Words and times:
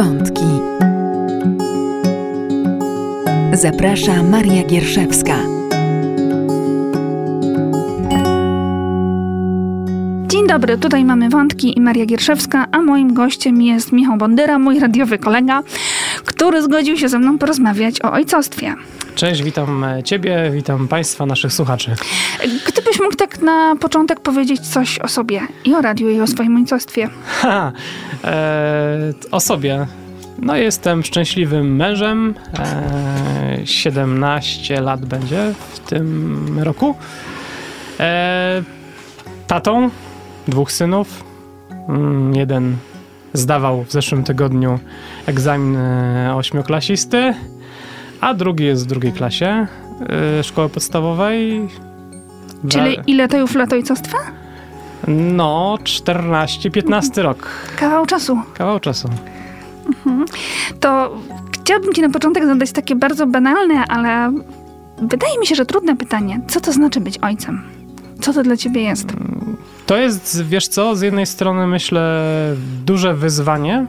Wątki. 0.00 0.44
Zaprasza 3.52 4.22
Maria 4.22 4.64
Gierszewska. 4.64 5.36
Dzień 10.26 10.46
dobry, 10.48 10.78
tutaj 10.78 11.04
mamy 11.04 11.28
Wątki 11.28 11.78
i 11.78 11.80
Maria 11.80 12.06
Gierszewska, 12.06 12.66
a 12.72 12.80
moim 12.80 13.14
gościem 13.14 13.62
jest 13.62 13.92
Michał 13.92 14.16
Bondyra, 14.16 14.58
mój 14.58 14.78
radiowy 14.78 15.18
kolega, 15.18 15.62
który 16.24 16.62
zgodził 16.62 16.96
się 16.96 17.08
ze 17.08 17.18
mną 17.18 17.38
porozmawiać 17.38 18.02
o 18.02 18.12
ojcostwie. 18.12 18.74
Cześć, 19.14 19.42
witam 19.42 19.84
Ciebie, 20.04 20.50
witam 20.54 20.88
Państwa, 20.88 21.26
naszych 21.26 21.52
słuchaczy. 21.52 21.94
Mógł 23.00 23.16
tak 23.16 23.42
na 23.42 23.76
początek 23.80 24.20
powiedzieć 24.20 24.60
coś 24.60 24.98
o 24.98 25.08
sobie 25.08 25.40
i 25.64 25.74
o 25.74 25.80
radiu 25.80 26.10
i 26.10 26.20
o 26.20 26.26
swoim 26.26 26.56
ojcostwie. 26.56 27.08
Ha, 27.26 27.72
e, 28.24 29.12
o 29.30 29.40
sobie. 29.40 29.86
No 30.38 30.56
jestem 30.56 31.02
szczęśliwym 31.02 31.76
mężem. 31.76 32.34
E, 32.58 33.66
17 33.66 34.80
lat 34.80 35.04
będzie 35.04 35.54
w 35.72 35.78
tym 35.78 36.58
roku. 36.62 36.94
E, 38.00 38.62
tatą 39.46 39.90
dwóch 40.48 40.72
synów. 40.72 41.24
Mm, 41.88 42.34
jeden 42.34 42.76
zdawał 43.32 43.84
w 43.84 43.92
zeszłym 43.92 44.24
tygodniu 44.24 44.78
egzamin 45.26 45.76
e, 45.76 46.34
ośmioklasisty, 46.36 47.34
a 48.20 48.34
drugi 48.34 48.64
jest 48.64 48.84
w 48.84 48.86
drugiej 48.86 49.12
klasie 49.12 49.66
e, 50.38 50.42
szkoły 50.42 50.68
podstawowej. 50.68 51.68
Czyli 52.68 52.96
ile 53.06 53.28
to 53.28 53.38
już 53.38 53.54
lat 53.54 53.72
ojcostwa? 53.72 54.18
No, 55.08 55.78
14-15 55.82 57.22
rok. 57.22 57.48
Kawał 57.76 58.06
czasu. 58.06 58.38
Kawał 58.54 58.80
czasu. 58.80 59.08
Mhm. 59.86 60.24
To 60.80 61.16
chciałabym 61.62 61.92
ci 61.92 62.02
na 62.02 62.10
początek 62.10 62.44
zadać 62.46 62.72
takie 62.72 62.96
bardzo 62.96 63.26
banalne, 63.26 63.84
ale 63.88 64.32
wydaje 65.02 65.38
mi 65.38 65.46
się, 65.46 65.54
że 65.54 65.66
trudne 65.66 65.96
pytanie. 65.96 66.40
Co 66.48 66.60
to 66.60 66.72
znaczy 66.72 67.00
być 67.00 67.18
ojcem? 67.18 67.62
Co 68.20 68.32
to 68.32 68.42
dla 68.42 68.56
ciebie 68.56 68.82
jest? 68.82 69.12
To 69.86 69.96
jest, 69.96 70.44
wiesz 70.44 70.68
co, 70.68 70.96
z 70.96 71.00
jednej 71.00 71.26
strony 71.26 71.66
myślę 71.66 72.22
duże 72.84 73.14
wyzwanie, 73.14 73.86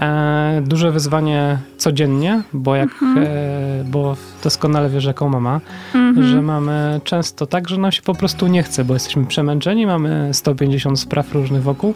e, 0.00 0.62
duże 0.66 0.90
wyzwanie 0.92 1.58
codziennie, 1.76 2.42
bo 2.52 2.76
jak, 2.76 2.88
Mhm. 3.02 3.18
e, 3.18 3.84
bo 3.84 4.16
doskonale 4.44 4.90
wiesz 4.90 5.04
jaką 5.04 5.28
mama, 5.28 5.60
Mhm. 5.94 6.26
że 6.28 6.42
mamy 6.42 7.00
często 7.04 7.46
tak, 7.46 7.68
że 7.68 7.76
nam 7.78 7.92
się 7.92 8.02
po 8.02 8.14
prostu 8.14 8.46
nie 8.46 8.62
chce, 8.62 8.84
bo 8.84 8.94
jesteśmy 8.94 9.26
przemęczeni, 9.26 9.86
mamy 9.86 10.28
150 10.32 11.00
spraw 11.00 11.32
różnych 11.34 11.62
wokół, 11.62 11.94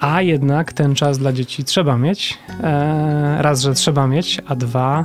a 0.00 0.22
jednak 0.22 0.72
ten 0.72 0.94
czas 0.94 1.18
dla 1.18 1.32
dzieci 1.32 1.64
trzeba 1.64 1.96
mieć. 1.96 2.38
E, 2.62 3.36
raz, 3.42 3.60
że 3.60 3.74
trzeba 3.74 4.06
mieć, 4.06 4.38
a 4.48 4.54
dwa, 4.54 5.04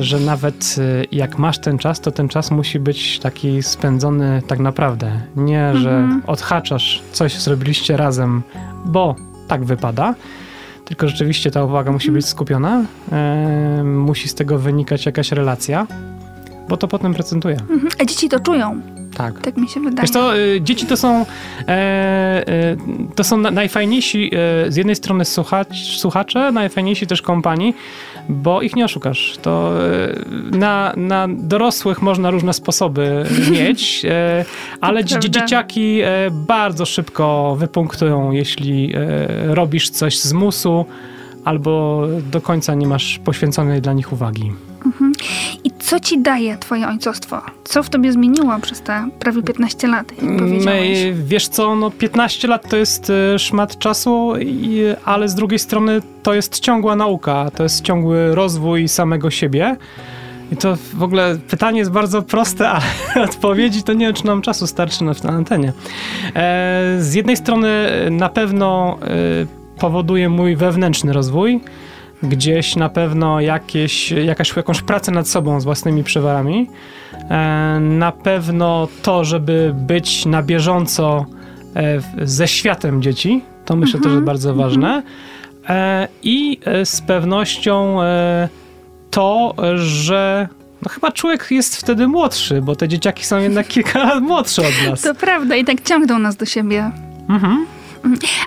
że 0.00 0.20
nawet 0.20 0.76
jak 1.12 1.38
masz 1.38 1.58
ten 1.58 1.78
czas, 1.78 2.00
to 2.00 2.10
ten 2.10 2.28
czas 2.28 2.50
musi 2.50 2.80
być 2.80 3.18
taki 3.18 3.62
spędzony 3.62 4.42
tak 4.46 4.58
naprawdę. 4.58 5.12
Nie, 5.36 5.76
że 5.76 5.90
Mhm. 5.98 6.22
odhaczasz 6.26 7.02
coś, 7.12 7.38
zrobiliście 7.40 7.96
razem, 7.96 8.42
bo 8.84 9.14
tak 9.48 9.64
wypada. 9.64 10.14
Tylko 10.84 11.08
rzeczywiście 11.08 11.50
ta 11.50 11.64
uwaga 11.64 11.92
musi 11.92 12.10
być 12.10 12.26
skupiona, 12.26 12.84
e, 13.12 13.82
musi 13.84 14.28
z 14.28 14.34
tego 14.34 14.58
wynikać 14.58 15.06
jakaś 15.06 15.32
relacja, 15.32 15.86
bo 16.68 16.76
to 16.76 16.88
potem 16.88 17.14
procentuje. 17.14 17.56
Mhm. 17.56 17.88
A 17.98 18.04
dzieci 18.04 18.28
to 18.28 18.40
czują, 18.40 18.80
Tak. 19.14 19.40
tak 19.40 19.56
mi 19.56 19.68
się 19.68 19.80
wydaje. 19.80 20.02
Wiesz 20.02 20.10
to, 20.10 20.36
y, 20.36 20.60
dzieci 20.60 20.86
to 20.86 20.96
są, 20.96 21.26
e, 21.68 21.68
e, 21.68 22.76
to 23.14 23.24
są 23.24 23.36
na, 23.36 23.50
najfajniejsi 23.50 24.30
e, 24.34 24.72
z 24.72 24.76
jednej 24.76 24.96
strony 24.96 25.24
słuchacz, 25.24 25.76
słuchacze, 25.76 26.52
najfajniejsi 26.52 27.06
też 27.06 27.22
kompanii, 27.22 27.74
bo 28.28 28.62
ich 28.62 28.76
nie 28.76 28.84
oszukasz. 28.84 29.36
To 29.42 29.72
e, 30.52 30.56
na, 30.56 30.92
na 30.96 31.28
dorosłych 31.28 32.02
można 32.02 32.30
różne 32.30 32.52
sposoby 32.52 33.24
mieć, 33.52 34.04
e, 34.04 34.44
ale 34.80 35.04
dzie, 35.04 35.20
dzieciaki 35.20 36.00
e, 36.00 36.30
bardzo 36.30 36.86
szybko 36.86 37.56
wypunktują, 37.58 38.32
jeśli 38.32 38.92
robisz 39.46 39.90
coś 39.90 40.18
z 40.18 40.32
musu 40.32 40.86
albo 41.44 42.04
do 42.30 42.40
końca 42.40 42.74
nie 42.74 42.86
masz 42.86 43.20
poświęconej 43.24 43.82
dla 43.82 43.92
nich 43.92 44.12
uwagi. 44.12 44.52
I 45.64 45.70
co 45.78 46.00
ci 46.00 46.22
daje 46.22 46.58
twoje 46.58 46.88
ojcostwo? 46.88 47.42
Co 47.64 47.82
w 47.82 47.90
tobie 47.90 48.12
zmieniło 48.12 48.58
przez 48.62 48.80
te 48.80 49.08
prawie 49.18 49.42
15 49.42 49.88
lat, 49.88 50.12
jak 50.22 50.38
powiedziałeś? 50.38 50.98
My, 51.04 51.14
wiesz 51.24 51.48
co, 51.48 51.76
no 51.76 51.90
15 51.90 52.48
lat 52.48 52.68
to 52.68 52.76
jest 52.76 53.10
y, 53.10 53.38
szmat 53.38 53.78
czasu, 53.78 54.32
ale 55.04 55.28
z 55.28 55.34
drugiej 55.34 55.58
strony 55.58 56.02
to 56.22 56.34
jest 56.34 56.60
ciągła 56.60 56.96
nauka, 56.96 57.50
to 57.50 57.62
jest 57.62 57.84
ciągły 57.84 58.34
rozwój 58.34 58.88
samego 58.88 59.30
siebie. 59.30 59.76
I 60.52 60.56
to 60.56 60.76
w 60.94 61.02
ogóle 61.02 61.38
pytanie 61.48 61.78
jest 61.78 61.90
bardzo 61.90 62.22
proste, 62.22 62.68
ale 62.68 62.84
odpowiedzi 63.30 63.82
to 63.82 63.92
nie 63.92 64.06
wiem, 64.06 64.14
czy 64.14 64.26
nam 64.26 64.42
czasu 64.42 64.66
starczy 64.66 65.04
na, 65.04 65.12
na 65.24 65.30
antenie. 65.30 65.72
E, 66.34 66.96
z 67.00 67.14
jednej 67.14 67.36
strony 67.36 67.88
na 68.10 68.28
pewno 68.28 68.98
y, 69.42 69.46
powoduje 69.78 70.28
mój 70.28 70.56
wewnętrzny 70.56 71.12
rozwój, 71.12 71.60
gdzieś 72.22 72.76
na 72.76 72.88
pewno 72.88 73.40
jakieś, 73.40 74.10
jakaś, 74.10 74.56
jakąś 74.56 74.82
pracę 74.82 75.12
nad 75.12 75.28
sobą 75.28 75.60
z 75.60 75.64
własnymi 75.64 76.04
przewarami. 76.04 76.70
E, 77.30 77.78
Na 77.80 78.12
pewno 78.12 78.88
to, 79.02 79.24
żeby 79.24 79.72
być 79.76 80.26
na 80.26 80.42
bieżąco 80.42 81.26
e, 81.76 82.26
ze 82.26 82.48
światem 82.48 83.02
dzieci, 83.02 83.42
to 83.64 83.76
myślę 83.76 84.00
też 84.00 84.12
jest 84.12 84.24
bardzo 84.24 84.54
ważne. 84.54 85.02
E, 85.68 86.08
I 86.22 86.58
z 86.84 87.00
pewnością 87.00 87.98
to, 89.10 89.54
że 89.76 90.48
no 90.82 90.88
chyba 90.88 91.12
człowiek 91.12 91.46
jest 91.50 91.76
wtedy 91.76 92.08
młodszy, 92.08 92.62
bo 92.62 92.76
te 92.76 92.88
dzieciaki 92.88 93.24
są 93.24 93.38
jednak 93.38 93.68
kilka 93.68 93.98
lat 93.98 94.22
młodsze 94.22 94.62
od 94.62 94.90
nas. 94.90 95.00
To 95.02 95.14
prawda 95.14 95.56
i 95.56 95.64
tak 95.64 95.80
ciągną 95.82 96.18
nas 96.18 96.36
do 96.36 96.46
siebie. 96.46 96.90
Mhm. 97.28 97.66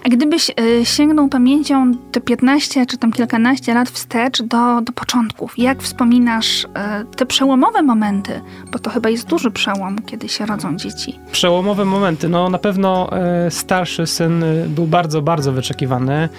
A 0.03 0.09
gdybyś 0.09 0.49
y, 0.49 0.85
sięgnął 0.85 1.27
pamięcią 1.27 1.91
te 2.11 2.21
15 2.21 2.85
czy 2.85 2.97
tam 2.97 3.11
kilkanaście 3.11 3.73
lat 3.73 3.89
wstecz 3.89 4.41
do, 4.41 4.81
do 4.81 4.93
początków, 4.93 5.53
jak 5.57 5.83
wspominasz 5.83 6.63
y, 6.63 6.67
te 7.15 7.25
przełomowe 7.25 7.81
momenty, 7.83 8.41
bo 8.71 8.79
to 8.79 8.89
chyba 8.89 9.09
jest 9.09 9.27
duży 9.27 9.51
przełom, 9.51 10.01
kiedy 10.05 10.29
się 10.29 10.45
rodzą 10.45 10.75
dzieci. 10.77 11.19
przełomowe 11.31 11.85
momenty. 11.85 12.29
No 12.29 12.49
na 12.49 12.57
pewno 12.57 13.09
e, 13.11 13.51
starszy 13.51 14.07
syn 14.07 14.43
e, 14.43 14.67
był 14.67 14.87
bardzo, 14.87 15.21
bardzo 15.21 15.51
wyczekiwany. 15.51 16.29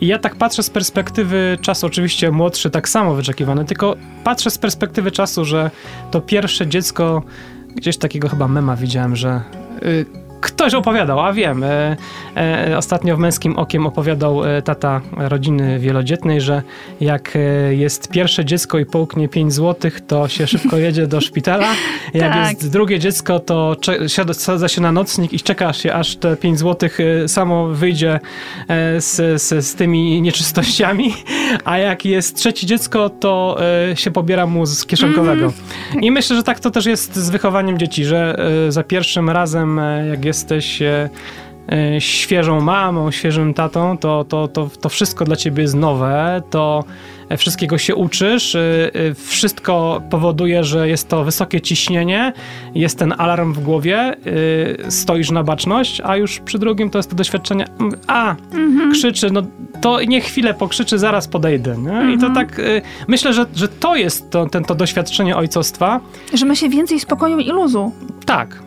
I 0.00 0.06
ja 0.06 0.18
tak 0.18 0.36
patrzę 0.36 0.62
z 0.62 0.70
perspektywy 0.70 1.58
czasu, 1.60 1.86
oczywiście 1.86 2.30
młodszy 2.30 2.70
tak 2.70 2.88
samo 2.88 3.14
wyczekiwany, 3.14 3.64
tylko 3.64 3.96
patrzę 4.24 4.50
z 4.50 4.58
perspektywy 4.58 5.10
czasu, 5.10 5.44
że 5.44 5.70
to 6.10 6.20
pierwsze 6.20 6.66
dziecko, 6.66 7.22
gdzieś 7.74 7.98
takiego 7.98 8.28
chyba 8.28 8.48
mema 8.48 8.76
widziałem, 8.76 9.16
że 9.16 9.40
y, 9.82 10.25
ktoś 10.46 10.74
opowiadał, 10.74 11.20
a 11.20 11.32
wiem, 11.32 11.64
e, 11.64 11.96
e, 12.36 12.78
ostatnio 12.78 13.16
w 13.16 13.18
Męskim 13.18 13.56
Okiem 13.56 13.86
opowiadał 13.86 14.44
e, 14.44 14.62
tata 14.62 15.00
rodziny 15.16 15.78
wielodzietnej, 15.78 16.40
że 16.40 16.62
jak 17.00 17.36
e, 17.36 17.74
jest 17.74 18.08
pierwsze 18.08 18.44
dziecko 18.44 18.78
i 18.78 18.86
połknie 18.86 19.28
5 19.28 19.52
złotych, 19.52 20.00
to 20.00 20.28
się 20.28 20.46
szybko 20.46 20.76
jedzie 20.86 21.06
do 21.06 21.20
szpitala. 21.20 21.66
Jak 22.14 22.32
Tak. 22.32 22.50
jest 22.50 22.70
drugie 22.72 22.98
dziecko, 22.98 23.38
to 23.38 23.76
siada- 24.06 24.34
sadza 24.34 24.68
się 24.68 24.80
na 24.80 24.92
nocnik 24.92 25.32
i 25.32 25.40
czeka 25.40 25.72
się, 25.72 25.92
aż 25.92 26.16
te 26.16 26.36
5 26.36 26.58
złotych 26.58 26.98
e, 27.00 27.28
samo 27.28 27.66
wyjdzie 27.68 28.20
z, 28.98 29.42
z, 29.42 29.66
z 29.66 29.74
tymi 29.74 30.22
nieczystościami. 30.22 31.14
A 31.64 31.78
jak 31.78 32.04
jest 32.04 32.36
trzecie 32.36 32.66
dziecko, 32.66 33.10
to 33.10 33.58
e, 33.90 33.96
się 33.96 34.10
pobiera 34.10 34.46
mu 34.46 34.66
z 34.66 34.86
kieszonkowego. 34.86 35.52
I 36.00 36.10
myślę, 36.10 36.36
że 36.36 36.42
tak 36.42 36.60
to 36.60 36.70
też 36.70 36.86
jest 36.86 37.16
z 37.16 37.30
wychowaniem 37.30 37.78
dzieci, 37.78 38.04
że 38.04 38.38
e, 38.66 38.72
za 38.72 38.82
pierwszym 38.82 39.30
razem, 39.30 39.78
e, 39.78 40.06
jak 40.08 40.24
jesteś 40.24 40.82
świeżą 41.98 42.60
mamą, 42.60 43.10
świeżym 43.10 43.54
tatą, 43.54 43.98
to, 43.98 44.24
to, 44.24 44.48
to, 44.48 44.70
to 44.80 44.88
wszystko 44.88 45.24
dla 45.24 45.36
ciebie 45.36 45.62
jest 45.62 45.74
nowe, 45.74 46.42
to 46.50 46.84
wszystkiego 47.36 47.78
się 47.78 47.94
uczysz, 47.94 48.54
e, 48.54 48.60
e, 48.94 49.14
wszystko 49.14 50.02
powoduje, 50.10 50.64
że 50.64 50.88
jest 50.88 51.08
to 51.08 51.24
wysokie 51.24 51.60
ciśnienie, 51.60 52.32
jest 52.74 52.98
ten 52.98 53.14
alarm 53.18 53.52
w 53.52 53.58
głowie, 53.60 53.98
e, 54.86 54.90
stoisz 54.90 55.30
na 55.30 55.44
baczność, 55.44 56.00
a 56.04 56.16
już 56.16 56.40
przy 56.40 56.58
drugim 56.58 56.90
to 56.90 56.98
jest 56.98 57.10
to 57.10 57.16
doświadczenie, 57.16 57.66
mm, 57.80 57.92
a, 58.06 58.34
krzyczy, 58.92 59.30
no 59.30 59.42
to 59.80 60.02
niech 60.02 60.24
chwilę 60.24 60.54
pokrzyczy, 60.54 60.98
zaraz 60.98 61.28
podejdę. 61.28 61.76
Nie? 61.78 62.14
I 62.14 62.18
to 62.18 62.30
tak, 62.30 62.58
e, 62.58 62.62
myślę, 63.08 63.32
że, 63.32 63.46
że 63.54 63.68
to 63.68 63.96
jest 63.96 64.30
to, 64.30 64.46
ten, 64.46 64.64
to 64.64 64.74
doświadczenie 64.74 65.36
ojcostwa, 65.36 66.00
Że 66.34 66.46
ma 66.46 66.54
się 66.54 66.68
więcej 66.68 67.00
spokoju 67.00 67.38
i 67.38 67.50
luzu. 67.50 67.92
tak, 68.26 68.62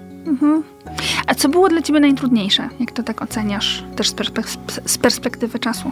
A 1.28 1.36
co 1.36 1.50
było 1.50 1.70
dla 1.70 1.82
ciebie 1.82 2.00
najtrudniejsze? 2.00 2.70
Jak 2.80 2.92
to 2.92 3.04
tak 3.04 3.22
oceniasz 3.22 3.84
też 3.96 4.10
z, 4.10 4.16
perspek- 4.16 4.80
z 4.86 4.98
perspektywy 4.98 5.60
czasu? 5.60 5.92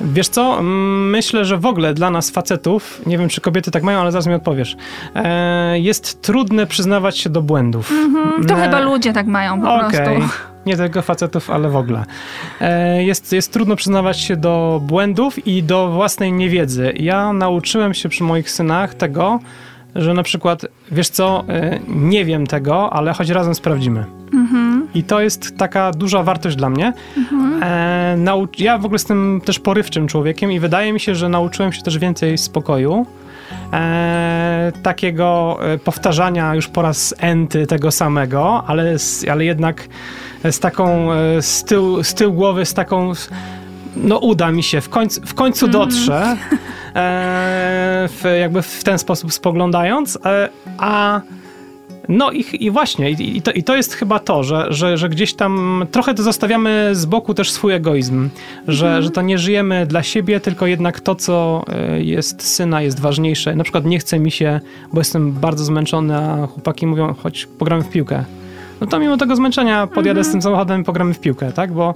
Wiesz 0.00 0.28
co, 0.28 0.58
Mm, 0.58 1.10
myślę, 1.10 1.44
że 1.44 1.58
w 1.58 1.66
ogóle 1.66 1.94
dla 1.94 2.10
nas 2.10 2.30
facetów, 2.30 3.02
nie 3.06 3.18
wiem 3.18 3.28
czy 3.28 3.40
kobiety 3.40 3.70
tak 3.70 3.82
mają, 3.82 4.00
ale 4.00 4.12
zaraz 4.12 4.26
mi 4.26 4.34
odpowiesz, 4.34 4.76
e, 5.14 5.78
jest 5.78 6.22
trudne 6.22 6.66
przyznawać 6.66 7.18
się 7.18 7.30
do 7.30 7.42
błędów. 7.42 7.90
Mhm, 7.90 8.46
to 8.46 8.54
E, 8.54 8.64
chyba 8.64 8.80
ludzie 8.80 9.12
tak 9.12 9.26
mają 9.26 9.60
po 9.60 9.74
Okej. 9.74 9.90
prostu. 10.18 10.38
nie 10.66 10.76
tylko 10.76 11.02
facetów, 11.02 11.50
ale 11.50 11.68
w 11.68 11.76
ogóle. 11.76 12.04
E, 12.60 13.04
jest, 13.04 13.32
jest 13.32 13.52
trudno 13.52 13.76
przyznawać 13.76 14.20
się 14.20 14.36
do 14.36 14.80
błędów 14.86 15.46
i 15.46 15.62
do 15.62 15.88
własnej 15.88 16.32
niewiedzy. 16.32 16.92
Ja 16.96 17.32
nauczyłem 17.32 17.94
się 17.94 18.08
przy 18.08 18.24
moich 18.24 18.50
synach 18.50 18.94
tego, 18.94 19.38
że 19.94 20.14
na 20.14 20.22
przykład, 20.22 20.66
wiesz 20.92 21.08
co, 21.08 21.44
e, 21.48 21.78
nie 21.88 22.24
wiem 22.24 22.46
tego, 22.46 22.92
ale 22.92 23.12
choć 23.12 23.28
razem 23.30 23.54
sprawdzimy. 23.54 24.04
I 24.94 25.02
to 25.02 25.20
jest 25.20 25.56
taka 25.56 25.92
duża 25.92 26.22
wartość 26.22 26.56
dla 26.56 26.70
mnie. 26.70 26.92
E, 27.62 28.14
nau- 28.18 28.48
ja 28.58 28.78
w 28.78 28.84
ogóle 28.84 28.94
jestem 28.94 29.40
też 29.44 29.58
porywczym 29.58 30.08
człowiekiem 30.08 30.52
i 30.52 30.60
wydaje 30.60 30.92
mi 30.92 31.00
się, 31.00 31.14
że 31.14 31.28
nauczyłem 31.28 31.72
się 31.72 31.82
też 31.82 31.98
więcej 31.98 32.38
spokoju. 32.38 33.06
E, 33.72 34.72
takiego 34.82 35.58
e, 35.60 35.78
powtarzania 35.78 36.54
już 36.54 36.68
po 36.68 36.82
raz 36.82 37.14
enty 37.18 37.66
tego 37.66 37.90
samego, 37.90 38.64
ale, 38.66 38.98
z, 38.98 39.28
ale 39.28 39.44
jednak 39.44 39.88
z 40.50 40.58
taką 40.58 41.12
e, 41.12 41.42
z 41.42 41.64
tyłu, 41.64 42.04
z 42.04 42.14
tyłu 42.14 42.32
głowy, 42.32 42.64
z 42.64 42.74
taką 42.74 43.12
no 43.96 44.18
uda 44.18 44.52
mi 44.52 44.62
się, 44.62 44.80
w 44.80 44.88
końcu, 44.88 45.20
w 45.26 45.34
końcu 45.34 45.68
dotrze, 45.68 46.22
e, 46.94 48.08
w, 48.08 48.24
jakby 48.40 48.62
w 48.62 48.84
ten 48.84 48.98
sposób 48.98 49.32
spoglądając, 49.32 50.18
e, 50.24 50.48
a 50.78 51.20
no 52.08 52.32
i, 52.32 52.44
i 52.60 52.70
właśnie, 52.70 53.10
i, 53.10 53.36
i, 53.36 53.42
to, 53.42 53.52
i 53.52 53.62
to 53.62 53.76
jest 53.76 53.94
chyba 53.94 54.18
to, 54.18 54.42
że, 54.42 54.66
że, 54.70 54.98
że 54.98 55.08
gdzieś 55.08 55.34
tam 55.34 55.84
trochę 55.90 56.14
to 56.14 56.22
zostawiamy 56.22 56.90
z 56.92 57.06
boku 57.06 57.34
też 57.34 57.50
swój 57.50 57.72
egoizm, 57.72 58.28
że, 58.68 59.02
że 59.02 59.10
to 59.10 59.22
nie 59.22 59.38
żyjemy 59.38 59.86
dla 59.86 60.02
siebie, 60.02 60.40
tylko 60.40 60.66
jednak 60.66 61.00
to, 61.00 61.14
co 61.14 61.64
e, 61.68 62.02
jest 62.02 62.42
syna, 62.42 62.82
jest 62.82 63.00
ważniejsze. 63.00 63.56
Na 63.56 63.64
przykład 63.64 63.84
nie 63.84 63.98
chce 63.98 64.18
mi 64.18 64.30
się, 64.30 64.60
bo 64.92 65.00
jestem 65.00 65.32
bardzo 65.32 65.64
zmęczony, 65.64 66.16
a 66.16 66.46
chłopaki 66.46 66.86
mówią, 66.86 67.14
chodź 67.14 67.46
pogramy 67.58 67.84
w 67.84 67.88
piłkę. 67.88 68.24
No 68.80 68.86
to 68.86 68.98
mimo 68.98 69.16
tego 69.16 69.36
zmęczenia 69.36 69.86
podjadę 69.86 70.24
z 70.24 70.30
tym 70.30 70.42
samochodem 70.42 70.80
i 70.80 70.84
pogramy 70.84 71.14
w 71.14 71.20
piłkę, 71.20 71.52
tak? 71.52 71.72
Bo, 71.72 71.94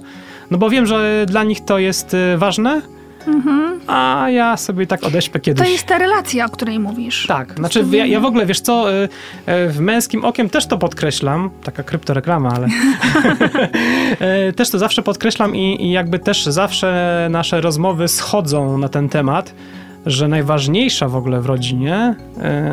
no 0.51 0.57
bo 0.57 0.69
wiem, 0.69 0.85
że 0.85 1.25
dla 1.29 1.43
nich 1.43 1.65
to 1.65 1.79
jest 1.79 2.13
e, 2.13 2.37
ważne, 3.25 3.71
a 3.87 4.29
ja 4.29 4.57
sobie 4.57 4.87
tak 4.87 5.03
odeśpę 5.03 5.39
kiedyś. 5.39 5.65
To 5.65 5.71
jest 5.71 5.85
ta 5.85 5.97
relacja, 5.97 6.45
o 6.45 6.49
której 6.49 6.79
mówisz. 6.79 7.27
Tak, 7.27 7.53
znaczy 7.53 7.85
ja, 7.91 8.05
ja 8.05 8.19
w 8.19 8.25
ogóle, 8.25 8.45
wiesz 8.45 8.59
co, 8.59 8.93
y, 8.93 9.03
y, 9.03 9.69
w 9.69 9.79
męskim 9.79 10.25
okiem 10.25 10.49
też 10.49 10.67
to 10.67 10.77
podkreślam, 10.77 11.49
taka 11.63 11.83
kryptoreklama, 11.83 12.49
ale 12.55 12.67
y, 14.49 14.53
też 14.53 14.69
to 14.69 14.79
zawsze 14.79 15.01
podkreślam 15.01 15.55
i, 15.55 15.85
i 15.85 15.91
jakby 15.91 16.19
też 16.19 16.45
zawsze 16.45 17.27
nasze 17.31 17.61
rozmowy 17.61 18.07
schodzą 18.07 18.77
na 18.77 18.89
ten 18.89 19.09
temat, 19.09 19.53
że 20.05 20.27
najważniejsza 20.27 21.07
w 21.07 21.15
ogóle 21.15 21.41
w 21.41 21.45
rodzinie, 21.45 22.15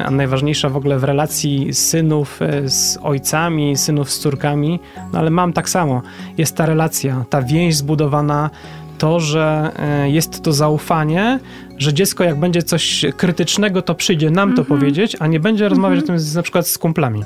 a 0.05 0.11
najważniejsza 0.11 0.69
w 0.69 0.77
ogóle 0.77 0.99
w 0.99 1.05
relacji 1.05 1.75
synów 1.75 2.41
z 2.67 2.99
ojcami, 3.03 3.77
synów 3.77 4.11
z 4.11 4.19
córkami, 4.19 4.81
no 5.13 5.19
ale 5.19 5.31
mam 5.31 5.53
tak 5.53 5.69
samo, 5.69 6.03
jest 6.39 6.57
ta 6.57 6.67
relacja, 6.67 7.25
ta 7.31 7.43
więź 7.43 7.77
zbudowana 7.77 8.51
to, 8.99 9.21
że 9.21 9.73
e, 9.77 10.11
jest 10.11 10.43
to 10.43 10.53
zaufanie, 10.53 11.39
że 11.79 11.95
dziecko 11.95 12.25
jak 12.25 12.41
będzie 12.41 12.63
coś 12.63 13.05
krytycznego, 13.17 13.83
to 13.83 13.95
przyjdzie 13.95 14.31
nam 14.31 14.55
to 14.55 14.65
powiedzieć, 14.65 15.17
a 15.21 15.27
nie 15.27 15.41
będzie 15.41 15.69
rozmawiać 15.69 15.99
o 15.99 16.07
tym 16.07 16.19
z, 16.19 16.35
na 16.35 16.43
przykład 16.43 16.69
z 16.69 16.79
kumplami. 16.79 17.25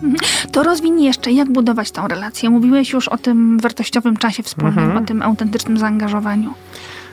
To 0.53 0.63
rozwin 0.63 1.01
jeszcze, 1.01 1.33
jak 1.33 1.53
budować 1.53 1.91
tą 1.91 2.09
relację. 2.09 2.51
Mówiłeś 2.51 2.93
już 2.93 3.09
o 3.09 3.19
tym 3.19 3.59
wartościowym 3.59 4.17
czasie 4.17 4.43
wspólnym, 4.43 4.97
o 4.97 5.01
tym 5.01 5.23
autentycznym 5.23 5.79
zaangażowaniu. 5.79 6.55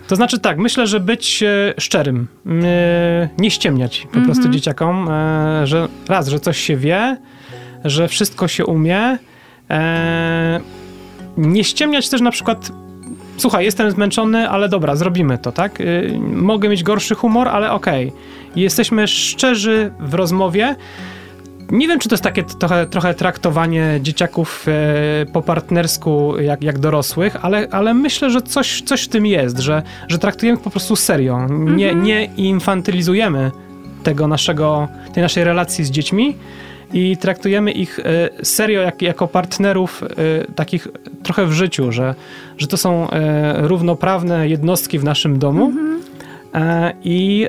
To 0.09 0.15
znaczy 0.15 0.39
tak, 0.39 0.57
myślę, 0.57 0.87
że 0.87 0.99
być 0.99 1.43
e, 1.43 1.73
szczerym, 1.77 2.27
e, 2.63 3.29
nie 3.37 3.51
ściemniać 3.51 4.07
po 4.11 4.21
prostu 4.21 4.49
dzieciakom, 4.49 5.09
e, 5.09 5.67
że 5.67 5.87
raz, 6.07 6.27
że 6.27 6.39
coś 6.39 6.57
się 6.59 6.77
wie, 6.77 7.17
że 7.85 8.07
wszystko 8.07 8.47
się 8.47 8.65
umie, 8.65 9.17
nie 11.37 11.63
ściemniać 11.63 12.09
też 12.09 12.21
na 12.21 12.31
przykład 12.31 12.71
słuchaj, 13.39 13.65
jestem 13.65 13.91
zmęczony, 13.91 14.49
ale 14.49 14.69
dobra, 14.69 14.95
zrobimy 14.95 15.37
to, 15.37 15.51
tak? 15.51 15.81
Y, 15.81 16.19
mogę 16.33 16.69
mieć 16.69 16.83
gorszy 16.83 17.15
humor, 17.15 17.47
ale 17.47 17.71
okej. 17.71 18.11
Jesteśmy 18.55 19.07
szczerzy 19.07 19.91
w 19.99 20.13
rozmowie. 20.13 20.75
Nie 21.71 21.87
wiem, 21.87 21.99
czy 21.99 22.09
to 22.09 22.13
jest 22.13 22.23
takie 22.23 22.43
trochę, 22.43 22.87
trochę 22.87 23.13
traktowanie 23.13 23.99
dzieciaków 24.01 24.65
e, 24.67 25.25
po 25.25 25.41
partnersku 25.41 26.33
jak, 26.41 26.63
jak 26.63 26.79
dorosłych, 26.79 27.37
ale, 27.41 27.67
ale 27.71 27.93
myślę, 27.93 28.29
że 28.29 28.41
coś, 28.41 28.81
coś 28.81 29.03
w 29.03 29.07
tym 29.07 29.25
jest, 29.25 29.59
że, 29.59 29.83
że 30.07 30.17
traktujemy 30.17 30.57
po 30.57 30.69
prostu 30.69 30.95
serio. 30.95 31.47
Nie, 31.49 31.95
nie 31.95 32.25
infantylizujemy 32.25 33.51
tego 34.03 34.27
naszego, 34.27 34.87
tej 35.13 35.23
naszej 35.23 35.43
relacji 35.43 35.85
z 35.85 35.91
dziećmi 35.91 36.35
i 36.93 37.17
traktujemy 37.17 37.71
ich 37.71 37.99
e, 37.99 38.29
serio 38.45 38.81
jak, 38.81 39.01
jako 39.01 39.27
partnerów 39.27 40.03
e, 40.03 40.07
takich 40.53 40.87
trochę 41.23 41.45
w 41.45 41.51
życiu, 41.51 41.91
że, 41.91 42.15
że 42.57 42.67
to 42.67 42.77
są 42.77 43.09
e, 43.09 43.67
równoprawne 43.67 44.47
jednostki 44.47 44.99
w 44.99 45.03
naszym 45.03 45.39
domu. 45.39 45.71
E, 46.53 46.93
I, 47.03 47.47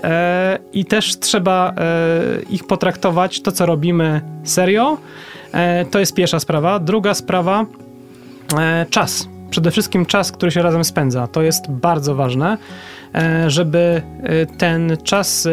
I 0.73 0.85
też 0.85 1.19
trzeba 1.19 1.75
ich 2.51 2.67
potraktować, 2.67 3.41
to 3.41 3.53
co 3.53 3.67
robimy 3.67 4.21
serio. 4.45 4.99
To 5.91 5.99
jest 5.99 6.15
pierwsza 6.15 6.41
sprawa. 6.41 6.79
Druga 6.79 7.15
sprawa, 7.15 7.67
czas. 8.91 9.29
Przede 9.51 9.71
wszystkim 9.71 10.07
czas, 10.07 10.33
który 10.33 10.51
się 10.51 10.63
razem 10.63 10.85
spędza. 10.85 11.27
To 11.27 11.43
jest 11.43 11.71
bardzo 11.71 12.15
ważne, 12.15 12.59
żeby 13.47 14.03
ten 14.59 14.97
czas, 15.05 15.49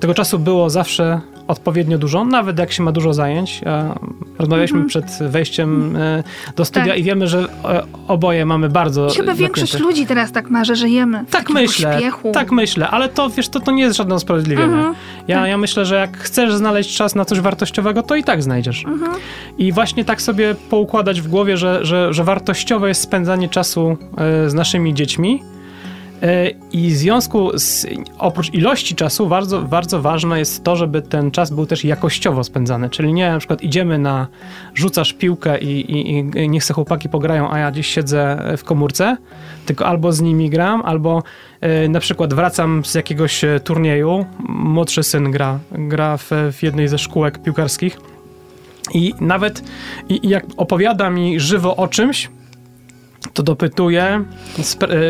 tego 0.00 0.14
czasu 0.14 0.38
było 0.38 0.70
zawsze 0.70 1.20
odpowiednio 1.48 1.98
dużo, 1.98 2.24
nawet 2.24 2.58
jak 2.58 2.72
się 2.72 2.82
ma 2.82 2.92
dużo 2.92 3.14
zajęć. 3.14 3.60
E, 3.66 3.94
Rozmawialiśmy 4.38 4.84
przed 4.84 5.18
wejściem 5.20 5.96
e, 5.96 6.24
do 6.56 6.64
studia. 6.64 6.88
Tak. 6.88 6.98
i 6.98 7.02
wiemy, 7.02 7.28
że 7.28 7.48
e, 7.64 7.82
oboje 8.08 8.46
mamy 8.46 8.68
bardzo 8.68 9.08
Chyba 9.16 9.34
większość 9.34 9.78
ludzi 9.78 10.06
teraz 10.06 10.32
tak 10.32 10.50
ma, 10.50 10.64
że 10.64 10.76
żyjemy 10.76 11.24
w 11.28 11.30
tak 11.30 11.50
myślę, 11.50 11.92
pośpiechu. 11.92 12.32
tak 12.32 12.52
myślę, 12.52 12.88
ale 12.88 13.08
to 13.08 13.30
wiesz, 13.30 13.48
to, 13.48 13.60
to 13.60 13.72
nie 13.72 13.82
jest 13.82 13.96
żadne 13.96 14.14
usprawiedliwienie. 14.14 14.74
Mhm. 14.74 14.94
Ja, 15.28 15.46
ja 15.46 15.58
myślę, 15.58 15.84
że 15.84 15.94
jak 15.96 16.18
chcesz 16.18 16.54
znaleźć 16.54 16.96
czas 16.96 17.14
na 17.14 17.24
coś 17.24 17.40
wartościowego, 17.40 18.02
to 18.02 18.16
i 18.16 18.24
tak 18.24 18.42
znajdziesz. 18.42 18.84
Mhm. 18.84 19.12
I 19.58 19.72
właśnie 19.72 20.04
tak 20.04 20.22
sobie 20.22 20.54
poukładać 20.70 21.20
w 21.20 21.28
głowie, 21.28 21.56
że, 21.56 21.84
że, 21.84 22.12
że 22.12 22.24
wartościowe 22.24 22.88
jest 22.88 23.00
spędzanie 23.00 23.48
czasu 23.48 23.96
z 24.46 24.54
naszymi 24.54 24.94
dziećmi. 24.94 25.42
E, 26.22 26.50
I 26.72 26.90
w 26.90 26.96
związku 26.96 27.58
z, 27.58 27.86
oprócz 28.18 28.54
ilości 28.54 28.94
czasu, 28.94 29.26
bardzo, 29.26 29.62
bardzo 29.62 30.02
ważne 30.02 30.38
jest 30.38 30.64
to, 30.64 30.76
żeby 30.76 31.02
ten 31.02 31.30
czas 31.30 31.50
był 31.50 31.66
też 31.66 31.84
jakościowo 31.84 32.44
spędzany. 32.44 32.90
Czyli 32.90 33.12
nie 33.12 33.30
na 33.30 33.38
przykład 33.38 33.62
idziemy 33.62 33.98
na, 33.98 34.26
rzucasz 34.74 35.12
piłkę 35.12 35.58
i, 35.58 35.92
i, 35.92 36.18
i 36.18 36.48
niech 36.48 36.64
se 36.64 36.74
chłopaki 36.74 37.08
pograją, 37.08 37.50
a 37.50 37.58
ja 37.58 37.70
gdzieś 37.70 37.86
siedzę 37.86 38.42
w 38.56 38.64
komórce, 38.64 39.16
tylko 39.66 39.86
albo 39.86 40.12
z 40.12 40.20
nimi 40.20 40.50
gram, 40.50 40.82
albo 40.84 41.22
e, 41.60 41.88
na 41.88 42.00
przykład 42.00 42.34
wracam 42.34 42.84
z 42.84 42.94
jakiegoś 42.94 43.44
e, 43.44 43.60
turnieju, 43.60 44.26
młodszy 44.48 45.02
syn 45.02 45.30
gra, 45.30 45.58
gra 45.72 46.16
w, 46.16 46.30
w 46.52 46.62
jednej 46.62 46.88
ze 46.88 46.98
szkółek 46.98 47.42
piłkarskich 47.42 47.98
i 48.94 49.14
nawet 49.20 49.62
i 50.08 50.28
jak 50.28 50.44
opowiada 50.56 51.10
mi 51.10 51.40
żywo 51.40 51.76
o 51.76 51.88
czymś, 51.88 52.30
to 53.34 53.42
dopytuje, 53.42 54.24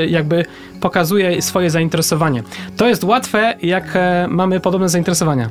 jakby 0.09 0.45
pokazuje 0.81 1.43
swoje 1.43 1.71
zainteresowanie. 1.71 2.43
To 2.77 2.89
jest 2.89 3.05
łatwe, 3.05 3.55
jak 3.63 3.97
e, 3.97 4.27
mamy 4.31 4.61
podobne 4.61 4.89
zainteresowania, 4.89 5.49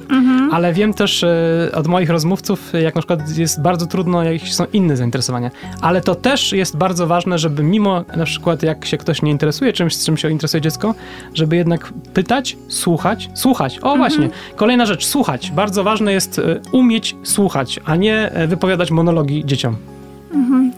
ale 0.52 0.74
wiem 0.74 0.94
też 0.94 1.24
e, 1.24 1.72
od 1.74 1.88
moich 1.88 2.10
rozmówców, 2.10 2.74
jak 2.74 2.96
na 2.96 3.02
przykład 3.02 3.38
jest 3.38 3.62
bardzo 3.62 3.86
trudno, 3.86 4.24
jak 4.24 4.42
są 4.42 4.66
inne 4.74 4.98
zainteresowania. 4.98 5.52
Ale 5.82 6.02
to 6.02 6.16
też 6.16 6.54
jest 6.54 6.78
bardzo 6.78 7.08
ważne, 7.08 7.40
żeby 7.40 7.64
mimo 7.64 8.04
na 8.18 8.26
przykład 8.26 8.64
jak 8.64 8.86
się 8.86 8.98
ktoś 8.98 9.22
nie 9.22 9.32
interesuje 9.32 9.74
czymś, 9.74 9.96
z 9.96 10.06
czym 10.06 10.18
się 10.18 10.32
interesuje 10.32 10.62
dziecko, 10.62 10.96
żeby 11.34 11.56
jednak 11.56 11.94
pytać, 12.14 12.58
słuchać, 12.68 13.30
słuchać. 13.34 13.80
O 13.82 13.98
właśnie, 13.98 14.30
kolejna 14.56 14.86
rzecz, 14.86 15.06
słuchać. 15.06 15.52
Bardzo 15.52 15.84
ważne 15.84 16.14
jest 16.14 16.40
e, 16.40 16.62
umieć 16.72 17.16
słuchać, 17.24 17.80
a 17.86 17.96
nie 17.96 18.32
wypowiadać 18.48 18.92
monologi 18.92 19.46
dzieciom. 19.46 19.76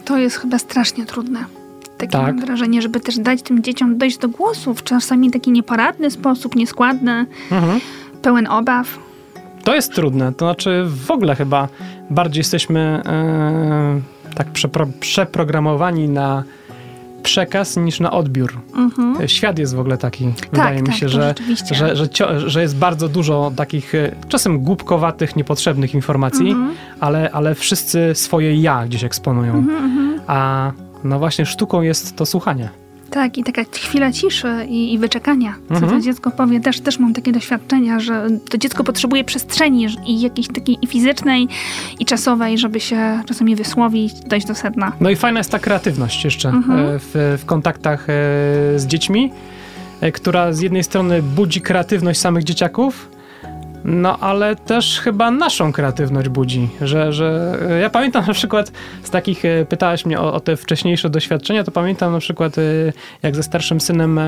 To 0.06 0.18
jest 0.18 0.38
chyba 0.38 0.60
strasznie 0.60 1.06
trudne. 1.06 1.57
Takie 1.98 2.12
Tak. 2.12 2.36
mam 2.36 2.46
wrażenie, 2.46 2.82
żeby 2.82 3.00
też 3.00 3.18
dać 3.18 3.42
tym 3.42 3.64
dzieciom 3.64 3.98
dojść 3.98 4.18
do 4.18 4.30
głosu 4.30 4.74
w 4.74 4.84
czasami 4.84 5.32
taki 5.32 5.52
nieporadny 5.52 6.12
sposób, 6.12 6.56
nieskładny, 6.56 7.26
Mhm. 7.52 7.80
pełen 8.22 8.48
obaw. 8.48 9.00
To 9.64 9.76
jest 9.76 9.94
trudne, 9.94 10.34
to 10.34 10.46
znaczy 10.46 10.84
w 11.06 11.12
ogóle 11.12 11.36
chyba 11.36 11.68
bardziej 12.10 12.40
jesteśmy 12.40 12.80
e, 13.06 14.02
tak 14.36 14.48
przepro, 14.52 14.88
przeprogramowani 15.00 16.10
na 16.10 16.44
przekaz 17.24 17.78
niż 17.78 18.00
na 18.00 18.12
odbiór. 18.12 18.54
Mhm. 18.76 19.28
Świat 19.28 19.60
jest 19.60 19.76
w 19.76 19.80
ogóle 19.80 19.98
taki, 19.98 20.34
wydaje 20.52 20.82
mi 20.82 20.88
tak, 20.88 20.96
się, 20.96 21.06
to 21.06 21.12
że, 21.12 21.36
że, 21.72 21.96
że, 21.96 22.06
cio- 22.06 22.48
że 22.48 22.62
jest 22.62 22.78
bardzo 22.78 23.10
dużo 23.10 23.52
takich 23.56 23.96
e, 23.96 24.12
czasem 24.28 24.60
głupkowatych, 24.60 25.36
niepotrzebnych 25.36 25.94
informacji, 25.94 26.50
Mhm. 26.52 26.76
ale, 27.00 27.32
ale 27.32 27.56
wszyscy 27.56 28.12
swoje 28.16 28.56
ja 28.62 28.86
gdzieś 28.86 29.04
eksponują. 29.04 29.66
A 30.28 30.72
no 31.08 31.20
właśnie 31.20 31.46
sztuką 31.46 31.82
jest 31.82 32.16
to 32.16 32.26
słuchanie. 32.26 32.70
Tak, 33.10 33.38
i 33.38 33.44
taka 33.44 33.64
chwila 33.72 34.12
ciszy 34.12 34.48
i, 34.70 34.94
i 34.94 34.98
wyczekania, 35.00 35.56
co 35.70 35.74
Mhm. 35.76 35.92
to 35.94 36.02
dziecko 36.02 36.32
powie. 36.32 36.60
Też, 36.60 36.80
też 36.80 37.00
mam 37.00 37.14
takie 37.14 37.32
doświadczenia, 37.32 38.00
że 38.00 38.28
to 38.50 38.58
dziecko 38.58 38.84
potrzebuje 38.84 39.24
przestrzeni 39.24 39.88
i 40.08 40.22
jakiejś 40.22 40.48
takiej 40.48 40.78
i 40.82 40.88
fizycznej, 40.88 41.48
i 42.00 42.06
czasowej, 42.06 42.58
żeby 42.58 42.80
się 42.80 43.22
czasami 43.26 43.56
wysłowić, 43.56 44.14
dojść 44.14 44.48
do 44.48 44.56
sedna. 44.56 44.92
No 45.00 45.10
i 45.10 45.16
fajna 45.16 45.40
jest 45.40 45.52
ta 45.52 45.60
kreatywność 45.60 46.24
jeszcze 46.26 46.50
Mhm. 46.50 46.80
e, 46.80 47.00
w, 47.00 47.38
w 47.42 47.46
kontaktach 47.46 48.02
e, 48.10 48.14
z 48.80 48.86
dziećmi, 48.88 49.32
e, 50.02 50.12
która 50.12 50.54
z 50.54 50.60
jednej 50.60 50.84
strony 50.84 51.22
budzi 51.24 51.62
kreatywność 51.62 52.20
samych 52.20 52.44
dzieciaków, 52.44 53.10
no 53.86 54.20
ale 54.20 54.56
też 54.56 55.00
chyba 55.00 55.32
naszą 55.32 55.72
kreatywność 55.72 56.30
budzi, 56.30 56.70
że, 56.82 57.14
że 57.14 57.58
e, 57.70 57.80
ja 57.80 57.90
pamiętam 57.90 58.26
na 58.28 58.34
przykład 58.34 58.72
z 59.04 59.10
takich, 59.10 59.46
e, 59.46 59.66
pytałeś 59.66 60.06
mnie 60.06 60.20
o, 60.20 60.34
o 60.34 60.40
te 60.40 60.58
wcześniejsze 60.58 61.10
doświadczenia, 61.10 61.64
to 61.64 61.72
pamiętam 61.72 62.12
na 62.12 62.20
przykład 62.20 62.58
e, 62.58 62.62
jak 63.24 63.36
ze 63.36 63.44
starszym 63.44 63.82
synem 63.82 64.20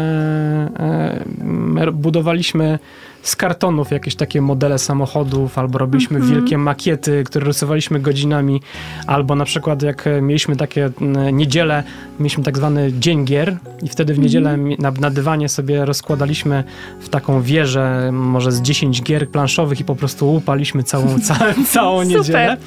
budowaliśmy 1.94 2.80
z 3.22 3.36
kartonów 3.36 3.92
jakieś 3.92 4.16
takie 4.16 4.42
modele 4.42 4.80
samochodów, 4.80 5.58
albo 5.58 5.80
robiliśmy 5.80 6.18
Mhm. 6.20 6.36
wielkie 6.36 6.58
makiety, 6.58 7.24
które 7.24 7.46
rysowaliśmy 7.46 8.00
godzinami, 8.00 8.62
albo 9.08 9.36
na 9.36 9.46
przykład 9.46 9.82
jak 9.82 10.08
e, 10.08 10.22
mieliśmy 10.22 10.56
takie 10.56 10.90
niedzielę, 11.34 11.84
mieliśmy 12.20 12.44
tak 12.44 12.58
zwany 12.58 12.94
dzień 13.00 13.26
gier 13.26 13.58
i 13.84 13.90
wtedy 13.90 14.14
w 14.14 14.20
niedzielę 14.20 14.58
mi- 14.58 14.76
na, 14.80 14.92
na 14.92 15.10
dywanie 15.10 15.50
sobie 15.50 15.86
rozkładaliśmy 15.86 16.64
w 17.00 17.10
taką 17.10 17.42
wieżę 17.42 18.10
może 18.12 18.52
z 18.52 18.62
10 18.62 19.04
gier 19.04 19.30
planszowych 19.30 19.80
i 19.80 19.84
po 19.84 19.96
prostu 19.96 20.32
łupaliśmy 20.32 20.84
całą, 20.84 21.20
ca, 21.28 21.36
całą 21.68 22.04
niedzielę. 22.04 22.58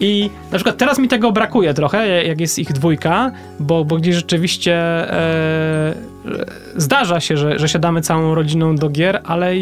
I 0.00 0.30
na 0.52 0.58
przykład 0.58 0.76
teraz 0.76 0.98
mi 0.98 1.08
tego 1.08 1.32
brakuje 1.32 1.74
trochę, 1.74 2.24
jak 2.24 2.40
jest 2.40 2.58
ich 2.58 2.72
dwójka, 2.72 3.30
bo, 3.60 3.84
bo 3.84 3.96
gdzieś 3.96 4.14
rzeczywiście 4.14 4.74
e, 5.12 5.94
zdarza 6.76 7.20
się, 7.20 7.36
że, 7.36 7.58
że 7.58 7.68
siadamy 7.68 8.00
całą 8.00 8.34
rodziną 8.34 8.76
do 8.76 8.88
gier, 8.88 9.20
ale 9.24 9.52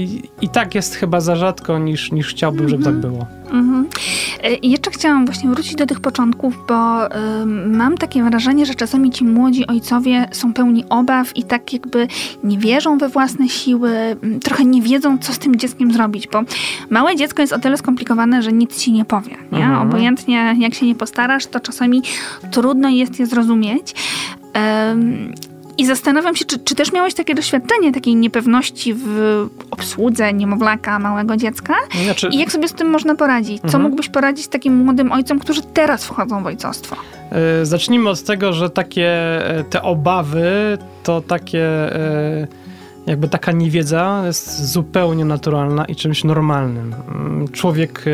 i, 0.43 0.49
tak 0.49 0.75
jest 0.75 0.95
chyba 0.95 1.21
za 1.21 1.37
rzadko, 1.37 1.79
niż, 1.79 2.13
niż 2.13 2.29
chciałbym, 2.29 2.69
żeby 2.69 2.85
tak 2.85 2.95
było. 2.95 3.27
Mhm. 3.45 3.89
E, 4.43 4.55
I 4.55 4.71
jeszcze 4.71 4.91
chciałam 4.91 5.27
właśnie 5.27 5.51
wrócić 5.51 5.75
do 5.75 5.87
tych 5.87 6.01
początków, 6.01 6.55
bo 6.69 7.07
ym, 7.43 7.77
mam 7.77 7.99
takie 7.99 8.23
wrażenie, 8.23 8.67
że 8.67 8.75
czasami 8.75 9.11
ci 9.11 9.25
młodzi 9.25 9.67
ojcowie 9.67 10.29
są 10.33 10.53
pełni 10.53 10.85
obaw 10.89 11.37
i 11.37 11.45
tak 11.45 11.73
jakby 11.73 12.09
nie 12.45 12.59
wierzą 12.59 12.99
we 12.99 13.09
własne 13.09 13.49
siły, 13.49 13.91
trochę 14.43 14.65
nie 14.65 14.83
wiedzą, 14.83 15.19
co 15.19 15.33
z 15.33 15.39
tym 15.39 15.57
dzieckiem 15.57 15.93
zrobić, 15.93 16.29
bo 16.29 16.43
małe 16.91 17.17
dziecko 17.17 17.43
jest 17.43 17.53
o 17.53 17.59
tyle 17.59 17.77
skomplikowane, 17.77 18.43
że 18.43 18.53
nic 18.53 18.79
ci 18.79 18.93
nie 18.93 19.05
powie. 19.05 19.37
Nie? 19.53 19.65
Mhm. 19.65 19.89
Obojętnie 19.89 20.57
jak 20.59 20.75
się 20.75 20.87
nie 20.87 20.95
postarasz, 20.95 21.47
to 21.47 21.61
czasami 21.61 22.03
trudno 22.51 22.89
jest 22.89 23.19
je 23.19 23.27
zrozumieć. 23.27 23.95
Ym, 24.93 25.35
i 25.79 25.87
zastanawiam 25.87 26.37
się, 26.37 26.45
czy, 26.45 26.59
czy 26.59 26.75
też 26.75 26.93
miałeś 26.93 27.15
takie 27.15 27.35
doświadczenie 27.35 27.93
takiej 27.93 28.17
niepewności 28.17 28.95
w 28.97 29.07
obsłudze 29.71 30.33
niemowlaka, 30.33 30.99
małego 30.99 31.37
dziecka? 31.37 31.75
Znaczy, 32.05 32.29
I 32.33 32.39
jak 32.39 32.53
sobie 32.53 32.69
z 32.69 32.73
tym 32.73 32.91
można 32.91 33.15
poradzić? 33.15 33.61
Co 33.61 33.65
Mhm. 33.67 33.83
mógłbyś 33.83 34.09
poradzić 34.09 34.49
takim 34.49 34.77
młodym 34.77 35.13
ojcom, 35.13 35.39
którzy 35.39 35.63
teraz 35.63 36.05
wchodzą 36.05 36.43
w 36.43 36.47
ojcostwo? 36.47 36.97
e, 37.31 37.67
zacznijmy 37.67 38.11
od 38.11 38.23
tego, 38.23 38.53
że 38.53 38.71
takie 38.71 39.09
e, 39.49 39.65
te 39.65 39.83
obawy 39.83 40.79
to 41.03 41.21
takie 41.21 41.63
e, 41.97 42.47
jakby 43.07 43.29
taka 43.29 43.53
niewiedza 43.53 44.23
jest 44.27 44.65
zupełnie 44.73 45.25
naturalna 45.25 45.85
i 45.85 45.97
czymś 45.97 46.25
normalnym. 46.25 46.95
Mm, 47.15 47.49
Człowiek 47.49 48.05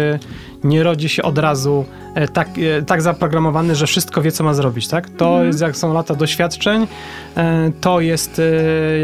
nie 0.64 0.83
rodzi 0.83 1.09
się 1.09 1.23
od 1.23 1.38
razu 1.38 1.85
e, 2.14 2.29
tak, 2.29 2.49
e, 2.79 2.83
tak 2.83 3.02
zaprogramowany, 3.02 3.75
że 3.75 3.87
wszystko 3.87 4.23
wie, 4.23 4.33
co 4.33 4.45
ma 4.45 4.55
zrobić, 4.55 4.88
tak? 4.88 5.11
To 5.11 5.26
Mhm. 5.29 5.47
jest, 5.47 5.61
jak 5.61 5.76
są 5.76 5.93
lata 5.95 6.14
doświadczeń, 6.14 6.87
e, 7.37 7.71
to 7.81 8.00
jest 8.00 8.40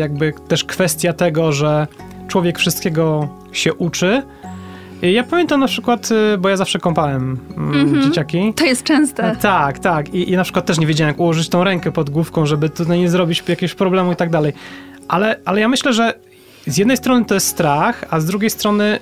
jakby 0.01 0.33
też 0.49 0.65
kwestia 0.65 1.13
tego, 1.13 1.53
że 1.53 1.87
człowiek 2.29 2.59
wszystkiego 2.59 3.29
się 3.53 3.75
uczy. 3.75 4.23
Ja 5.03 5.25
pamiętam 5.25 5.61
na 5.61 5.67
przykład, 5.67 6.09
bo 6.39 6.49
ja 6.49 6.57
zawsze 6.57 6.79
kąpałem 6.79 7.39
mm, 7.57 7.81
Mhm. 7.81 8.03
dzieciaki. 8.03 8.53
To 8.57 8.65
jest 8.65 8.83
częste. 8.85 9.37
Tak, 9.41 9.79
tak. 9.79 10.15
I, 10.15 10.31
I 10.33 10.37
na 10.37 10.43
przykład 10.45 10.67
też 10.67 10.79
nie 10.79 10.87
wiedziałem, 10.87 11.09
jak 11.15 11.21
ułożyć 11.21 11.49
tą 11.49 11.65
rękę 11.65 11.93
pod 11.93 12.11
główką, 12.11 12.47
żeby 12.47 12.69
tutaj 12.71 12.99
nie 12.99 13.09
zrobić 13.11 13.43
jakiegoś 13.49 13.75
problemu 13.75 14.13
i 14.13 14.17
tak 14.17 14.31
dalej. 14.31 14.53
Ale, 15.09 15.37
ale 15.45 15.61
ja 15.61 15.69
myślę, 15.69 15.93
że 15.93 16.15
z 16.67 16.77
jednej 16.77 16.97
strony 16.97 17.25
to 17.25 17.35
jest 17.35 17.47
strach, 17.47 18.05
a 18.11 18.21
z 18.21 18.27
drugiej 18.27 18.51
strony, 18.51 19.01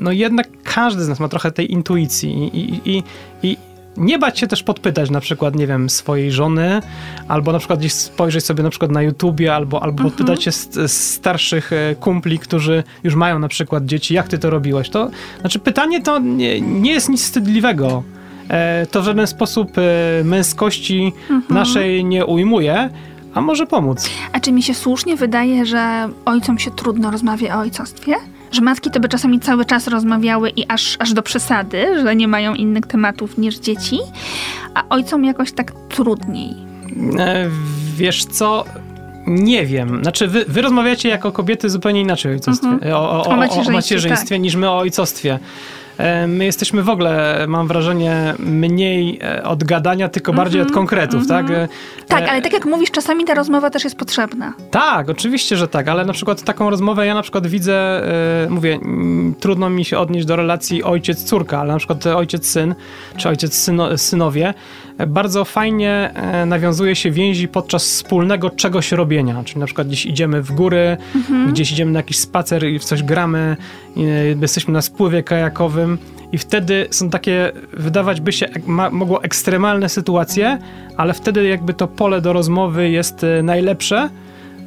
no 0.00 0.12
jednak 0.12 0.48
każdy 0.62 1.04
z 1.04 1.08
nas 1.08 1.20
ma 1.20 1.28
trochę 1.28 1.52
tej 1.52 1.72
intuicji 1.72 2.30
i, 2.30 2.90
i, 2.90 3.02
i, 3.42 3.56
nie 3.96 4.18
bać 4.18 4.38
się 4.38 4.46
też 4.46 4.62
podpytać 4.62 5.10
na 5.10 5.20
przykład, 5.20 5.56
nie 5.56 5.66
wiem, 5.66 5.90
swojej 5.90 6.32
żony, 6.32 6.80
albo 7.28 7.52
na 7.52 7.58
przykład 7.58 7.78
gdzieś 7.78 7.92
spojrzeć 7.92 8.44
sobie 8.44 8.62
na 8.62 8.70
przykład 8.70 8.90
na 8.90 9.02
YouTubie, 9.02 9.54
albo, 9.54 9.82
albo 9.82 10.02
podpytać 10.02 10.44
się 10.44 10.52
z, 10.52 10.72
z 10.72 10.92
starszych 10.92 11.72
e, 11.72 11.94
kumpli, 11.94 12.38
którzy 12.38 12.84
już 13.04 13.14
mają 13.14 13.38
na 13.38 13.48
przykład 13.48 13.84
dzieci, 13.84 14.14
jak 14.14 14.28
ty 14.28 14.38
to 14.38 14.50
robiłeś? 14.50 14.90
To, 14.90 15.10
znaczy 15.40 15.58
pytanie 15.58 16.02
to 16.02 16.18
nie, 16.18 16.60
nie 16.60 16.92
jest 16.92 17.08
nic 17.08 17.22
wstydliwego. 17.22 18.02
E, 18.48 18.86
to 18.90 19.02
w 19.02 19.04
żaden 19.04 19.26
sposób 19.26 19.70
e, 19.78 20.24
męskości 20.24 21.12
naszej 21.48 22.04
nie 22.04 22.26
ujmuje, 22.26 22.90
a 23.34 23.40
może 23.40 23.66
pomóc. 23.66 24.10
A 24.32 24.40
czy 24.40 24.52
mi 24.52 24.62
się 24.62 24.74
słusznie 24.74 25.16
wydaje, 25.16 25.66
że 25.66 26.08
ojcom 26.24 26.58
się 26.58 26.70
trudno 26.70 27.10
rozmawia 27.10 27.56
o 27.56 27.58
ojcostwie? 27.60 28.14
Że 28.52 28.60
matki 28.60 28.90
to 28.90 29.00
by 29.00 29.08
czasami 29.08 29.40
cały 29.40 29.64
czas 29.64 29.88
rozmawiały 29.88 30.50
i 30.50 30.66
aż, 30.68 30.96
aż 30.98 31.12
do 31.12 31.22
przesady, 31.22 32.00
że 32.02 32.16
nie 32.16 32.28
mają 32.28 32.54
innych 32.54 32.86
tematów 32.86 33.38
niż 33.38 33.58
dzieci, 33.58 33.98
a 34.74 34.82
ojcom 34.88 35.24
jakoś 35.24 35.52
tak 35.52 35.72
trudniej. 35.88 36.54
E, 37.18 37.50
wiesz 37.96 38.24
co? 38.24 38.64
Nie 39.26 39.66
wiem. 39.66 40.02
Znaczy, 40.02 40.26
wy, 40.28 40.44
wy 40.48 40.62
rozmawiacie 40.62 41.08
jako 41.08 41.32
kobiety 41.32 41.70
zupełnie 41.70 42.00
inaczej 42.00 42.32
o 42.32 42.34
ojcostwie, 42.34 42.68
Mhm. 42.68 42.94
o, 42.94 43.10
o, 43.10 43.22
o, 43.22 43.26
O 43.26 43.36
macierzyństwie, 43.36 43.72
o 43.72 43.76
macierzyństwie 43.76 44.38
niż 44.38 44.56
my 44.56 44.68
o 44.70 44.78
ojcostwie. 44.78 45.38
E, 46.00 46.26
My 46.26 46.44
jesteśmy 46.44 46.82
w 46.82 46.88
ogóle, 46.88 47.44
mam 47.48 47.68
wrażenie, 47.68 48.34
mniej 48.38 49.18
e, 49.22 49.44
od 49.44 49.64
gadania, 49.64 50.08
tylko 50.08 50.32
bardziej 50.32 50.62
od 50.62 50.72
konkretów, 50.72 51.26
tak? 51.26 51.50
E, 51.50 51.68
Tak, 52.08 52.28
ale 52.28 52.42
tak 52.42 52.52
jak 52.52 52.64
mówisz, 52.64 52.90
czasami 52.90 53.24
ta 53.24 53.34
rozmowa 53.34 53.70
też 53.70 53.84
jest 53.84 53.96
potrzebna. 53.96 54.52
Tak, 54.70 55.10
oczywiście, 55.10 55.56
że 55.56 55.68
tak, 55.68 55.88
ale 55.88 56.04
na 56.04 56.12
przykład 56.12 56.42
taką 56.42 56.70
rozmowę 56.70 57.06
ja 57.06 57.14
na 57.14 57.22
przykład 57.22 57.46
widzę, 57.46 58.02
mówię, 58.48 58.78
trudno 59.40 59.70
mi 59.70 59.84
się 59.84 59.98
odnieść 59.98 60.26
do 60.26 60.36
relacji 60.36 60.82
ojciec-córka, 60.84 61.60
ale 61.60 61.72
na 61.72 61.78
przykład 61.78 62.06
ojciec-syn, 62.06 62.74
czy 63.16 63.28
ojciec-synowie, 63.28 64.54
bardzo 65.06 65.44
fajnie 65.44 66.10
e, 66.14 66.46
nawiązuje 66.46 66.96
się 66.96 67.10
więzi 67.10 67.48
podczas 67.48 67.84
wspólnego 67.84 68.50
czegoś 68.50 68.92
robienia, 68.92 69.44
czyli 69.44 69.60
na 69.60 69.66
przykład 69.66 69.86
gdzieś 69.86 70.06
idziemy 70.06 70.42
w 70.42 70.52
góry, 70.52 70.96
gdzieś 71.48 71.72
idziemy 71.72 71.92
na 71.92 71.98
jakiś 71.98 72.18
spacer 72.18 72.64
i 72.66 72.78
w 72.78 72.84
coś 72.84 73.02
gramy, 73.02 73.56
e, 73.96 74.00
jesteśmy 74.40 74.72
na 74.72 74.82
spływie 74.82 75.22
kajakowym. 75.22 75.98
I 76.32 76.38
wtedy 76.38 76.88
są 76.90 77.10
takie, 77.10 77.52
wydawać 77.72 78.20
by 78.20 78.32
się, 78.32 78.48
ma, 78.66 78.90
mogło 78.90 79.22
ekstremalne 79.22 79.88
sytuacje, 79.88 80.58
ale 80.96 81.14
wtedy 81.14 81.48
jakby 81.48 81.74
to 81.74 81.88
pole 81.88 82.20
do 82.20 82.32
rozmowy 82.32 82.90
jest 82.90 83.24
e, 83.24 83.42
najlepsze, 83.42 84.08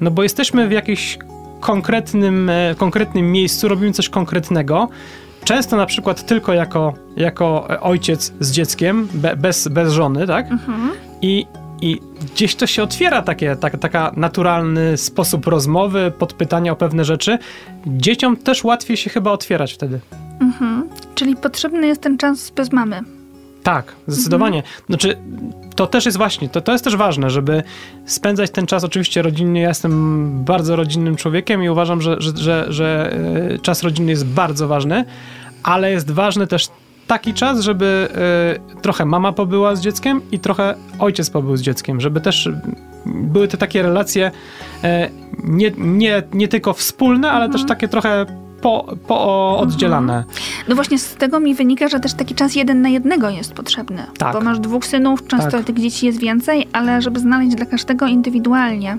no 0.01 0.11
bo 0.11 0.23
jesteśmy 0.23 0.67
w 0.67 0.71
jakimś 0.71 1.17
konkretnym, 1.59 2.51
konkretnym 2.77 3.31
miejscu, 3.31 3.67
robimy 3.67 3.91
coś 3.91 4.09
konkretnego. 4.09 4.89
Często 5.43 5.77
na 5.77 5.85
przykład 5.85 6.25
tylko 6.25 6.53
jako, 6.53 6.93
jako 7.15 7.67
ojciec 7.81 8.33
z 8.39 8.51
dzieckiem, 8.51 9.07
be, 9.13 9.35
bez, 9.35 9.67
bez 9.67 9.93
żony, 9.93 10.27
tak? 10.27 10.47
I, 11.21 11.45
I 11.81 11.99
gdzieś 12.33 12.55
to 12.55 12.67
się 12.67 12.83
otwiera 12.83 13.21
takie, 13.21 13.55
tak, 13.55 13.77
taka 13.77 14.11
naturalny 14.15 14.97
sposób 14.97 15.47
rozmowy, 15.47 16.11
podpytania 16.19 16.71
o 16.71 16.75
pewne 16.75 17.05
rzeczy. 17.05 17.37
Dzieciom 17.87 18.37
też 18.37 18.63
łatwiej 18.63 18.97
się 18.97 19.09
chyba 19.09 19.31
otwierać 19.31 19.73
wtedy. 19.73 19.99
Mhm. 20.39 20.89
Czyli 21.15 21.35
potrzebny 21.35 21.87
jest 21.87 22.01
ten 22.01 22.17
czas 22.17 22.49
bez 22.49 22.71
mamy. 22.71 23.01
Tak, 23.63 23.95
zdecydowanie. 24.07 24.63
Znaczy, 24.89 25.17
to 25.75 25.87
też 25.87 26.05
jest 26.05 26.17
właśnie, 26.17 26.49
to, 26.49 26.61
to 26.61 26.71
jest 26.71 26.83
też 26.83 26.95
ważne, 26.95 27.29
żeby 27.29 27.63
spędzać 28.05 28.51
ten 28.51 28.65
czas 28.65 28.83
oczywiście 28.83 29.21
rodzinnie. 29.21 29.61
Ja 29.61 29.69
jestem 29.69 30.43
bardzo 30.43 30.75
rodzinnym 30.75 31.15
człowiekiem 31.15 31.63
i 31.63 31.69
uważam, 31.69 32.01
że, 32.01 32.15
że, 32.19 32.31
że, 32.37 32.65
że 32.69 33.13
e, 33.53 33.59
czas 33.59 33.83
rodzinny 33.83 34.11
jest 34.11 34.25
bardzo 34.25 34.67
ważny, 34.67 35.05
ale 35.63 35.91
jest 35.91 36.11
ważny 36.11 36.47
też 36.47 36.67
taki 37.07 37.33
czas, 37.33 37.59
żeby 37.59 38.09
e, 38.75 38.81
trochę 38.81 39.05
mama 39.05 39.31
pobyła 39.31 39.75
z 39.75 39.81
dzieckiem 39.81 40.21
i 40.31 40.39
trochę 40.39 40.75
ojciec 40.99 41.29
pobył 41.29 41.57
z 41.57 41.61
dzieckiem, 41.61 42.01
żeby 42.01 42.21
też 42.21 42.49
były 43.05 43.47
te 43.47 43.57
takie 43.57 43.81
relacje 43.81 44.31
e, 44.83 45.09
nie, 45.43 45.71
nie, 45.77 46.23
nie 46.33 46.47
tylko 46.47 46.73
wspólne, 46.73 47.31
ale 47.31 47.49
też 47.49 47.65
takie 47.65 47.87
trochę 47.87 48.25
po, 48.63 48.85
po 49.07 49.57
oddzielane. 49.57 50.23
No 50.67 50.75
właśnie 50.75 50.99
z 50.99 51.15
tego 51.15 51.39
mi 51.39 51.55
wynika, 51.55 51.87
że 51.87 51.99
też 51.99 52.13
taki 52.13 52.35
czas 52.35 52.55
jeden 52.55 52.81
na 52.81 52.89
jednego 52.89 53.29
jest 53.29 53.53
potrzebny. 53.53 54.03
Tak. 54.17 54.33
Bo 54.33 54.41
masz 54.41 54.59
dwóch 54.59 54.85
synów, 54.85 55.27
często 55.27 55.51
Tak. 55.51 55.63
tych 55.63 55.79
dzieci 55.79 56.05
jest 56.05 56.19
więcej, 56.19 56.67
ale 56.73 57.01
żeby 57.01 57.19
znaleźć 57.19 57.55
dla 57.55 57.65
każdego 57.65 58.07
indywidualnie. 58.07 58.97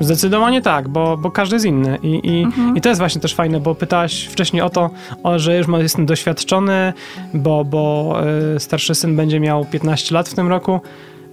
Zdecydowanie 0.00 0.62
tak, 0.62 0.88
bo, 0.88 1.16
bo 1.16 1.30
każdy 1.30 1.56
jest 1.56 1.66
inny. 1.66 1.98
I, 2.02 2.20
i, 2.24 2.42
Mhm. 2.42 2.76
I 2.76 2.80
to 2.80 2.88
jest 2.88 2.98
właśnie 3.00 3.20
też 3.20 3.34
fajne, 3.34 3.60
bo 3.60 3.74
pytałaś 3.74 4.24
wcześniej 4.24 4.62
o 4.62 4.70
to, 4.70 4.90
o, 5.22 5.38
że 5.38 5.56
już 5.58 5.66
jestem 5.78 6.06
doświadczony, 6.06 6.92
bo, 7.34 7.64
bo 7.64 8.14
e, 8.56 8.60
starszy 8.60 8.94
syn 8.94 9.16
będzie 9.16 9.40
miał 9.40 9.64
15 9.64 10.14
lat 10.14 10.28
w 10.28 10.34
tym 10.34 10.48
roku. 10.48 10.80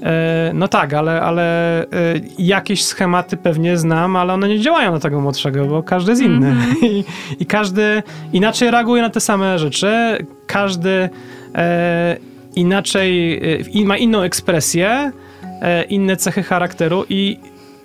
E, 0.04 0.52
no 0.54 0.68
tak, 0.68 0.94
ale, 0.94 1.22
ale 1.22 1.82
e, 1.84 1.88
jakieś 2.40 2.86
schematy 2.86 3.38
pewnie 3.38 3.78
znam, 3.78 4.16
ale 4.16 4.34
one 4.34 4.48
nie 4.48 4.60
działają 4.60 4.92
na 4.92 5.00
tego 5.00 5.22
młodszego, 5.22 5.66
bo 5.66 5.84
każdy 5.84 6.12
jest 6.12 6.22
inny. 6.22 6.48
Mhm. 6.48 6.78
I, 6.92 7.04
I 7.40 7.46
każdy 7.46 8.04
inaczej 8.34 8.72
reaguje 8.72 9.02
na 9.02 9.10
te 9.10 9.20
same 9.20 9.60
rzeczy. 9.60 10.18
Każdy 10.48 11.10
e, 11.56 12.18
inaczej 12.56 13.42
e, 13.82 13.86
ma 13.86 13.98
inną 13.98 14.22
ekspresję, 14.22 15.12
e, 15.62 15.84
inne 15.84 16.18
cechy 16.18 16.44
charakteru 16.44 17.06
i 17.10 17.40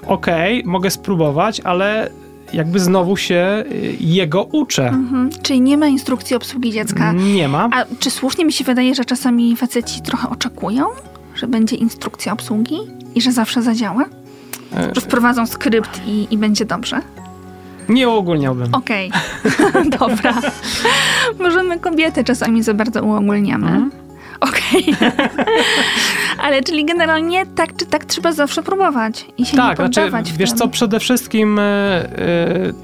okej, 0.07 0.63
mogę 0.67 0.91
spróbować, 0.91 1.61
ale 1.61 2.11
jakby 2.53 2.81
znowu 2.81 3.17
się 3.17 3.35
e, 3.35 3.65
jego 4.01 4.45
uczę. 4.45 4.89
Mhm. 4.89 5.31
Czyli 5.43 5.61
nie 5.61 5.79
ma 5.79 5.87
instrukcji 5.87 6.37
obsługi 6.37 6.73
dziecka. 6.73 7.13
Nie 7.13 7.49
ma. 7.49 7.69
A 7.73 7.85
czy 7.99 8.11
słusznie 8.11 8.45
mi 8.45 8.53
się 8.53 8.65
wydaje, 8.65 8.95
że 8.95 9.05
czasami 9.05 9.57
faceci 9.57 10.03
trochę 10.03 10.31
oczekują, 10.31 10.87
że 11.39 11.47
będzie 11.47 11.77
instrukcja 11.77 12.33
obsługi 12.33 12.77
i 13.15 13.21
że 13.21 13.33
zawsze 13.33 13.63
zadziała? 13.63 14.05
E, 14.77 14.95
Że 14.95 15.01
wprowadzą 15.01 15.47
skrypt 15.47 16.01
i, 16.07 16.27
i 16.31 16.39
będzie 16.39 16.65
dobrze? 16.65 17.01
Nie 17.89 18.09
uogólniałbym. 18.09 18.75
Okej, 18.75 19.11
dobra. 20.01 20.35
Może 21.39 21.63
my 21.63 21.79
kobiety 21.79 22.25
czasami 22.25 22.63
za 22.63 22.75
bardzo 22.75 23.03
uogólniamy. 23.03 23.67
Mhm. 23.67 23.91
Okej. 24.41 24.95
Ale 26.43 26.63
czyli 26.63 26.85
generalnie 26.85 27.47
tak 27.47 27.77
czy 27.77 27.87
tak 27.87 28.05
trzeba 28.05 28.33
zawsze 28.33 28.63
próbować 28.63 29.27
i 29.39 29.47
się 29.47 29.57
Tak, 29.57 29.71
nie 29.71 29.77
znaczy, 29.87 30.01
poddawać. 30.01 30.33
w 30.33 30.37
wiesz 30.37 30.49
tym. 30.51 30.59
co, 30.59 30.69
przede 30.69 31.01
wszystkim 31.01 31.59
e, 31.59 32.09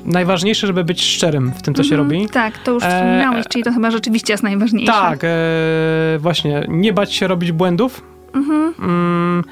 najważniejsze, 0.04 0.66
żeby 0.66 0.84
być 0.84 1.02
szczerym 1.02 1.52
w 1.56 1.62
tym, 1.62 1.74
co 1.74 1.82
się 1.82 1.94
Mhm, 1.94 2.10
robi. 2.10 2.28
Tak, 2.28 2.58
to 2.58 2.70
już 2.72 2.82
E, 2.84 2.88
wspominałeś, 2.88 3.46
czyli 3.48 3.64
to 3.64 3.72
chyba 3.72 3.90
rzeczywiście 3.90 4.32
jest 4.32 4.42
najważniejsze. 4.42 4.92
Tak, 4.92 5.20
e, 5.24 5.28
właśnie, 6.18 6.64
nie 6.68 6.92
bać 6.92 7.14
się 7.14 7.26
robić 7.26 7.52
błędów. 7.52 8.02
Mhm. 8.34 8.74
Mm, 8.78 9.44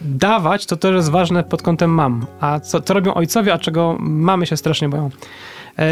dawać 0.00 0.66
to 0.66 0.76
też 0.76 0.94
jest 0.94 1.10
ważne 1.10 1.44
pod 1.44 1.62
kątem 1.62 1.90
mam. 1.90 2.26
A 2.40 2.60
co, 2.60 2.80
co 2.80 2.94
robią 2.94 3.14
ojcowie, 3.14 3.52
a 3.52 3.58
czego 3.58 3.96
mamy 4.00 4.46
się 4.46 4.56
strasznie 4.56 4.88
boją? 4.88 5.10
E, 5.78 5.84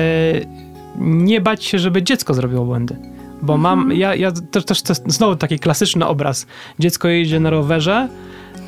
nie 0.98 1.40
bać 1.40 1.64
się, 1.64 1.78
żeby 1.78 2.02
dziecko 2.02 2.34
zrobiło 2.34 2.64
błędy. 2.64 2.96
Bo 3.42 3.56
mam, 3.56 3.92
ja, 3.92 4.14
ja 4.14 4.32
też, 4.32 4.64
też 4.64 4.82
to 4.82 4.90
jest 4.90 5.04
znowu 5.06 5.36
taki 5.36 5.58
klasyczny 5.58 6.06
obraz. 6.06 6.46
Dziecko 6.78 7.08
jedzie 7.08 7.40
na 7.40 7.50
rowerze, 7.50 8.08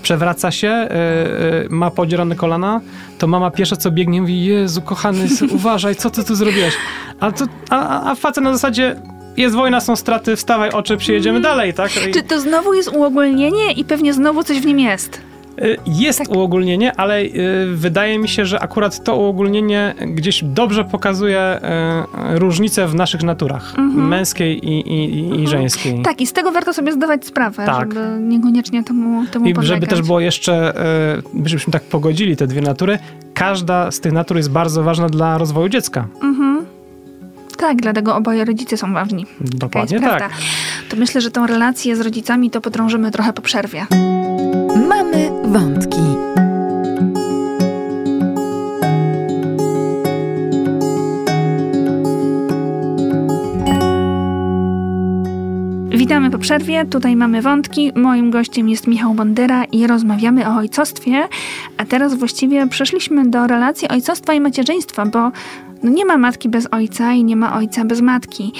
przewraca 0.03 0.51
się, 0.51 0.69
e, 0.69 0.91
e, 0.91 1.69
ma 1.71 1.91
podzierane 1.91 2.35
kolana, 2.35 2.81
to 3.19 3.27
mama 3.27 3.51
pierwsza 3.51 3.77
co 3.77 3.91
biegnie 3.91 4.21
mówi, 4.21 4.45
Jezu 4.45 4.83
kochany, 4.83 5.29
uważaj, 5.51 5.97
co 5.97 6.11
ty 6.11 6.25
tu 6.25 6.35
zrobiłeś? 6.35 6.75
A, 7.21 7.33
to, 7.33 7.45
a, 7.71 8.11
a 8.11 8.15
facet 8.15 8.45
na 8.45 8.53
zasadzie, 8.53 8.97
jest 9.37 9.55
wojna, 9.55 9.81
są 9.81 9.97
straty, 9.97 10.37
wstawaj 10.37 10.71
oczy, 10.71 10.97
przyjedziemy 10.97 11.41
dalej, 11.41 11.75
tak? 11.75 11.91
I- 12.09 12.13
Czy 12.13 12.23
to 12.23 12.41
znowu 12.41 12.75
jest 12.75 12.89
uogólnienie 12.89 13.73
i 13.73 13.85
pewnie 13.85 14.15
znowu 14.15 14.43
coś 14.43 14.59
w 14.61 14.67
nim 14.67 14.79
jest? 14.81 15.21
Y, 15.63 15.77
Jest 15.87 16.19
Tak. 16.19 16.31
uogólnienie, 16.31 16.93
ale 16.97 17.21
y, 17.23 17.31
wydaje 17.75 18.19
mi 18.19 18.29
się, 18.29 18.45
że 18.47 18.61
akurat 18.61 19.05
to 19.05 19.17
uogólnienie 19.17 19.95
gdzieś 20.07 20.45
dobrze 20.45 20.85
pokazuje 20.85 21.61
y, 22.35 22.39
różnice 22.39 22.87
w 22.87 22.95
naszych 22.95 23.23
naturach, 23.23 23.75
męskiej 23.95 24.69
i, 24.69 24.81
i, 24.81 25.43
i 25.43 25.49
żeńskiej. 25.49 26.03
Tak, 26.03 26.21
i 26.21 26.27
z 26.27 26.33
tego 26.33 26.53
warto 26.53 26.73
sobie 26.73 26.93
zdawać 26.93 27.27
sprawę, 27.27 27.67
Tak. 27.67 27.93
żeby 27.95 28.19
niekoniecznie 28.21 28.85
temu, 28.85 29.27
temu 29.27 29.47
I 29.47 29.55
żeby 29.61 29.87
też 29.87 30.03
było 30.03 30.21
jeszcze, 30.21 30.75
żebyśmy 31.45 31.73
tak 31.73 31.83
pogodzili 31.83 32.37
te 32.37 32.47
dwie 32.47 32.61
natury, 32.61 32.99
każda 33.35 33.91
z 33.91 34.01
tych 34.01 34.13
natur 34.13 34.37
jest 34.37 34.51
bardzo 34.51 34.83
ważna 34.83 35.09
dla 35.09 35.39
rozwoju 35.39 35.69
dziecka. 35.69 36.07
Mhm. 36.23 36.66
Tak, 37.57 37.77
dlatego 37.77 38.17
oboje 38.17 38.45
rodzice 38.45 38.77
są 38.77 38.93
ważni. 38.93 39.27
Dokładnie 39.41 40.01
prawda. 40.01 40.29
tak. 40.29 40.33
To 40.89 40.97
myślę, 40.97 41.21
że 41.21 41.31
tą 41.31 41.47
relację 41.47 41.97
z 41.97 42.01
rodzicami 42.01 42.51
to 42.51 42.61
podrążymy 42.61 43.11
trochę 43.11 43.33
po 43.33 43.43
przerwie. 43.43 43.87
Mamy 44.89 45.31
wątki. 45.45 46.01
Witamy 55.91 56.31
po 56.31 56.39
przerwie, 56.39 56.85
tutaj 56.85 57.17
mamy 57.17 57.43
wątki. 57.43 57.93
Moim 57.95 58.31
gościem 58.31 58.69
jest 58.69 58.87
Michał 58.87 59.15
Bondyra 59.15 59.65
i 59.65 59.87
rozmawiamy 59.87 60.49
o 60.49 60.57
ojcostwie. 60.57 61.29
A 61.77 61.85
teraz 61.85 62.15
właściwie 62.15 62.67
przeszliśmy 62.67 63.31
do 63.31 63.47
relacji 63.47 63.89
ojcostwa 63.89 64.35
i 64.35 64.41
macierzyństwa, 64.41 65.07
bo 65.07 65.31
no 65.83 65.91
nie 65.91 66.05
ma 66.05 66.17
matki 66.17 66.49
bez 66.49 66.69
ojca 66.71 67.13
i 67.13 67.25
nie 67.25 67.37
ma 67.37 67.57
ojca 67.57 67.85
bez 67.85 68.01
matki. 68.01 68.53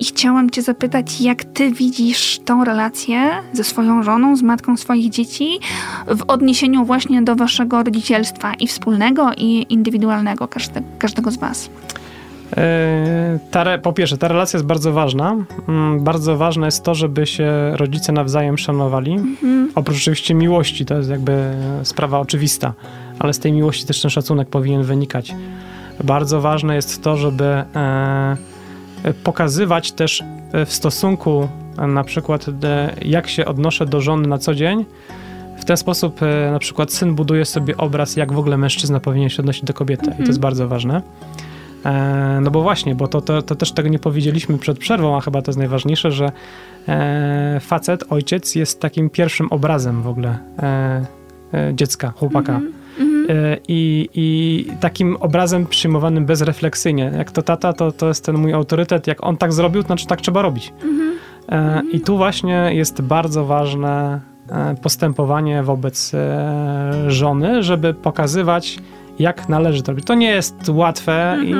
I 0.00 0.04
chciałam 0.04 0.50
Cię 0.50 0.62
zapytać, 0.62 1.20
jak 1.20 1.44
Ty 1.44 1.70
widzisz 1.72 2.40
tą 2.44 2.64
relację 2.64 3.30
ze 3.52 3.64
swoją 3.64 4.02
żoną, 4.02 4.36
z 4.36 4.42
matką 4.42 4.76
swoich 4.76 5.10
dzieci 5.10 5.58
w 6.06 6.22
odniesieniu 6.28 6.84
właśnie 6.84 7.22
do 7.22 7.36
Waszego 7.36 7.82
rodzicielstwa 7.82 8.54
i 8.54 8.66
wspólnego, 8.66 9.30
i 9.36 9.66
indywidualnego 9.68 10.48
każde, 10.48 10.82
każdego 10.98 11.30
z 11.30 11.36
Was. 11.36 11.70
E, 12.56 13.38
Ta, 13.50 13.78
po 13.78 13.92
pierwsze, 13.92 14.18
ta 14.18 14.28
relacja 14.28 14.56
jest 14.56 14.66
bardzo 14.66 14.92
ważna. 14.92 15.36
Mm, 15.68 16.04
Bardzo 16.04 16.36
ważne 16.36 16.66
jest 16.66 16.82
to, 16.84 16.94
żeby 16.94 17.26
się 17.26 17.52
rodzice 17.76 18.12
nawzajem 18.12 18.58
szanowali. 18.58 19.16
Oprócz 19.74 19.96
oczywiście 19.96 20.34
miłości, 20.34 20.84
to 20.84 20.94
jest 20.96 21.10
jakby 21.10 21.54
sprawa 21.82 22.20
oczywista, 22.20 22.72
ale 23.18 23.32
z 23.34 23.38
tej 23.38 23.52
miłości 23.52 23.86
też 23.86 24.02
ten 24.02 24.10
szacunek 24.10 24.48
powinien 24.48 24.82
wynikać. 24.82 25.34
Bardzo 26.04 26.40
ważne 26.40 26.74
jest 26.74 27.02
to, 27.02 27.16
żeby 27.16 27.44
e, 27.44 28.36
pokazywać 29.24 29.92
też 29.92 30.22
e, 30.52 30.66
w 30.66 30.72
stosunku 30.72 31.48
e, 31.78 31.86
na 31.86 32.04
przykład 32.04 32.46
jak 33.02 33.28
się 33.28 33.44
odnoszę 33.44 33.86
do 33.86 34.00
żony 34.00 34.28
na 34.28 34.38
co 34.38 34.54
dzień. 34.54 34.84
W 35.58 35.64
ten 35.64 35.76
sposób 35.76 36.20
na 36.52 36.58
przykład 36.58 36.92
syn 36.92 37.14
buduje 37.14 37.44
sobie 37.44 37.76
obraz, 37.76 38.16
jak 38.16 38.32
w 38.32 38.38
ogóle 38.38 38.58
mężczyzna 38.58 39.00
powinien 39.00 39.28
się 39.28 39.42
odnosić 39.42 39.64
do 39.64 39.74
kobiety. 39.74 40.10
I 40.18 40.22
to 40.22 40.28
jest 40.28 40.40
bardzo 40.40 40.68
ważne. 40.68 41.02
No 42.40 42.50
bo 42.50 42.62
właśnie, 42.62 42.94
bo 42.94 43.08
to, 43.08 43.20
to, 43.20 43.42
to 43.42 43.54
też 43.54 43.72
tego 43.72 43.88
nie 43.88 43.98
powiedzieliśmy 43.98 44.58
przed 44.58 44.78
przerwą, 44.78 45.16
a 45.16 45.20
chyba 45.20 45.42
to 45.42 45.50
jest 45.50 45.58
najważniejsze, 45.58 46.12
że 46.12 46.32
facet, 47.60 48.04
ojciec 48.10 48.54
jest 48.54 48.80
takim 48.80 49.10
pierwszym 49.10 49.46
obrazem 49.50 50.02
w 50.02 50.08
ogóle 50.08 50.38
dziecka, 51.72 52.12
chłopaka. 52.16 52.56
E, 52.56 52.81
I, 53.68 54.08
I 54.14 54.66
takim 54.80 55.16
obrazem 55.16 55.66
przyjmowanym 55.66 56.26
bezrefleksyjnie. 56.26 57.12
Jak 57.16 57.30
to 57.30 57.42
tata, 57.42 57.72
to, 57.72 57.92
to 57.92 58.08
jest 58.08 58.24
ten 58.24 58.36
mój 58.38 58.52
autorytet. 58.52 59.06
Jak 59.06 59.24
on 59.24 59.36
tak 59.36 59.52
zrobił, 59.52 59.82
to 59.82 59.86
znaczy 59.86 60.06
tak 60.06 60.20
trzeba 60.20 60.42
robić. 60.42 60.72
E, 61.48 61.82
I 61.92 62.00
tu 62.00 62.16
właśnie 62.16 62.70
jest 62.72 63.02
bardzo 63.02 63.44
ważne 63.44 64.20
e, 64.50 64.74
postępowanie 64.82 65.62
wobec 65.62 66.14
e, 66.14 67.10
żony, 67.10 67.62
żeby 67.62 67.94
pokazywać, 67.94 68.78
jak 69.18 69.48
należy 69.48 69.82
to 69.82 69.92
robić. 69.92 70.06
To 70.06 70.14
nie 70.14 70.30
jest 70.30 70.68
łatwe 70.68 71.38
i 71.44 71.54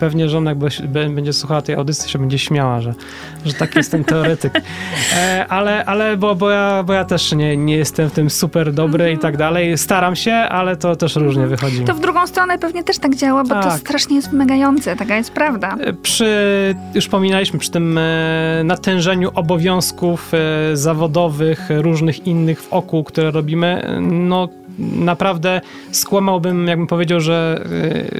pewnie 0.00 0.28
żona, 0.28 0.54
be- 0.54 1.08
będzie 1.10 1.32
słuchała 1.32 1.62
tej 1.62 1.74
audycji, 1.74 2.10
się 2.10 2.18
będzie 2.18 2.38
śmiała, 2.38 2.80
że, 2.80 2.94
że 3.46 3.52
taki 3.52 3.78
jestem 3.78 4.04
teoretyk. 4.14 4.52
E, 5.16 5.46
ale 5.48 5.84
ale 5.84 6.16
bo, 6.16 6.34
bo, 6.34 6.50
ja, 6.50 6.82
bo 6.82 6.92
ja 6.92 7.04
też 7.04 7.32
nie, 7.32 7.56
nie 7.56 7.76
jestem 7.76 8.10
w 8.10 8.12
tym 8.12 8.30
super 8.30 8.72
dobry 8.72 9.12
i 9.12 9.18
tak 9.18 9.36
dalej. 9.36 9.78
Staram 9.78 10.16
się, 10.16 10.32
ale 10.34 10.76
to 10.76 10.96
też 10.96 11.16
różnie 11.16 11.46
wychodzi. 11.46 11.84
To 11.84 11.94
w 11.94 12.00
drugą 12.00 12.26
stronę 12.26 12.58
pewnie 12.58 12.84
też 12.84 12.98
tak 12.98 13.14
działa, 13.16 13.42
bo 13.42 13.54
to 13.54 13.62
Tak. 13.62 13.78
strasznie 13.80 14.16
jest 14.16 14.30
wymagające, 14.30 14.96
taka 14.96 15.16
jest 15.16 15.30
prawda. 15.32 15.76
E, 15.80 15.92
Przy, 15.92 16.74
już 16.94 17.04
wspominaliśmy, 17.04 17.58
przy 17.58 17.70
tym 17.70 17.98
e, 17.98 18.62
natężeniu 18.64 19.30
obowiązków 19.34 20.32
zawodowych, 20.74 21.68
różnych 21.70 22.26
innych 22.26 22.62
w 22.62 22.72
oku, 22.72 23.04
które 23.04 23.30
robimy, 23.30 23.98
no 24.00 24.48
naprawdę 24.78 25.60
skłamałbym, 25.90 26.66
jakbym 26.66 26.86
powiedział, 26.86 27.20
że 27.20 27.64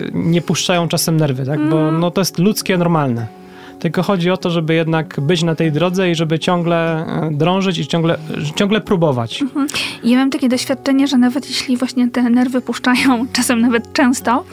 e, 0.04 0.10
nie 0.14 0.42
puszczają 0.42 0.88
czasem 0.88 1.16
nerwy, 1.16 1.46
tak? 1.46 1.68
bo 1.68 1.92
no, 1.92 2.10
to 2.10 2.20
jest 2.20 2.38
ludzkie, 2.38 2.78
normalne. 2.78 3.26
Tylko 3.78 4.02
chodzi 4.02 4.30
o 4.30 4.36
to, 4.36 4.50
żeby 4.50 4.74
jednak 4.74 5.20
być 5.20 5.42
na 5.42 5.54
tej 5.54 5.72
drodze 5.72 6.10
i 6.10 6.14
żeby 6.14 6.38
ciągle 6.38 7.06
e, 7.06 7.30
drążyć 7.32 7.78
i 7.78 7.86
ciągle, 7.86 8.18
ciągle 8.54 8.80
próbować. 8.80 9.44
I 10.02 10.10
ja 10.10 10.18
mam 10.18 10.30
takie 10.30 10.48
doświadczenie, 10.48 11.06
że 11.08 11.18
nawet 11.18 11.48
jeśli 11.48 11.76
właśnie 11.76 12.10
te 12.10 12.22
nerwy 12.22 12.60
puszczają, 12.60 13.26
czasem 13.36 13.60
nawet 13.60 13.92
często, 13.92 14.44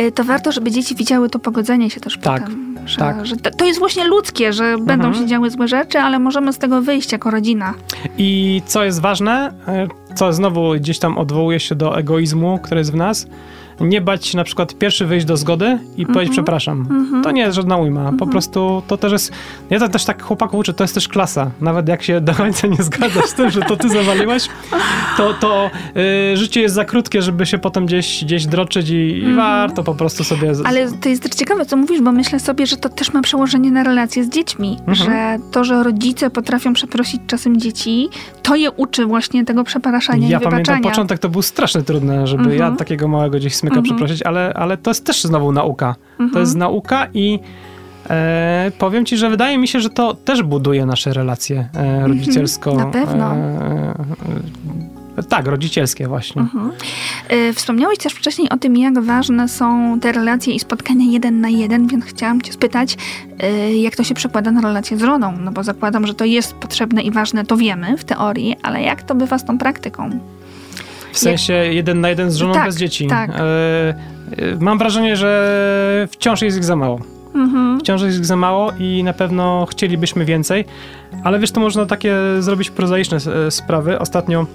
y, 0.00 0.12
to 0.12 0.24
warto, 0.24 0.52
żeby 0.52 0.70
dzieci 0.70 0.94
widziały 0.94 1.30
to 1.30 1.38
pogodzenie 1.38 1.90
się 1.90 2.00
też 2.00 2.18
Tak, 2.18 2.42
potem. 2.42 2.72
Że, 2.86 2.96
tak. 2.96 3.26
że 3.26 3.36
to, 3.36 3.64
jest 3.64 3.78
właśnie 3.78 4.04
ludzkie, 4.04 4.52
że 4.52 4.76
będą 4.78 5.06
Mhm. 5.06 5.14
się 5.14 5.26
działy 5.26 5.50
złe 5.50 5.68
rzeczy, 5.68 5.98
ale 5.98 6.18
możemy 6.18 6.52
z 6.52 6.58
tego 6.58 6.82
wyjść 6.82 7.12
jako 7.12 7.30
rodzina. 7.30 7.74
I 8.18 8.62
co 8.66 8.84
jest 8.84 9.00
ważne, 9.00 9.52
co 10.14 10.32
znowu 10.32 10.74
gdzieś 10.74 10.98
tam 10.98 11.18
odwołuje 11.18 11.60
się 11.60 11.74
do 11.74 11.98
egoizmu, 11.98 12.58
który 12.62 12.78
jest 12.78 12.92
w 12.92 12.96
nas, 12.96 13.26
nie 13.80 14.00
bać 14.00 14.26
się 14.26 14.36
na 14.36 14.44
przykład 14.44 14.74
pierwszy 14.74 15.06
wyjść 15.06 15.26
do 15.26 15.36
zgody 15.36 15.78
i 15.96 16.06
powiedzieć 16.06 16.32
przepraszam. 16.32 16.88
To 17.24 17.30
nie 17.30 17.42
jest 17.42 17.56
żadna 17.56 17.76
ujma. 17.76 18.12
Po 18.18 18.26
prostu 18.26 18.82
to 18.86 18.96
też 18.96 19.12
jest. 19.12 19.32
Ja 19.70 19.78
to 19.78 19.88
też 19.88 20.04
tak 20.04 20.22
chłopaków 20.22 20.60
uczę, 20.60 20.74
to 20.74 20.84
jest 20.84 20.94
też 20.94 21.08
klasa. 21.08 21.50
Nawet 21.60 21.88
jak 21.88 22.02
się 22.02 22.20
do 22.20 22.34
końca 22.34 22.66
nie 22.66 22.82
zgadzasz 22.82 23.24
z 23.26 23.34
tym, 23.34 23.50
że 23.50 23.60
to 23.60 23.76
ty 23.76 23.88
zawaliłeś, 23.88 24.48
to, 25.16 25.34
to 25.34 25.70
y, 26.32 26.36
życie 26.36 26.60
jest 26.60 26.74
za 26.74 26.84
krótkie, 26.84 27.22
żeby 27.22 27.46
się 27.46 27.58
potem 27.58 27.86
gdzieś, 27.86 28.24
gdzieś 28.24 28.46
droczyć 28.46 28.90
i, 28.90 28.94
i 29.18 29.34
warto 29.34 29.82
po 29.82 29.94
prostu 29.94 30.24
sobie. 30.24 30.52
Ale 30.64 30.92
to 30.92 31.08
jest 31.08 31.22
też 31.22 31.32
ciekawe, 31.32 31.66
co 31.66 31.76
mówisz, 31.76 32.00
bo 32.00 32.12
myślę 32.12 32.40
sobie, 32.40 32.66
że 32.66 32.76
to 32.76 32.88
też 32.88 33.12
ma 33.12 33.22
przełożenie 33.22 33.70
na 33.70 33.82
relacje 33.82 34.24
z 34.24 34.28
dziećmi, 34.28 34.76
Mhm. 34.86 34.96
że 34.96 35.38
to, 35.52 35.64
że 35.64 35.82
rodzice 35.82 36.30
potrafią 36.30 36.72
przeprosić 36.72 37.20
czasem 37.26 37.60
dzieci, 37.60 38.08
to 38.42 38.56
je 38.56 38.70
uczy 38.70 39.06
właśnie 39.06 39.44
tego 39.44 39.64
przepraszania 39.64 40.28
Ja 40.28 40.36
i 40.36 40.40
wybaczania. 40.40 40.64
pamiętam, 40.64 40.90
początek 40.90 41.18
to 41.18 41.28
był 41.28 41.42
strasznie 41.42 41.82
trudne, 41.82 42.26
żeby 42.26 42.42
Mhm. 42.42 42.58
ja 42.60 42.70
takiego 42.76 43.08
małego 43.08 43.38
gdzieś 43.38 43.54
smyka 43.62 43.82
przeprosić, 43.82 44.22
ale, 44.22 44.54
ale 44.54 44.76
to 44.76 44.90
jest 44.90 45.04
też 45.06 45.22
znowu 45.22 45.52
nauka. 45.52 45.94
Mhm. 46.12 46.30
To 46.30 46.40
jest 46.40 46.56
nauka 46.56 47.06
i 47.14 47.38
e, 48.10 48.72
powiem 48.78 49.04
ci, 49.04 49.16
że 49.16 49.30
wydaje 49.30 49.58
mi 49.58 49.68
się, 49.68 49.80
że 49.80 49.90
to 49.90 50.14
też 50.14 50.42
buduje 50.42 50.86
nasze 50.86 51.12
relacje 51.12 51.68
e, 51.74 52.08
rodzicielsko. 52.08 52.70
Mhm. 52.70 52.90
na 52.90 53.00
pewno. 53.00 53.34
E, 53.34 53.94
e, 55.18 55.22
tak, 55.28 55.46
rodzicielskie 55.46 56.08
właśnie. 56.08 56.46
Y, 57.32 57.52
Wspomniałeś 57.52 57.98
też 57.98 58.12
wcześniej 58.12 58.48
o 58.48 58.56
tym, 58.56 58.76
jak 58.76 59.00
ważne 59.00 59.48
są 59.48 59.98
te 60.00 60.12
relacje 60.12 60.54
i 60.54 60.60
spotkania 60.60 61.04
jeden 61.12 61.40
na 61.40 61.48
jeden, 61.48 61.86
więc 61.86 62.04
chciałam 62.04 62.42
cię 62.42 62.52
spytać, 62.52 62.96
y, 63.42 63.76
jak 63.76 63.96
to 63.96 64.04
się 64.04 64.14
przekłada 64.14 64.50
na 64.50 64.60
relacje 64.60 64.96
z 64.96 65.00
żoną? 65.00 65.32
No 65.40 65.52
bo 65.52 65.62
zakładam, 65.62 66.06
że 66.06 66.14
to 66.14 66.24
jest 66.24 66.54
potrzebne 66.54 67.02
i 67.02 67.10
ważne, 67.10 67.44
to 67.44 67.56
wiemy 67.56 67.96
w 67.96 68.04
teorii, 68.04 68.56
ale 68.62 68.82
jak 68.82 69.02
to 69.02 69.14
bywa 69.14 69.38
z 69.38 69.44
tą 69.44 69.58
praktyką? 69.58 70.10
W 71.12 71.18
sensie 71.18 71.52
jeden 71.52 72.00
na 72.00 72.08
jeden 72.08 72.30
z 72.30 72.36
żoną 72.36 72.54
Tak, 72.54 72.66
bez 72.66 72.76
dzieci. 72.76 73.06
tak. 73.06 73.30
E, 73.30 73.34
e, 73.40 73.94
mam 74.60 74.78
wrażenie, 74.78 75.16
że 75.16 76.08
wciąż 76.10 76.42
jest 76.42 76.56
ich 76.56 76.64
za 76.64 76.76
mało. 76.76 77.00
Mhm. 77.34 77.80
Wciąż 77.80 78.02
jest 78.02 78.18
ich 78.18 78.26
za 78.26 78.36
mało 78.36 78.72
i 78.78 79.04
na 79.04 79.12
pewno 79.12 79.66
chcielibyśmy 79.70 80.24
więcej, 80.24 80.64
ale 81.24 81.38
wiesz, 81.38 81.50
to 81.50 81.60
można 81.60 81.86
takie 81.86 82.16
zrobić 82.38 82.70
prozaiczne 82.70 83.16
e, 83.46 83.50
sprawy. 83.50 83.98
Ostatnio 83.98 84.46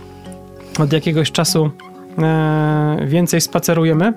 od 0.80 0.93
jakiegoś 0.93 1.32
czasu 1.32 1.72
więcej 3.06 3.41
spacerujemy 3.41 4.13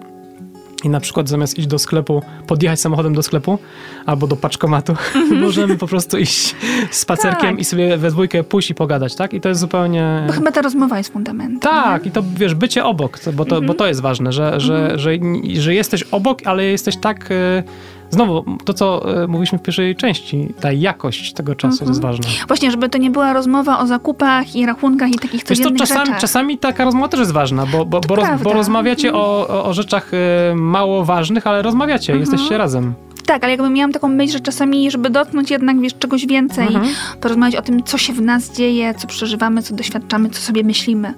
i 0.84 0.88
na 0.88 1.00
przykład 1.00 1.28
zamiast 1.28 1.58
iść 1.58 1.66
do 1.68 1.78
sklepu, 1.78 2.22
podjechać 2.46 2.80
samochodem 2.80 3.14
do 3.14 3.22
sklepu 3.22 3.58
albo 4.06 4.26
do 4.26 4.36
paczkomatu, 4.36 4.94
możemy 5.44 5.78
po 5.78 5.86
prostu 5.86 6.18
iść 6.18 6.54
spacerkiem 6.90 7.50
Tak. 7.50 7.58
i 7.58 7.64
sobie 7.64 7.96
we 7.96 8.10
dwójkę 8.10 8.44
pójść 8.44 8.70
i 8.70 8.74
pogadać, 8.74 9.14
tak? 9.14 9.34
I 9.34 9.40
to 9.40 9.48
jest 9.48 9.60
zupełnie... 9.60 10.24
Bo 10.26 10.32
chyba 10.32 10.52
ta 10.52 10.62
rozmowa 10.62 10.98
jest 10.98 11.12
fundamentem. 11.12 11.60
Tak, 11.60 12.06
i 12.06 12.10
to 12.10 12.22
wiesz, 12.36 12.54
bycie 12.54 12.84
obok, 12.84 13.18
bo, 13.32 13.44
to, 13.44 13.56
Mhm. 13.56 13.66
bo 13.66 13.74
to 13.74 13.86
jest 13.86 14.00
ważne, 14.00 14.32
że, 14.32 14.60
że, 14.60 14.98
że, 14.98 15.18
że 15.60 15.74
jesteś 15.74 16.02
obok, 16.02 16.38
ale 16.44 16.64
jesteś 16.64 16.96
tak. 16.96 17.28
e, 17.30 17.62
Znowu, 18.10 18.44
to 18.64 18.74
co 18.74 19.14
e, 19.22 19.26
mówiliśmy 19.26 19.58
w 19.58 19.62
pierwszej 19.62 19.96
części, 19.96 20.48
ta 20.60 20.72
jakość 20.72 21.32
tego 21.32 21.54
czasu 21.54 21.72
Mhm. 21.74 21.88
jest 21.90 22.00
ważna. 22.02 22.24
Właśnie, 22.48 22.70
żeby 22.70 22.88
to 22.88 22.98
nie 22.98 23.10
była 23.10 23.32
rozmowa 23.32 23.78
o 23.78 23.86
zakupach 23.86 24.56
i 24.56 24.66
rachunkach 24.66 25.10
i 25.10 25.14
takich 25.14 25.30
Wiesz, 25.32 25.42
to 25.42 25.48
codziennych 25.64 25.78
czasami, 25.78 26.06
rzeczach. 26.06 26.20
czasami 26.20 26.58
taka 26.58 26.84
rozmowa 26.84 27.08
też 27.08 27.20
jest 27.20 27.32
ważna, 27.32 27.66
bo, 27.66 27.84
bo, 27.84 28.00
bo, 28.00 28.16
roz, 28.16 28.26
bo 28.42 28.52
rozmawiacie 28.52 29.14
o, 29.14 29.48
o, 29.48 29.64
o 29.64 29.74
rzeczach 29.74 30.10
e, 30.14 30.54
mało 30.54 31.04
ważnych, 31.04 31.46
ale 31.46 31.62
rozmawiacie, 31.62 32.12
Mhm. 32.12 32.30
jesteście 32.30 32.58
razem. 32.58 32.94
Tak, 33.26 33.44
ale 33.44 33.52
jakby 33.52 33.70
miałam 33.70 33.92
taką 33.92 34.08
myśl, 34.08 34.32
że 34.32 34.40
czasami, 34.40 34.90
żeby 34.90 35.10
dotknąć 35.10 35.50
jednak, 35.50 35.80
wiesz, 35.80 35.94
czegoś 35.98 36.26
więcej, 36.26 36.66
Mhm. 36.66 36.86
porozmawiać 37.20 37.56
o 37.56 37.62
tym, 37.62 37.82
co 37.84 37.98
się 37.98 38.12
w 38.12 38.20
nas 38.20 38.56
dzieje, 38.56 38.94
co 38.94 39.06
przeżywamy, 39.06 39.62
co 39.62 39.74
doświadczamy, 39.74 40.30
co 40.30 40.40
sobie 40.40 40.64
myślimy. 40.64 41.14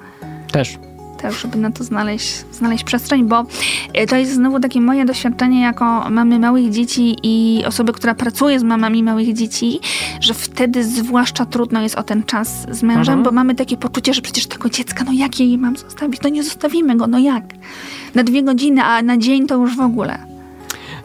Też. 0.53 0.79
Też, 1.23 1.41
żeby 1.43 1.59
na 1.59 1.71
to 1.71 1.85
znaleźć, 1.85 2.45
znaleźć 2.53 2.85
przestrzeń, 2.85 3.25
bo 3.25 3.45
e, 3.95 4.07
to 4.07 4.17
jest 4.17 4.35
znowu 4.35 4.61
takie 4.61 4.81
moje 4.81 5.05
doświadczenie 5.05 5.61
jako 5.61 6.11
mamy 6.11 6.39
małych 6.39 6.71
dzieci 6.71 7.17
i 7.23 7.65
osoby, 7.67 7.93
która 7.93 8.15
pracuje 8.15 8.61
z 8.61 8.63
mamami 8.63 9.03
małych 9.03 9.33
dzieci, 9.35 9.81
że 10.21 10.35
wtedy 10.35 10.85
zwłaszcza 10.85 11.47
trudno 11.47 11.83
jest 11.83 11.95
o 11.95 12.03
ten 12.03 12.23
czas 12.23 12.67
z 12.71 12.83
mężem, 12.83 13.13
Mhm. 13.19 13.23
bo 13.23 13.31
mamy 13.33 13.55
takie 13.55 13.77
poczucie, 13.77 14.15
że 14.15 14.23
przecież 14.23 14.47
tego 14.47 14.71
dziecka, 14.71 15.05
no 15.05 15.13
jak 15.13 15.41
jej 15.41 15.59
mam 15.59 15.77
zostawić? 15.77 16.21
No 16.23 16.29
nie 16.29 16.43
zostawimy 16.43 16.97
go, 16.97 17.07
no 17.07 17.19
jak? 17.19 17.45
Na 18.15 18.23
dwie 18.25 18.43
godziny, 18.43 18.83
a 18.85 19.03
na 19.03 19.17
dzień 19.19 19.47
to 19.47 19.57
już 19.57 19.77
w 19.77 19.81
ogóle. 19.81 20.32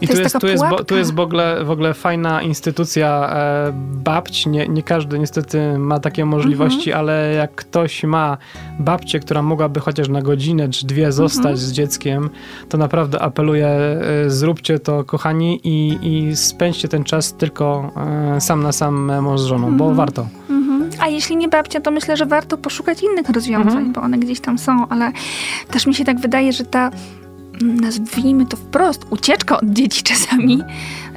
I 0.02 0.08
To 0.08 0.14
tu 0.14 0.20
jest 0.20 0.34
jest, 0.34 0.40
tu 0.42 0.48
jest, 0.48 0.64
bo, 0.70 0.84
tu 0.84 0.98
jest 0.98 1.14
w, 1.14 1.20
ogóle, 1.20 1.66
w 1.66 1.72
ogóle 1.72 1.94
fajna 1.94 2.42
instytucja 2.42 3.30
e, 3.34 3.72
babć. 4.04 4.46
Nie, 4.46 4.68
nie 4.68 4.84
każdy 4.84 5.20
niestety 5.20 5.78
ma 5.78 6.00
takie 6.00 6.26
możliwości, 6.26 6.90
Mhm. 6.90 7.00
ale 7.00 7.34
jak 7.34 7.56
ktoś 7.56 8.04
ma 8.04 8.38
babcię, 8.80 9.20
która 9.20 9.42
mogłaby 9.42 9.80
chociaż 9.80 10.10
na 10.10 10.22
godzinę 10.22 10.70
czy 10.70 10.88
dwie 10.88 11.12
zostać 11.12 11.38
Mhm. 11.38 11.58
z 11.58 11.72
dzieckiem, 11.72 12.30
to 12.70 12.78
naprawdę 12.78 13.22
apeluję, 13.22 13.68
e, 13.68 14.30
zróbcie 14.30 14.80
to 14.80 15.04
kochani 15.04 15.60
i, 15.64 16.00
i 16.02 16.36
spędźcie 16.36 16.88
ten 16.88 17.04
czas 17.04 17.34
tylko 17.34 17.92
e, 18.36 18.42
sam 18.42 18.64
na 18.64 18.72
sam 18.72 19.12
e, 19.12 19.22
mąż 19.22 19.42
z 19.42 19.46
żoną, 19.46 19.68
bo 19.78 19.84
Mhm. 19.90 19.96
warto. 19.96 20.28
A 21.00 21.08
jeśli 21.08 21.36
nie 21.38 21.48
babcia, 21.48 21.82
to 21.82 21.92
myślę, 21.92 22.18
że 22.18 22.26
warto 22.26 22.58
poszukać 22.58 23.04
innych 23.04 23.30
rozwiązań, 23.30 23.94
bo 23.94 24.02
one 24.02 24.18
gdzieś 24.18 24.40
tam 24.40 24.58
są, 24.58 24.88
ale 24.90 25.12
też 25.72 25.88
mi 25.88 25.96
się 25.96 26.06
tak 26.06 26.20
wydaje, 26.20 26.54
że 26.54 26.66
ta, 26.66 26.92
nazwijmy 27.62 28.46
to 28.46 28.58
wprost, 28.58 29.06
ucieczka 29.10 29.58
od 29.58 29.66
dzieci 29.70 30.04
czasami 30.04 30.64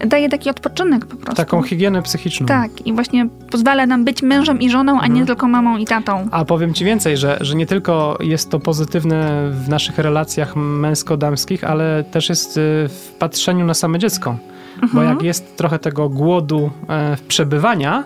daje 0.07 0.29
taki 0.29 0.51
odpoczynek 0.51 1.07
po 1.07 1.17
prostu. 1.17 1.35
Taką 1.37 1.63
higienę 1.63 2.03
psychiczną. 2.03 2.47
Tak, 2.47 2.87
i 2.87 2.93
właśnie 2.93 3.27
pozwala 3.51 3.87
nam 3.87 4.05
być 4.05 4.23
mężem 4.23 4.61
i 4.61 4.71
żoną, 4.71 4.93
a 5.01 5.07
nie 5.07 5.11
Mhm. 5.11 5.27
tylko 5.27 5.49
mamą 5.49 5.77
i 5.77 5.85
tatą. 5.85 6.29
A 6.31 6.45
powiem 6.45 6.75
ci 6.75 6.85
więcej, 6.85 7.17
że, 7.17 7.39
że 7.41 7.55
nie 7.55 7.67
tylko 7.67 8.19
jest 8.21 8.51
to 8.51 8.61
pozytywne 8.61 9.51
w 9.53 9.69
naszych 9.69 9.99
relacjach 9.99 10.57
męsko-damskich, 10.57 11.65
ale 11.65 12.05
też 12.05 12.29
jest 12.29 12.57
y, 12.57 12.61
w 12.89 13.15
patrzeniu 13.19 13.67
na 13.67 13.75
same 13.75 13.99
dziecko. 13.99 14.37
Bo 14.93 15.03
jak 15.03 15.23
jest 15.23 15.57
trochę 15.57 15.79
tego 15.79 16.09
głodu 16.09 16.71
e, 16.89 17.17
przebywania, 17.29 18.05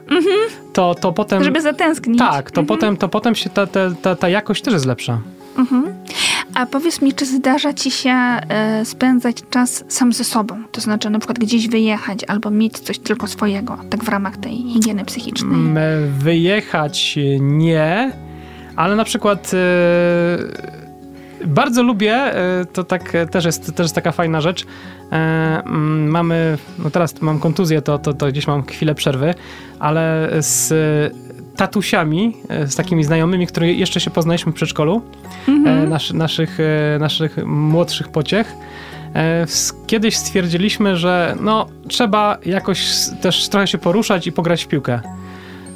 to, 0.72 0.94
to 0.94 1.12
potem. 1.12 1.44
Żeby 1.44 1.60
zatęsknić. 1.60 2.18
tak, 2.18 2.50
to 2.50 2.62
potem, 2.62 2.96
to 2.96 3.08
potem 3.08 3.34
się 3.34 3.50
ta, 3.50 3.66
ta, 3.66 3.80
ta, 4.02 4.16
ta 4.16 4.28
jakość 4.28 4.62
też 4.62 4.74
jest 4.74 4.86
lepsza. 4.86 5.20
Mhm. 5.58 5.84
A 6.54 6.66
powiedz 6.66 7.02
mi, 7.02 7.12
czy 7.12 7.26
zdarza 7.26 7.72
ci 7.72 7.90
się 7.90 8.10
e, 8.10 8.84
spędzać 8.84 9.36
czas 9.50 9.84
sam 9.88 10.12
ze 10.12 10.24
sobą? 10.24 10.62
To 10.72 10.80
znaczy 10.80 11.10
na 11.10 11.18
przykład 11.18 11.38
gdzieś 11.38 11.68
wyjechać 11.68 12.24
albo 12.24 12.50
mieć 12.50 12.78
coś 12.78 12.98
tylko 12.98 13.26
swojego, 13.26 13.78
tak 13.90 14.04
w 14.04 14.08
ramach 14.08 14.36
tej 14.36 14.56
higieny 14.56 15.04
psychicznej. 15.04 15.60
M, 15.60 15.78
Wyjechać 16.18 17.18
nie, 17.40 18.12
ale 18.76 18.96
na 18.96 19.04
przykład 19.04 19.50
e, 19.54 20.74
bardzo 21.46 21.82
lubię, 21.82 22.14
e, 22.14 22.64
to 22.72 22.84
tak 22.84 23.14
e, 23.14 23.26
też 23.26 23.44
jest, 23.44 23.74
też 23.74 23.84
jest 23.84 23.94
taka 23.94 24.12
fajna 24.12 24.40
rzecz. 24.40 24.66
E, 25.12 25.16
mm, 25.66 26.08
mamy, 26.08 26.58
no 26.78 26.90
teraz 26.90 27.22
mam 27.22 27.40
kontuzję, 27.40 27.82
to, 27.82 27.98
to, 27.98 28.14
to 28.14 28.26
gdzieś 28.26 28.46
mam 28.46 28.66
chwilę 28.66 28.94
przerwy, 28.94 29.34
ale 29.78 30.30
z 30.38 30.72
tatusiami, 31.56 32.36
e, 32.48 32.66
z 32.66 32.76
takimi 32.76 33.04
znajomymi, 33.04 33.46
które 33.46 33.72
jeszcze 33.72 34.00
się 34.00 34.10
poznaliśmy 34.10 34.52
w 34.52 34.54
przedszkolu, 34.54 35.02
e, 35.48 35.52
nasz, 35.86 36.12
naszych, 36.12 36.58
e, 36.60 36.98
naszych 36.98 37.36
młodszych 37.46 38.08
pociech. 38.08 38.52
Kiedyś 39.86 40.16
stwierdziliśmy, 40.16 40.96
że 40.96 41.36
no, 41.40 41.66
trzeba 41.88 42.38
jakoś 42.46 42.86
też 43.20 43.48
trochę 43.48 43.66
się 43.66 43.78
poruszać 43.78 44.26
i 44.26 44.32
pograć 44.32 44.64
w 44.64 44.68
piłkę. 44.68 45.00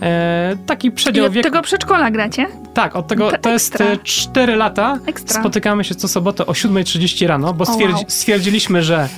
E, 0.03 0.57
taki 0.67 0.89
I 0.89 0.91
przedział 0.91 1.27
od 1.27 1.33
wieku. 1.33 1.49
tego 1.51 1.63
przedszkola 1.63 2.11
gracie? 2.11 2.47
Tak, 2.75 2.97
od 2.97 3.07
tego 3.07 3.31
To 3.31 3.39
to, 3.39 3.51
jest 3.51 3.75
ekstra. 3.75 3.87
e, 3.87 3.97
4 4.03 4.57
lata. 4.57 4.99
Ekstra. 5.07 5.41
Spotykamy 5.41 5.85
się 5.85 5.95
co 5.95 6.09
sobotę 6.09 6.47
o 6.47 6.53
7.30 6.53 7.27
rano, 7.27 7.55
bo 7.55 7.67
stwierdzi, 7.67 7.95
wow. 7.95 8.05
stwierdziliśmy, 8.09 8.83
że 8.83 9.09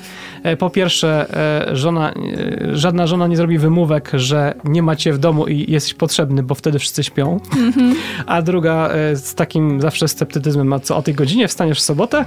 po 0.59 0.71
pierwsze 0.71 1.27
e, 1.71 1.77
żona, 1.77 2.13
e, 2.13 2.77
żadna 2.77 3.07
żona 3.07 3.27
nie 3.27 3.37
zrobi 3.37 3.59
wymówek, 3.59 4.11
że 4.15 4.55
nie 4.65 4.83
macie 4.83 5.13
w 5.13 5.19
domu 5.19 5.47
i 5.47 5.73
jesteś 5.73 5.95
potrzebny, 5.95 6.43
bo 6.43 6.55
wtedy 6.55 6.79
wszyscy 6.79 7.05
śpią. 7.05 7.41
Mhm. 7.57 7.95
A 8.27 8.43
druga 8.43 8.89
e, 8.89 9.17
z 9.17 9.35
takim 9.35 9.81
zawsze 9.81 10.09
sceptycyzmem, 10.09 10.73
a 10.73 10.81
co 10.81 10.97
o 10.97 11.03
tej 11.03 11.15
godzinie 11.15 11.49
wstaniesz 11.49 11.79
w 11.79 11.83
sobotę? 11.83 12.25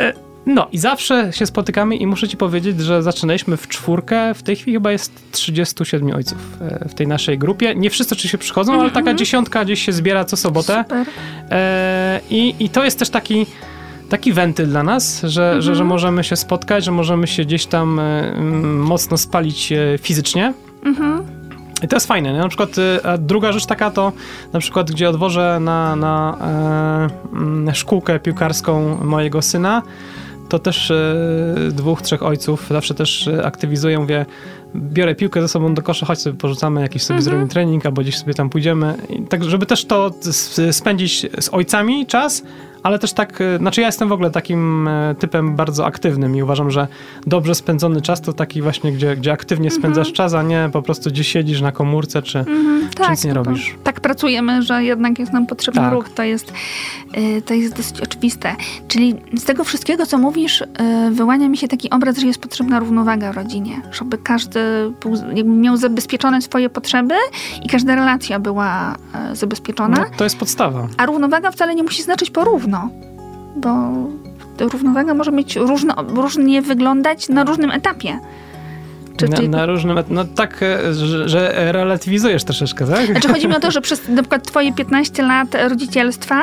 E, 0.00 0.12
No 0.46 0.68
i 0.72 0.78
zawsze 0.78 1.32
się 1.32 1.46
spotykamy 1.46 1.96
i 1.96 2.06
muszę 2.06 2.28
ci 2.28 2.36
powiedzieć, 2.36 2.80
że 2.80 3.02
zaczynaliśmy 3.02 3.56
w 3.56 3.68
czwórkę. 3.68 4.34
W 4.34 4.42
tej 4.42 4.56
chwili 4.56 4.72
chyba 4.76 4.92
jest 4.92 5.12
37 5.32 6.14
ojców 6.14 6.38
e, 6.60 6.88
w 6.88 6.94
tej 6.94 7.06
naszej 7.06 7.38
grupie. 7.38 7.74
Nie 7.74 7.90
wszyscy 7.90 8.14
oczywiście 8.14 8.38
przychodzą, 8.38 8.80
ale 8.80 8.90
taka 8.90 9.14
dziesiątka 9.14 9.64
gdzieś 9.64 9.82
się 9.86 9.92
zbiera 9.92 10.24
co 10.24 10.36
sobotę. 10.36 10.84
E, 11.50 12.20
i, 12.30 12.54
I 12.60 12.68
to 12.68 12.84
jest 12.84 12.98
też 12.98 13.10
taki, 13.10 13.46
taki 14.08 14.32
wentyl 14.32 14.68
dla 14.68 14.82
nas, 14.82 15.22
że, 15.24 15.62
że, 15.62 15.74
że 15.74 15.84
możemy 15.84 16.24
się 16.24 16.36
spotkać, 16.36 16.84
że 16.84 16.92
możemy 16.92 17.26
się 17.26 17.44
gdzieś 17.44 17.66
tam 17.66 18.00
e, 18.00 18.02
mm, 18.02 18.80
mocno 18.80 19.16
spalić 19.16 19.72
e, 19.72 19.98
fizycznie. 19.98 20.54
Mhm. 20.84 21.22
I 21.82 21.88
to 21.88 21.96
jest 21.96 22.06
fajne. 22.06 22.32
Nie? 22.32 22.38
Na 22.38 22.48
przykład 22.48 22.76
a 23.04 23.18
druga 23.18 23.52
rzecz 23.52 23.66
taka 23.66 23.90
to 23.90 24.12
na 24.52 24.60
przykład, 24.60 24.90
gdzie 24.90 25.08
odwożę 25.08 25.58
na, 25.60 25.96
na 25.96 26.38
e, 27.32 27.36
mm, 27.36 27.74
szkółkę 27.74 28.20
piłkarską 28.20 28.98
mojego 29.04 29.42
syna, 29.42 29.82
to 30.48 30.58
też 30.58 30.90
e, 30.90 31.14
dwóch, 31.70 32.02
trzech 32.02 32.22
ojców 32.22 32.66
zawsze 32.70 32.94
też 32.94 33.28
e, 33.28 33.46
aktywizuję, 33.46 33.98
mówię, 33.98 34.26
biorę 34.76 35.14
piłkę 35.14 35.40
ze 35.40 35.48
sobą 35.48 35.74
do 35.74 35.82
kosza, 35.82 36.06
chodź 36.06 36.20
sobie 36.20 36.38
porzucamy, 36.38 36.80
jakiś 36.80 37.02
sobie 37.02 37.22
zrobimy 37.22 37.48
trening, 37.48 37.86
albo 37.86 38.02
gdzieś 38.02 38.18
sobie 38.18 38.34
tam 38.34 38.50
pójdziemy. 38.50 38.94
I 39.08 39.22
tak, 39.22 39.44
żeby 39.44 39.66
też 39.66 39.84
to 39.84 40.10
spędzić 40.72 41.26
z 41.40 41.48
ojcami 41.48 42.06
czas, 42.06 42.42
ale 42.82 42.98
też 42.98 43.12
tak, 43.12 43.40
e, 43.40 43.58
znaczy 43.58 43.80
ja 43.80 43.86
jestem 43.86 44.08
w 44.08 44.12
ogóle 44.12 44.30
takim 44.30 44.88
e, 44.88 45.14
typem 45.18 45.56
bardzo 45.56 45.86
aktywnym 45.86 46.36
i 46.36 46.42
uważam, 46.42 46.70
że 46.70 46.88
dobrze 47.26 47.54
spędzony 47.54 48.00
czas 48.02 48.20
to 48.20 48.32
taki 48.32 48.62
właśnie, 48.62 48.92
gdzie, 48.92 49.16
gdzie 49.16 49.32
aktywnie 49.32 49.70
spędzasz 49.70 50.12
czas, 50.12 50.34
a 50.34 50.42
nie 50.42 50.70
po 50.72 50.82
prostu 50.82 51.10
gdzieś 51.10 51.28
siedzisz 51.28 51.60
na 51.60 51.72
komórce, 51.72 52.22
czy, 52.22 52.38
Mhm, 52.38 52.88
czy 52.96 53.10
nic 53.10 53.24
nie 53.24 53.34
no 53.34 53.42
to 53.42 53.50
robisz. 53.50 53.74
Tak 53.84 54.00
pracujemy, 54.00 54.62
że 54.62 54.84
jednak 54.84 55.18
jest 55.18 55.32
nam 55.32 55.46
potrzebny 55.46 55.80
Tak. 55.80 55.92
ruch. 55.92 56.08
To 56.08 56.22
jest, 56.22 56.52
y, 57.18 57.42
to 57.42 57.54
jest 57.54 57.76
dosyć 57.76 58.00
oczywiste. 58.00 58.56
Czyli 58.88 59.14
z 59.36 59.44
tego 59.44 59.64
wszystkiego, 59.64 60.06
co 60.06 60.18
mówisz, 60.18 60.64
wyłania 61.12 61.48
mi 61.48 61.56
się 61.56 61.68
taki 61.68 61.90
obraz, 61.90 62.18
że 62.18 62.26
jest 62.26 62.40
potrzebna 62.40 62.78
równowaga 62.80 63.32
w 63.32 63.36
rodzinie. 63.36 63.82
Żeby 63.92 64.18
każdy 64.18 64.60
był, 65.02 65.14
jakby 65.34 65.52
miał 65.52 65.76
zabezpieczone 65.76 66.42
swoje 66.42 66.70
potrzeby 66.70 67.14
i 67.64 67.68
każda 67.68 67.94
relacja 67.94 68.38
była 68.38 68.96
zabezpieczona. 69.32 69.96
No, 69.96 70.04
to 70.16 70.24
jest 70.24 70.36
podstawa. 70.38 70.88
A 70.96 71.06
równowaga 71.06 71.50
wcale 71.50 71.74
nie 71.74 71.82
musi 71.82 72.02
znaczyć 72.02 72.30
porówno, 72.30 72.67
bo 73.56 73.92
równowaga 74.60 75.14
może 75.14 75.32
mieć 75.32 75.56
różno, 75.56 75.94
różnie 76.08 76.62
wyglądać 76.62 77.28
na 77.28 77.44
różnym 77.44 77.70
etapie. 77.70 78.18
Czy, 79.18 79.28
Na, 79.48 79.58
na 79.58 79.66
różnym, 79.66 79.98
no 80.10 80.24
tak, 80.24 80.62
e, 80.62 80.94
że, 80.94 81.28
że 81.28 81.72
relatywizujesz 81.72 82.44
troszeczkę, 82.44 82.86
tak? 82.86 83.06
Znaczy 83.06 83.28
chodzi 83.28 83.48
mi 83.48 83.56
o 83.56 83.60
to, 83.60 83.70
że 83.70 83.80
przez 83.80 84.08
na 84.08 84.22
przykład 84.22 84.46
twoje 84.46 84.72
15 84.72 85.22
lat 85.22 85.48
rodzicielstwa 85.68 86.42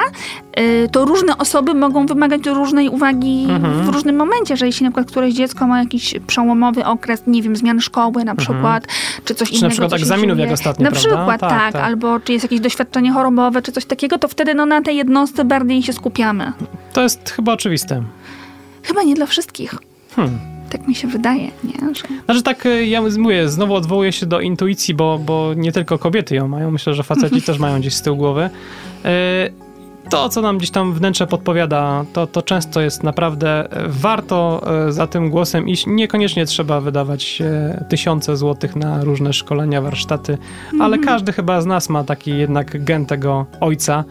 y, 0.60 0.90
to 0.92 1.06
różne 1.06 1.38
osoby 1.38 1.74
mogą 1.74 2.06
wymagać 2.06 2.46
różnej 2.46 2.90
uwagi 2.90 3.48
Mhm. 3.50 3.86
w 3.86 3.90
różnym 3.90 4.16
momencie, 4.16 4.58
że 4.58 4.66
jeśli 4.66 4.84
na 4.84 4.90
przykład 4.92 5.08
któreś 5.08 5.34
dziecko 5.34 5.68
ma 5.68 5.80
jakiś 5.80 6.14
przełomowy 6.28 6.86
okres, 6.86 7.24
nie 7.28 7.42
wiem, 7.42 7.56
zmian 7.56 7.82
szkoły 7.82 8.24
na 8.24 8.36
przykład, 8.36 8.88
czy 9.26 9.36
coś 9.36 9.48
Mhm. 9.48 9.48
Czy 9.48 9.54
na 9.54 9.58
innego. 9.58 9.70
przykład 9.72 9.92
co 9.92 9.98
się 9.98 10.04
egzaminów 10.04 10.40
jak 10.40 10.52
ostatnio, 10.52 10.84
Na 10.84 10.92
prawda? 10.92 11.10
przykład, 11.10 11.42
Tak, 11.42 11.50
tak, 11.50 11.74
tak. 11.74 11.84
albo 11.84 12.20
czy 12.20 12.34
jest 12.34 12.46
jakieś 12.46 12.60
doświadczenie 12.60 13.12
chorobowe, 13.12 13.62
czy 13.62 13.72
coś 13.72 13.86
takiego, 13.86 14.18
to 14.20 14.28
wtedy 14.28 14.54
no, 14.54 14.66
na 14.66 14.82
tej 14.82 14.96
jednostce 14.98 15.46
bardziej 15.46 15.84
się 15.84 15.94
skupiamy. 15.94 16.52
To 16.94 17.02
jest 17.02 17.30
chyba 17.30 17.54
oczywiste. 17.54 18.04
Chyba 18.84 19.04
nie 19.04 19.16
dla 19.16 19.26
wszystkich. 19.26 19.76
Hmm. 20.16 20.40
Tak 20.78 20.88
mi 20.88 20.96
się 20.96 21.08
wydaje, 21.08 21.44
nie? 21.44 21.96
Że... 21.96 22.04
Znaczy 22.26 22.44
tak, 22.44 22.66
e, 22.66 22.86
ja 22.86 23.02
mówię, 23.02 23.50
znowu 23.50 23.74
odwołuję 23.74 24.12
się 24.12 24.26
do 24.26 24.40
intuicji, 24.40 24.94
bo, 24.94 25.20
bo 25.26 25.54
nie 25.56 25.72
tylko 25.72 25.98
kobiety 26.00 26.36
ją 26.36 26.48
mają, 26.48 26.72
myślę, 26.72 26.94
że 26.94 27.04
faceci 27.04 27.42
też 27.42 27.60
mają 27.60 27.80
gdzieś 27.80 27.94
z 27.94 28.02
tyłu 28.02 28.18
głowy. 28.18 28.50
E, 29.06 29.50
To, 30.10 30.30
co 30.30 30.42
nam 30.42 30.58
gdzieś 30.58 30.72
tam 30.72 30.94
wnętrze 30.94 31.28
podpowiada, 31.28 32.06
to, 32.14 32.28
to 32.28 32.42
często 32.42 32.82
jest 32.82 33.04
naprawdę 33.04 33.72
e, 33.72 33.84
warto 33.88 34.62
za 34.90 35.08
tym 35.08 35.30
głosem 35.30 35.68
iść. 35.68 35.86
Niekoniecznie 35.88 36.46
trzeba 36.46 36.82
wydawać 36.82 37.42
tysiące 37.90 38.38
złotych 38.38 38.76
na 38.76 39.04
różne 39.04 39.34
szkolenia, 39.34 39.82
warsztaty, 39.82 40.38
ale 40.80 40.98
każdy 40.98 41.34
chyba 41.34 41.62
z 41.62 41.66
nas 41.66 41.90
ma 41.90 42.04
taki 42.04 42.38
jednak 42.38 42.84
gen 42.84 43.06
tego 43.06 43.46
ojca, 43.60 44.04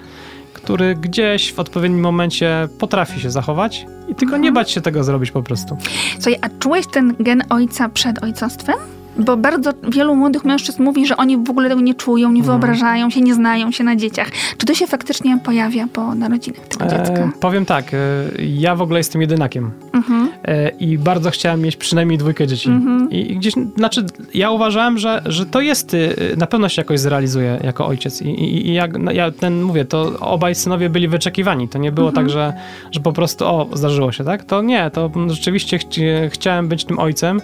który 0.53 0.95
gdzieś 0.95 1.53
w 1.53 1.59
odpowiednim 1.59 2.01
momencie 2.01 2.69
potrafi 2.79 3.21
się 3.21 3.31
zachować 3.31 3.87
i 4.09 4.15
tylko 4.15 4.37
nie 4.37 4.53
bać 4.53 4.71
się 4.71 4.81
tego 4.81 5.05
zrobić 5.05 5.31
po 5.31 5.43
prostu. 5.43 5.77
Słuchaj, 6.15 6.37
a 6.41 6.49
czułeś 6.59 6.87
ten 6.87 7.15
gen 7.21 7.43
ojca 7.51 7.89
przed 7.89 8.23
ojcostwem? 8.25 8.75
Bo 9.19 9.37
bardzo 9.37 9.71
wielu 9.89 10.17
młodych 10.17 10.45
mężczyzn 10.45 10.83
mówi, 10.83 11.07
że 11.07 11.17
oni 11.17 11.37
w 11.37 11.51
ogóle 11.51 11.69
tego 11.69 11.81
nie 11.81 11.95
czują, 11.95 12.29
Mhm. 12.29 12.35
nie 12.35 12.43
wyobrażają 12.43 13.11
się, 13.11 13.21
nie 13.21 13.35
znają 13.35 13.71
się 13.71 13.85
na 13.85 13.97
dzieciach. 13.97 14.29
Czy 14.59 14.67
to 14.67 14.75
się 14.75 14.87
faktycznie 14.87 15.39
pojawia 15.39 15.87
po 15.93 16.15
narodzinach 16.15 16.69
tego 16.69 16.85
dziecka? 16.87 17.15
E, 17.15 17.31
powiem 17.41 17.67
tak, 17.67 17.95
e, 17.95 17.99
ja 18.39 18.75
w 18.77 18.83
ogóle 18.83 19.01
jestem 19.01 19.21
jedynakiem 19.21 19.71
Mhm. 19.93 20.29
E, 20.45 20.69
i 20.69 20.99
bardzo 20.99 21.31
chciałem 21.31 21.61
mieć 21.61 21.77
przynajmniej 21.77 22.19
dwójkę 22.19 22.47
dzieci. 22.47 22.69
Mhm. 22.71 23.11
I, 23.11 23.37
gdzieś, 23.37 23.55
znaczy, 23.77 24.05
ja 24.35 24.51
uważałem, 24.51 24.99
że, 24.99 25.23
że 25.27 25.47
to 25.47 25.61
jest, 25.61 25.95
y, 25.95 26.17
na 26.37 26.47
pewno 26.47 26.69
się 26.69 26.81
jakoś 26.83 27.01
zrealizuje 27.01 27.59
jako 27.65 27.87
ojciec. 27.87 28.23
I, 28.23 28.29
i, 28.29 28.69
i 28.69 28.75
jak, 28.75 28.99
no, 28.99 29.13
ja 29.13 29.31
ten 29.31 29.63
mówię, 29.63 29.85
to 29.85 30.13
obaj 30.21 30.55
synowie 30.55 30.89
byli 30.91 31.09
wyczekiwani. 31.09 31.69
To 31.69 31.79
nie 31.79 31.93
było 31.93 32.09
Mhm. 32.09 32.27
tak, 32.27 32.33
że, 32.35 32.53
że 32.93 33.01
po 33.01 33.13
prostu, 33.13 33.45
o, 33.47 33.69
zdarzyło 33.73 34.13
się, 34.13 34.25
tak? 34.25 34.45
To 34.45 34.63
nie, 34.63 34.91
to 34.91 35.11
rzeczywiście 35.29 35.79
chci, 35.79 36.03
chciałem 36.29 36.69
być 36.69 36.85
tym 36.85 36.99
ojcem 36.99 37.41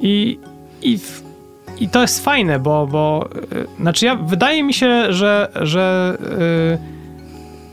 i, 0.00 0.38
i, 0.82 0.98
w- 0.98 1.22
i 1.80 1.88
to 1.88 2.00
jest 2.00 2.24
fajne, 2.24 2.58
bo, 2.58 2.86
bo 2.86 3.28
y, 3.52 3.66
znaczy 3.80 4.06
ja, 4.06 4.14
wydaje 4.16 4.62
mi 4.62 4.74
się, 4.74 5.12
że, 5.12 5.48
że 5.60 6.16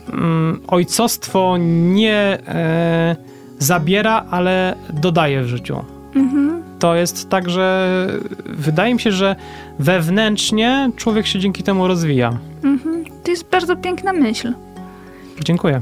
y, 0.09 0.11
mm, 0.13 0.61
ojcostwo 0.67 1.57
nie 1.59 2.37
e, 2.47 3.15
zabiera, 3.59 4.25
ale 4.31 4.75
dodaje 4.93 5.43
w 5.43 5.47
życiu. 5.47 5.83
Mhm. 6.15 6.63
To 6.79 6.95
jest 6.95 7.29
tak, 7.29 7.49
że 7.49 8.07
wydaje 8.45 8.93
mi 8.93 8.99
się, 8.99 9.11
że 9.11 9.35
wewnętrznie 9.79 10.89
człowiek 10.95 11.27
się 11.27 11.39
dzięki 11.39 11.63
temu 11.63 11.87
rozwija. 11.87 12.37
Mhm. 12.63 13.05
To 13.23 13.31
jest 13.31 13.49
bardzo 13.49 13.75
piękna 13.75 14.13
myśl. 14.13 14.53
Dziękuję. 15.43 15.81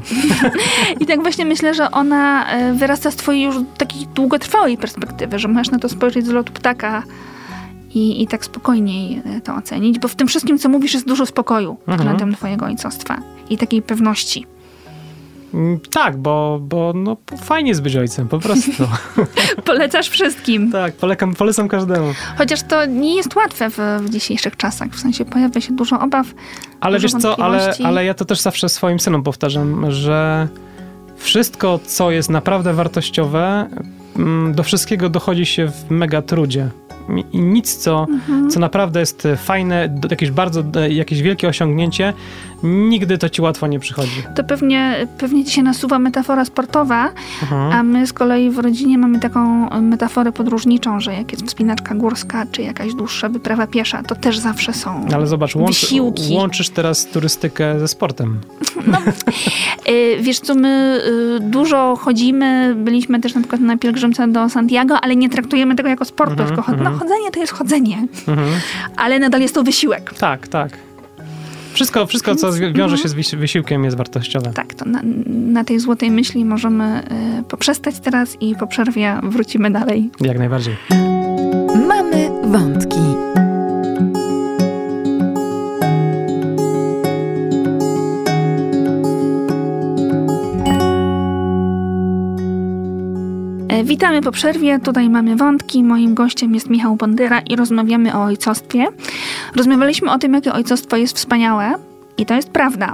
I 1.02 1.06
tak 1.06 1.22
właśnie 1.22 1.46
myślę, 1.46 1.74
że 1.74 1.92
ona 1.92 2.50
e, 2.52 2.74
wyrasta 2.74 3.12
z 3.12 3.16
twojej 3.16 3.44
już 3.44 3.56
takiej 3.78 4.08
długotrwałej 4.16 4.78
perspektywy, 4.78 5.40
że 5.40 5.48
możesz 5.48 5.72
na 5.72 5.80
to 5.80 5.90
spojrzeć 5.90 6.26
z 6.26 6.30
lotu 6.30 6.54
ptaka 6.54 7.04
i, 7.94 8.24
i 8.24 8.28
tak 8.28 8.46
spokojniej 8.46 9.22
e, 9.26 9.42
to 9.42 9.56
ocenić, 9.56 10.00
bo 10.00 10.08
w 10.08 10.16
tym 10.16 10.28
wszystkim, 10.28 10.58
co 10.58 10.70
mówisz, 10.70 10.94
jest 10.94 11.08
dużo 11.08 11.26
spokoju 11.26 11.72
Mhm. 11.80 11.98
względem 11.98 12.36
twojego 12.36 12.66
ojcostwa 12.66 13.18
i 13.50 13.58
takiej 13.58 13.82
pewności. 13.82 14.46
Mm, 15.54 15.80
Tak, 15.92 16.18
bo, 16.18 16.60
bo 16.62 16.94
no, 16.96 17.18
fajnie 17.44 17.70
jest 17.70 17.82
być 17.82 17.96
ojcem, 17.96 18.28
po 18.28 18.40
prostu. 18.40 18.72
Polecasz 19.66 20.10
wszystkim. 20.10 20.72
tak, 20.72 20.94
polecam, 20.94 21.34
polecam 21.36 21.68
każdemu. 21.68 22.08
Chociaż 22.38 22.64
to 22.64 22.86
nie 22.86 23.16
jest 23.16 23.36
łatwe 23.36 23.70
w, 23.70 23.78
w 24.02 24.10
dzisiejszych 24.10 24.58
czasach. 24.58 24.90
W 24.92 25.00
sensie 25.00 25.26
pojawia 25.26 25.62
się 25.62 25.76
dużo 25.76 26.00
obaw. 26.00 26.28
Ale 26.82 27.00
Dużo 27.00 27.08
wiesz 27.18 27.22
co, 27.22 27.40
ale, 27.44 27.74
ale 27.84 28.06
ja 28.06 28.14
to 28.14 28.26
też 28.26 28.42
zawsze 28.42 28.70
swoim 28.70 29.00
synom 29.00 29.24
powtarzam, 29.24 29.92
że 29.92 30.48
wszystko, 31.18 31.80
co 31.86 32.12
jest 32.12 32.30
naprawdę 32.30 32.74
wartościowe, 32.74 33.68
mm, 34.16 34.54
do 34.56 34.64
wszystkiego 34.64 35.10
dochodzi 35.10 35.46
się 35.46 35.68
w 35.68 35.92
mega 35.92 36.22
trudzie. 36.22 36.70
I 37.34 37.40
nic, 37.40 37.76
co, 37.76 38.06
Mhm. 38.10 38.50
co 38.50 38.60
naprawdę 38.60 39.00
jest 39.00 39.28
fajne, 39.38 40.00
jakieś 40.10 40.32
bardzo, 40.32 40.64
jakieś 40.90 41.22
wielkie 41.22 41.48
osiągnięcie, 41.48 42.14
nigdy 42.64 43.18
to 43.18 43.30
ci 43.30 43.42
łatwo 43.42 43.68
nie 43.68 43.80
przychodzi. 43.80 44.24
To 44.36 44.44
pewnie, 44.44 45.08
pewnie 45.18 45.46
ci 45.46 45.52
się 45.52 45.64
nasuwa 45.64 46.00
metafora 46.00 46.46
sportowa, 46.46 47.10
Mhm. 47.42 47.72
a 47.72 47.84
my 47.84 48.08
z 48.08 48.14
kolei 48.14 48.50
w 48.50 48.60
rodzinie 48.60 48.98
mamy 48.98 49.20
taką 49.20 49.70
metaforę 49.82 50.32
podróżniczą, 50.32 51.00
że 51.00 51.14
jak 51.14 51.32
jest 51.32 51.48
wspinaczka 51.48 51.96
górska, 51.96 52.46
czy 52.52 52.62
jakaś 52.62 52.94
dłuższa 52.94 53.30
wyprawa 53.30 53.68
piesza, 53.68 54.04
to 54.04 54.16
też 54.16 54.38
zawsze 54.40 54.74
są 54.74 55.06
Ale 55.16 55.28
zobacz, 55.28 55.56
łączy, 55.56 55.88
łączysz 56.32 56.70
teraz 56.70 57.06
turystykę 57.06 57.80
ze 57.80 57.88
sportem. 57.88 58.40
Y, 59.90 60.18
Wiesz 60.24 60.40
co, 60.40 60.56
my 60.56 61.02
y, 61.38 61.40
dużo 61.40 61.96
chodzimy, 61.96 62.76
byliśmy 62.78 63.20
też 63.20 63.36
na 63.36 63.42
przykład 63.42 63.62
na 63.62 63.78
pielgrzymce 63.78 64.28
do 64.28 64.50
Santiago, 64.50 64.96
ale 65.02 65.16
nie 65.16 65.30
traktujemy 65.30 65.76
tego 65.76 65.90
jako 65.90 66.06
sportu, 66.06 66.32
Mhm, 66.32 66.50
tylko 66.50 66.62
chod- 66.64 66.74
mhm. 66.78 66.94
no, 66.94 67.00
chodzenie 67.00 67.32
to 67.32 67.40
jest 67.40 67.54
chodzenie, 67.54 68.08
Mhm. 68.28 68.48
ale 68.98 69.20
nadal 69.20 69.42
jest 69.42 69.56
to 69.56 69.64
wysiłek. 69.64 70.14
Tak, 70.14 70.48
tak. 70.48 70.78
Wszystko, 71.74 72.08
wszystko 72.08 72.36
co 72.36 72.50
zwi- 72.50 72.74
wiąże 72.78 72.98
się 72.98 73.10
z 73.10 73.14
wysi- 73.14 73.38
wysiłkiem 73.38 73.84
jest 73.84 73.98
wartościowe. 73.98 74.52
Tak, 74.54 74.74
to 74.74 74.86
na, 74.86 75.02
na 75.26 75.64
tej 75.64 75.80
złotej 75.80 76.12
myśli 76.12 76.46
możemy 76.46 77.04
y, 77.40 77.44
poprzestać 77.44 78.00
teraz 78.00 78.38
i 78.42 78.56
po 78.56 78.68
przerwie 78.68 79.20
wrócimy 79.24 79.72
dalej. 79.72 80.10
Jak 80.22 80.38
najbardziej. 80.40 80.76
Mamy 81.88 82.30
wątki. 82.44 83.00
Witamy 93.84 94.22
po 94.22 94.32
przerwie. 94.32 94.80
Tutaj 94.80 95.10
mamy 95.10 95.36
wątki. 95.36 95.84
Moim 95.84 96.14
gościem 96.14 96.54
jest 96.54 96.70
Michał 96.70 96.96
Bondyra 96.96 97.40
i 97.40 97.56
rozmawiamy 97.56 98.16
o 98.18 98.24
ojcostwie. 98.24 98.86
Rozmawialiśmy 99.56 100.12
o 100.12 100.18
tym, 100.18 100.34
jakie 100.34 100.54
ojcostwo 100.54 100.98
jest 100.98 101.18
wspaniałe. 101.18 101.74
I 102.18 102.26
to 102.26 102.34
jest 102.34 102.50
prawda. 102.50 102.94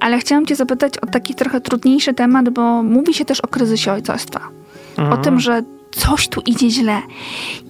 Ale 0.00 0.18
chciałam 0.18 0.46
Cię 0.46 0.56
zapytać 0.56 0.98
o 0.98 1.06
taki 1.06 1.34
trochę 1.34 1.60
trudniejszy 1.60 2.14
temat, 2.14 2.48
bo 2.48 2.82
mówi 2.82 3.14
się 3.14 3.24
też 3.24 3.40
o 3.40 3.48
kryzysie 3.48 3.92
ojcostwa. 3.92 4.40
O 4.96 5.02
Mhm. 5.02 5.22
tym, 5.22 5.40
że 5.40 5.62
coś 5.90 6.28
tu 6.28 6.40
idzie 6.46 6.70
źle. 6.70 6.98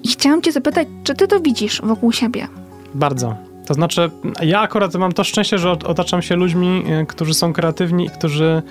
I 0.03 0.09
chciałam 0.09 0.43
Cię 0.43 0.53
zapytać, 0.53 0.89
czy 1.05 1.15
Ty 1.15 1.27
to 1.29 1.41
widzisz 1.41 1.81
wokół 1.85 2.13
siebie? 2.13 2.49
Bardzo. 2.95 3.37
To 3.67 3.75
znaczy, 3.75 4.11
ja 4.43 4.61
akurat 4.61 4.95
mam 4.95 5.13
to 5.13 5.25
szczęście, 5.25 5.59
że 5.59 5.69
ot- 5.73 5.85
otaczam 5.85 6.23
się 6.23 6.37
ludźmi, 6.37 6.83
y, 7.03 7.07
którzy 7.07 7.35
są 7.35 7.53
kreatywni 7.53 8.05
i 8.07 8.11
którzy. 8.11 8.63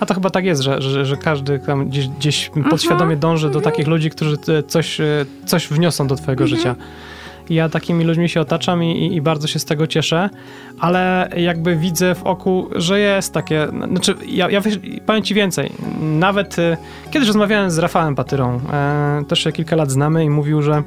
A 0.00 0.06
to 0.06 0.14
chyba 0.14 0.30
tak 0.30 0.44
jest, 0.44 0.62
że, 0.62 0.82
że, 0.82 1.06
że 1.06 1.16
każdy 1.16 1.58
tam 1.58 1.88
gdzieś, 1.88 2.08
gdzieś 2.08 2.50
podświadomie 2.70 3.16
dąży 3.16 3.50
do 3.50 3.60
takich 3.60 3.86
ludzi, 3.86 4.10
którzy 4.10 4.36
coś, 4.68 5.00
y, 5.00 5.26
coś 5.46 5.68
wniosą 5.68 6.06
do 6.06 6.16
twojego 6.16 6.46
życia. 6.46 6.76
I 7.50 7.54
Ja 7.54 7.68
takimi 7.68 8.04
ludźmi 8.04 8.28
się 8.28 8.40
otaczam 8.40 8.84
i, 8.84 9.06
i, 9.06 9.14
i 9.14 9.20
bardzo 9.20 9.48
się 9.48 9.58
z 9.58 9.64
tego 9.64 9.86
cieszę, 9.86 10.30
ale 10.78 11.28
jakby 11.36 11.76
widzę 11.76 12.14
w 12.14 12.22
oku, 12.22 12.68
że 12.76 13.00
jest 13.00 13.34
takie. 13.34 13.68
Znaczy, 13.88 14.14
ja, 14.26 14.50
ja 14.50 14.60
powiem 15.06 15.22
ci 15.22 15.34
więcej. 15.34 15.72
Nawet 16.00 16.58
y, 16.58 16.76
kiedyś 17.10 17.28
rozmawiałem 17.28 17.70
z 17.70 17.78
Rafałem 17.78 18.14
Patyrą, 18.14 18.60
e, 18.72 19.24
też 19.28 19.44
się 19.44 19.52
kilka 19.52 19.76
lat 19.76 19.90
znamy 19.90 20.24
i 20.24 20.30
mówił, 20.30 20.62
że 20.62 20.82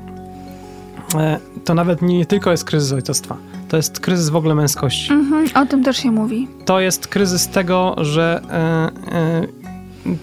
e, 1.15 1.39
to 1.65 1.73
nawet 1.73 2.01
nie 2.01 2.25
tylko 2.25 2.51
jest 2.51 2.65
kryzys 2.65 2.91
ojcostwa. 2.91 3.37
To 3.73 3.77
jest 3.77 3.99
kryzys 3.99 4.29
w 4.29 4.35
ogóle 4.35 4.55
męskości. 4.55 5.13
Mhm, 5.13 5.45
o 5.55 5.65
tym 5.65 5.83
też 5.83 5.97
się 5.97 6.11
mówi. 6.11 6.47
To 6.65 6.79
jest 6.79 7.07
kryzys 7.07 7.47
tego, 7.47 7.95
że 7.97 8.41
e, 8.49 8.55
e, 9.15 9.47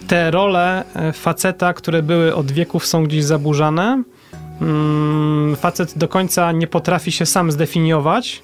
te 0.08 0.30
role 0.30 0.84
e, 0.94 1.12
faceta, 1.12 1.72
które 1.74 2.02
były 2.02 2.34
od 2.34 2.52
wieków, 2.52 2.86
są 2.86 3.04
gdzieś 3.04 3.24
zaburzane. 3.24 4.02
Mm, 4.60 5.56
facet 5.56 5.98
do 5.98 6.08
końca 6.08 6.52
nie 6.52 6.66
potrafi 6.66 7.12
się 7.12 7.26
sam 7.26 7.52
zdefiniować. 7.52 8.42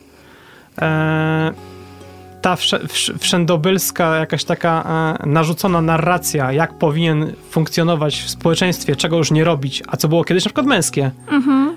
Ta 2.43 2.55
wsz- 2.55 3.19
wszędobylska, 3.19 4.17
jakaś 4.17 4.45
taka 4.45 4.85
narzucona 5.27 5.81
narracja, 5.81 6.53
jak 6.53 6.79
powinien 6.79 7.33
funkcjonować 7.51 8.17
w 8.23 8.31
społeczeństwie, 8.31 8.97
czego 8.97 9.17
już 9.19 9.31
nie 9.31 9.45
robić, 9.45 9.83
a 9.89 9.97
co 9.97 10.09
było 10.09 10.25
kiedyś 10.25 10.45
na 10.45 10.49
przykład 10.49 10.67
męskie, 10.67 11.11
Mhm. 11.31 11.77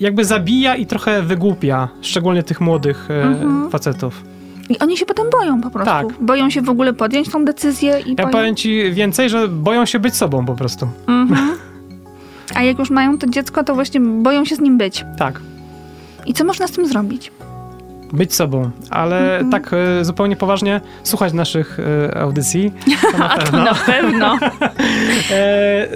Jakby 0.00 0.24
zabija 0.24 0.76
i 0.76 0.86
trochę 0.86 1.22
wygłupia, 1.22 1.88
szczególnie 2.00 2.42
tych 2.42 2.60
młodych 2.60 3.08
e, 3.10 3.22
Mhm. 3.22 3.70
facetów. 3.70 4.22
I 4.68 4.78
oni 4.78 4.96
się 4.96 5.06
potem 5.06 5.26
boją 5.30 5.60
po 5.60 5.70
prostu. 5.70 5.90
Tak. 5.90 6.06
Boją 6.20 6.50
się 6.50 6.62
w 6.62 6.70
ogóle 6.70 6.92
podjąć 6.92 7.28
tą 7.30 7.44
decyzję 7.44 8.00
i 8.06 8.10
Ja 8.10 8.14
boją... 8.16 8.30
powiem 8.30 8.54
ci 8.56 8.92
więcej, 8.92 9.28
że 9.30 9.48
boją 9.48 9.86
się 9.86 9.98
być 9.98 10.14
sobą 10.14 10.46
po 10.46 10.54
prostu. 10.54 10.88
Mhm. 11.08 11.50
A 12.54 12.62
jak 12.62 12.78
już 12.78 12.90
mają 12.90 13.18
to 13.18 13.26
dziecko, 13.26 13.64
to 13.64 13.74
właśnie 13.74 14.00
boją 14.00 14.44
się 14.44 14.56
z 14.56 14.60
nim 14.60 14.78
być. 14.78 15.04
Tak. 15.18 15.40
I 16.26 16.34
co 16.34 16.44
można 16.44 16.66
z 16.68 16.70
tym 16.72 16.86
zrobić? 16.86 17.32
Być 18.12 18.34
sobą, 18.34 18.70
ale 18.90 19.32
Mhm. 19.38 19.50
tak 19.50 19.70
e, 20.00 20.04
zupełnie 20.04 20.36
poważnie 20.36 20.80
słuchać 21.02 21.32
naszych 21.32 21.78
e, 22.10 22.20
audycji. 22.20 22.72
To 23.12 23.18
na 23.18 23.28
to 23.36 23.40
pewno. 23.42 23.64
na 23.64 23.74
pewno. 23.74 24.38
E, 25.32 25.88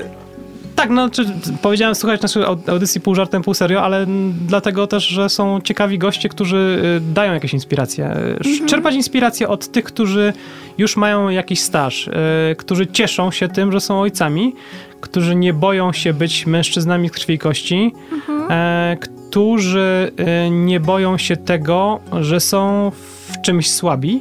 tak, 0.77 0.91
no, 0.91 1.11
czy, 1.11 1.25
powiedziałem 1.63 1.95
słuchać 1.95 2.21
au- 2.23 2.71
audycji 2.71 3.01
pół 3.01 3.15
żartem, 3.15 3.43
pół 3.43 3.55
serio, 3.55 3.83
ale 3.83 4.07
dlatego 4.49 4.87
też, 4.87 5.07
że 5.09 5.29
są 5.29 5.61
ciekawi 5.61 5.99
goście, 5.99 6.29
którzy 6.29 6.83
e, 6.97 7.01
dają 7.15 7.33
jakieś 7.35 7.53
inspiracje. 7.53 8.05
Sz- 8.11 8.47
Mhm. 8.47 8.69
Czerpać 8.69 8.95
inspiracje 8.95 9.49
od 9.49 9.69
tych, 9.73 9.85
którzy 9.85 10.33
już 10.79 10.97
mają 10.97 11.29
jakiś 11.29 11.61
staż, 11.61 12.09
e, 12.09 12.55
którzy 12.55 12.87
cieszą 12.87 13.31
się 13.31 13.49
tym, 13.49 13.73
że 13.73 13.81
są 13.81 14.01
ojcami, 14.01 14.55
którzy 15.01 15.35
nie 15.35 15.53
boją 15.53 15.93
się 15.93 16.15
być 16.15 16.47
mężczyznami 16.47 17.09
z 17.09 17.13
krwi 17.13 17.35
i 17.35 17.39
kości, 17.39 17.93
Mhm. 18.13 18.47
e, 18.51 18.97
którzy 18.97 20.13
nie 20.51 20.81
boją 20.81 21.19
się 21.19 21.37
tego, 21.37 22.01
że 22.21 22.41
są 22.41 22.93
w 23.29 23.41
czymś 23.43 23.71
słabi. 23.71 24.21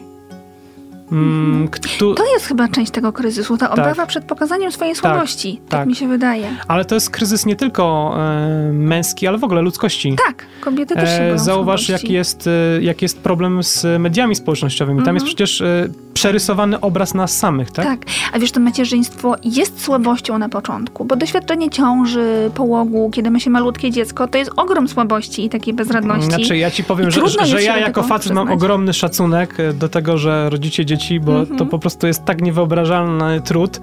Mm, 1.12 1.68
któ- 1.68 2.14
To 2.16 2.34
jest 2.34 2.46
chyba 2.46 2.68
część 2.68 2.92
tego 2.92 3.14
kryzysu, 3.14 3.58
ta 3.58 3.72
obawa 3.72 4.06
przed 4.06 4.24
pokazaniem 4.26 4.72
swojej 4.72 4.96
słabości. 4.96 5.54
Tak, 5.70 5.80
tak. 5.80 5.88
mi 5.88 5.96
się 5.96 6.08
wydaje. 6.08 6.48
Ale 6.68 6.86
to 6.86 6.96
jest 6.96 7.10
kryzys 7.10 7.46
nie 7.46 7.56
tylko 7.56 8.14
e, 8.18 8.72
męski, 8.74 9.28
ale 9.28 9.38
w 9.38 9.44
ogóle 9.44 9.62
ludzkości. 9.62 10.16
Tak, 10.28 10.46
kobiety 10.62 10.96
też 10.96 11.10
się 11.10 11.18
boją 11.20 11.34
E, 11.34 11.40
zauważ, 11.40 11.86
słabości. 11.86 11.92
jaki 12.06 12.14
jest, 12.14 12.48
e, 12.48 12.82
jaki 12.82 13.06
jest 13.06 13.20
problem 13.20 13.64
z 13.64 14.02
mediami 14.02 14.36
społecznościowymi. 14.36 14.98
Tam 15.00 15.02
Mhm. 15.10 15.16
jest 15.16 15.26
przecież 15.26 15.62
e, 15.62 15.88
przerysowany 16.14 16.80
obraz 16.80 17.14
nas 17.14 17.38
samych, 17.38 17.72
tak? 17.72 17.86
Tak, 17.86 18.00
a 18.34 18.40
wiesz, 18.40 18.52
to 18.52 18.60
macierzyństwo 18.60 19.36
jest 19.44 19.82
słabością 19.84 20.38
na 20.38 20.50
początku, 20.50 21.06
bo 21.06 21.16
doświadczenie 21.16 21.70
ciąży, 21.70 22.52
połogu, 22.56 23.10
kiedy 23.14 23.32
ma 23.32 23.40
się 23.40 23.50
malutkie 23.50 23.92
dziecko, 23.92 24.28
to 24.28 24.38
jest 24.38 24.52
ogrom 24.56 24.88
słabości 24.88 25.46
i 25.46 25.50
takiej 25.50 25.74
bezradności. 25.74 26.26
Znaczy, 26.30 26.58
ja 26.58 26.72
ci 26.72 26.84
powiem, 26.84 27.10
I 27.10 27.12
że, 27.12 27.46
że 27.46 27.58
się 27.60 27.64
ja 27.66 27.78
jako 27.78 28.04
facet 28.04 28.34
mam 28.34 28.52
ogromny 28.52 28.94
szacunek 28.94 29.60
e, 29.60 29.74
do 29.74 29.90
tego, 29.90 30.18
że 30.18 30.50
rodzicie 30.50 30.86
dzieci, 30.86 30.93
bo 31.20 31.40
Mhm. 31.40 31.58
to 31.58 31.66
po 31.66 31.80
prostu 31.80 32.08
jest 32.08 32.26
tak 32.26 32.42
niewyobrażalny 32.42 33.42
trud, 33.42 33.80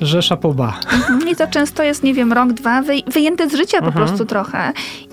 że 0.00 0.22
szapoba. 0.22 0.80
Mhm, 0.92 1.28
I 1.28 1.36
to 1.36 1.46
często 1.46 1.82
jest, 1.82 2.02
nie 2.02 2.14
wiem, 2.14 2.32
rok, 2.32 2.52
dwa, 2.52 2.82
wyj- 2.82 3.12
wyjęte 3.12 3.48
z 3.50 3.54
życia 3.54 3.80
po 3.80 3.86
Mhm. 3.86 4.06
prostu 4.06 4.24
trochę. 4.26 4.72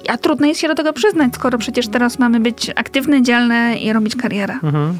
A 0.09 0.17
trudno 0.17 0.47
jest 0.47 0.59
się 0.61 0.67
do 0.67 0.75
tego 0.75 0.93
przyznać, 0.93 1.35
skoro 1.35 1.57
przecież 1.57 1.87
teraz 1.87 2.19
mamy 2.19 2.39
być 2.39 2.69
aktywne, 2.75 3.21
dzielne 3.23 3.75
i 3.77 3.93
robić 3.93 4.15
karierę. 4.15 4.53
Mhm. 4.53 4.97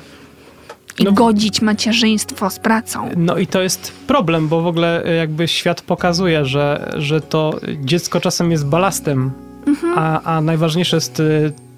I 1.00 1.04
No- 1.04 1.12
godzić 1.12 1.62
macierzyństwo 1.62 2.50
z 2.50 2.60
pracą. 2.60 3.10
No 3.18 3.38
i 3.38 3.48
to 3.48 3.62
jest 3.62 3.92
problem, 4.08 4.48
bo 4.48 4.62
w 4.62 4.68
ogóle 4.68 5.04
e, 5.06 5.14
jakby 5.16 5.48
świat 5.48 5.82
pokazuje, 5.82 6.46
że, 6.46 6.92
że 6.98 7.22
to 7.22 7.54
dziecko 7.84 8.20
czasem 8.20 8.52
jest 8.52 8.66
balastem, 8.68 9.32
Mhm. 9.68 9.94
a, 9.98 10.22
a 10.22 10.42
najważniejsze 10.42 10.98
jest 10.98 11.20
e, 11.20 11.24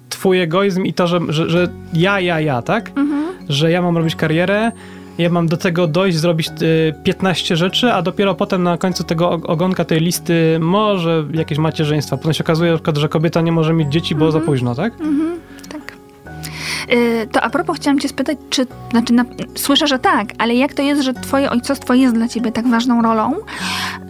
twój 0.08 0.40
egoizm 0.40 0.84
i 0.84 0.92
to, 0.94 1.06
że, 1.06 1.20
że, 1.28 1.50
że 1.50 1.68
ja, 1.94 2.20
ja, 2.20 2.40
ja, 2.40 2.62
tak? 2.62 2.88
Mhm. 2.96 3.23
Że 3.48 3.70
ja 3.70 3.82
mam 3.82 3.96
robić 3.96 4.16
karierę, 4.16 4.72
ja 5.18 5.30
mam 5.30 5.46
do 5.46 5.56
tego 5.56 5.86
dojść, 5.86 6.18
zrobić 6.18 6.48
e, 6.48 6.52
15 7.04 7.56
rzeczy, 7.56 7.92
a 7.92 8.02
dopiero 8.02 8.34
potem 8.34 8.62
na 8.62 8.78
końcu 8.78 9.04
tego 9.04 9.30
og- 9.30 9.46
ogonka 9.46 9.84
tej 9.84 10.00
listy 10.00 10.58
może 10.60 11.24
jakieś 11.34 11.58
macierzyństwa. 11.58 12.16
Potem 12.16 12.32
się 12.34 12.44
okazuje 12.44 12.78
że 12.96 13.08
kobieta 13.08 13.40
nie 13.40 13.52
może 13.52 13.72
mieć 13.74 13.92
dzieci, 13.92 14.14
bo 14.14 14.30
za 14.32 14.40
późno, 14.40 14.74
tak? 14.74 14.92
Mhm, 15.00 15.30
tak. 15.34 15.43
Y, 16.92 17.28
To 17.32 17.40
a 17.42 17.50
propos 17.50 17.76
chciałam 17.76 17.98
cię 17.98 18.08
spytać, 18.08 18.38
czy, 18.50 18.66
znaczy 18.90 19.12
na, 19.12 19.24
słyszę, 19.54 19.86
że 19.86 19.98
tak, 19.98 20.28
ale 20.38 20.54
jak 20.54 20.74
to 20.74 20.82
jest, 20.82 21.02
że 21.02 21.14
twoje 21.14 21.50
ojcostwo 21.50 21.94
jest 21.94 22.14
dla 22.14 22.28
ciebie 22.28 22.52
tak 22.52 22.68
ważną 22.68 23.02
rolą? 23.02 23.34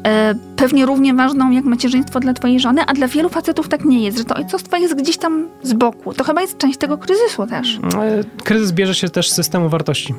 E, 0.06 0.34
Pewnie 0.56 0.86
równie 0.86 1.14
ważną 1.14 1.50
jak 1.50 1.64
macierzyństwo 1.64 2.20
dla 2.20 2.32
twojej 2.34 2.60
żony, 2.60 2.82
a 2.86 2.92
dla 2.92 3.08
wielu 3.08 3.28
facetów 3.28 3.68
tak 3.68 3.84
nie 3.84 4.00
jest, 4.04 4.18
że 4.18 4.24
to 4.24 4.34
ojcostwo 4.34 4.76
jest 4.76 4.94
gdzieś 4.94 5.16
tam 5.16 5.48
z 5.62 5.72
boku. 5.72 6.14
To 6.14 6.24
chyba 6.24 6.40
jest 6.40 6.58
część 6.58 6.78
tego 6.78 6.98
kryzysu 6.98 7.46
też. 7.46 7.78
E, 7.78 8.24
Kryzys 8.44 8.72
bierze 8.72 8.94
się 8.94 9.08
też 9.08 9.30
z 9.30 9.34
systemu 9.34 9.68
wartości. 9.68 10.14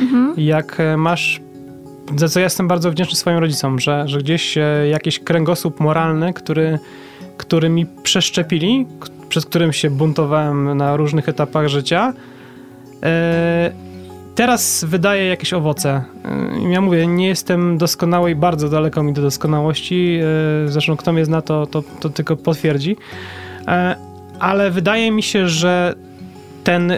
Mhm. 0.00 0.34
jak 0.36 0.80
e, 0.80 0.96
masz, 0.96 1.40
za 2.16 2.28
co 2.28 2.40
ja 2.40 2.44
jestem 2.44 2.68
bardzo 2.68 2.90
wdzięczny 2.90 3.16
swoim 3.16 3.38
rodzicom, 3.38 3.78
że, 3.80 4.08
że 4.08 4.18
gdzieś 4.18 4.58
e, 4.58 4.88
jakiś 4.90 5.18
kręgosłup 5.18 5.80
moralny, 5.80 6.32
który, 6.32 6.78
który 7.36 7.68
mi 7.68 7.86
przeszczepili, 8.02 8.86
przez 9.28 9.46
którym 9.46 9.72
się 9.72 9.90
buntowałem 9.90 10.76
na 10.76 10.96
różnych 10.96 11.28
etapach 11.28 11.68
życia, 11.68 12.12
e, 13.02 13.72
teraz 14.34 14.84
wydaje 14.88 15.26
jakieś 15.26 15.52
owoce. 15.52 16.02
E, 16.64 16.70
Ja 16.70 16.80
mówię, 16.80 17.06
nie 17.06 17.28
jestem 17.28 17.78
doskonały 17.78 18.30
i 18.30 18.34
bardzo 18.34 18.68
daleko 18.68 19.02
mi 19.02 19.12
do 19.12 19.22
doskonałości. 19.22 20.18
e, 20.66 20.68
Zresztą 20.68 20.96
kto 20.96 21.12
mnie 21.12 21.24
zna, 21.24 21.42
to, 21.42 21.66
to, 21.66 21.82
to 22.00 22.10
tylko 22.10 22.36
potwierdzi. 22.36 22.96
Ale 24.38 24.70
wydaje 24.70 25.10
mi 25.10 25.22
się, 25.22 25.48
że 25.48 25.94
ten 26.64 26.92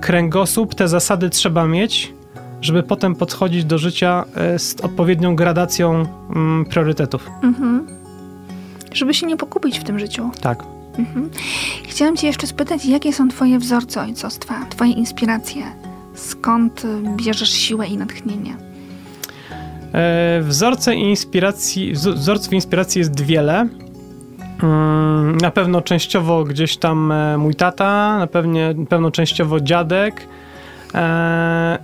kręgosłup, 0.00 0.74
te 0.74 0.88
zasady 0.88 1.30
trzeba 1.30 1.66
mieć, 1.66 2.12
żeby 2.60 2.82
potem 2.82 3.14
podchodzić 3.14 3.64
do 3.64 3.78
życia 3.78 4.24
z 4.58 4.80
odpowiednią 4.80 5.36
gradacją 5.36 6.06
mm, 6.30 6.64
priorytetów. 6.64 7.30
Mhm. 7.42 7.86
Żeby 8.92 9.14
się 9.14 9.26
nie 9.26 9.36
pokupić 9.36 9.78
w 9.78 9.84
tym 9.84 9.98
życiu. 9.98 10.30
Tak. 10.40 10.75
Mhm. 10.98 11.30
Chciałam 11.88 12.16
cię 12.16 12.26
jeszcze 12.26 12.46
spytać, 12.46 12.84
jakie 12.84 13.12
są 13.12 13.28
twoje 13.28 13.58
wzorce 13.58 14.00
ojcostwa, 14.02 14.54
twoje 14.70 14.92
inspiracje? 14.92 15.62
Skąd 16.14 16.82
bierzesz 17.16 17.50
siłę 17.52 17.86
i 17.86 17.96
natchnienie? 17.96 18.56
E, 19.94 20.40
Wzorce 20.42 20.94
inspiracji, 20.94 21.94
wz- 21.94 22.14
wzorców 22.14 22.52
inspiracji 22.52 22.98
jest 22.98 23.20
wiele. 23.20 23.68
Mm, 24.62 25.36
Na 25.36 25.50
pewno 25.50 25.80
częściowo 25.80 26.44
gdzieś 26.44 26.76
tam 26.76 27.12
e, 27.12 27.38
mój 27.38 27.54
tata, 27.54 28.18
na 28.18 28.26
pewnie, 28.26 28.74
na 28.76 28.86
pewno 28.86 29.10
częściowo 29.10 29.60
dziadek. 29.60 30.26
E, 30.94 31.78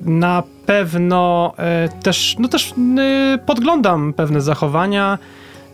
Na 0.00 0.42
pewno 0.66 1.52
e, 1.58 1.88
też, 2.02 2.36
no 2.38 2.48
też 2.48 2.72
y, 2.72 3.38
podglądam 3.46 4.12
pewne 4.12 4.40
zachowania. 4.40 5.18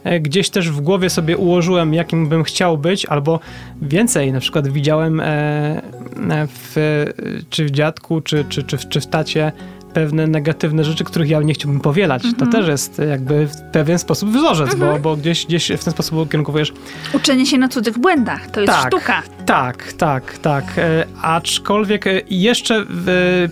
E, 0.04 0.20
Gdzieś 0.20 0.50
też 0.50 0.70
w 0.70 0.80
głowie 0.80 1.10
sobie 1.10 1.36
ułożyłem, 1.36 1.94
jakim 1.94 2.28
bym 2.28 2.44
chciał 2.44 2.78
być, 2.78 3.06
albo 3.06 3.40
więcej. 3.82 4.32
Na 4.32 4.40
przykład 4.40 4.68
widziałem 4.68 5.20
e, 5.20 5.24
e, 5.24 6.46
w, 6.46 7.04
czy 7.50 7.64
w 7.64 7.70
dziadku, 7.70 8.20
czy, 8.20 8.44
czy, 8.48 8.62
czy, 8.62 8.78
w, 8.78 8.88
czy 8.88 9.00
w 9.00 9.06
tacie 9.06 9.52
pewne 9.98 10.26
negatywne 10.26 10.84
rzeczy, 10.84 11.04
których 11.04 11.28
ja 11.30 11.42
nie 11.42 11.54
chciałbym 11.54 11.80
powielać. 11.80 12.22
To 12.22 12.28
Mhm. 12.28 12.50
też 12.52 12.68
jest 12.68 12.98
jakby 13.10 13.46
w 13.46 13.56
pewien 13.72 13.98
sposób 13.98 14.30
wzorzec, 14.30 14.74
bo, 14.74 14.98
bo 14.98 15.16
gdzieś, 15.16 15.46
gdzieś 15.46 15.72
w 15.78 15.84
ten 15.84 15.92
sposób 15.92 16.18
ukierunkowujesz. 16.18 16.72
Uczenie 17.12 17.46
się 17.46 17.58
na 17.58 17.68
cudzych 17.68 17.98
błędach, 17.98 18.50
to 18.50 18.60
jest 18.60 18.72
Tak. 18.72 18.86
sztuka. 18.86 19.22
Tak, 19.46 19.92
tak, 19.92 20.38
tak. 20.38 20.64
E, 20.78 21.04
aczkolwiek 21.22 22.06
e, 22.06 22.10
jeszcze 22.30 22.74
e, 22.76 22.84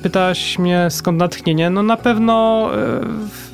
pytałaś 0.03 0.59
mnie 0.59 0.87
skąd 0.91 1.19
natchnienie. 1.19 1.71
No 1.71 1.83
na 1.83 1.97
pewno 1.97 2.69
e, 2.75 3.01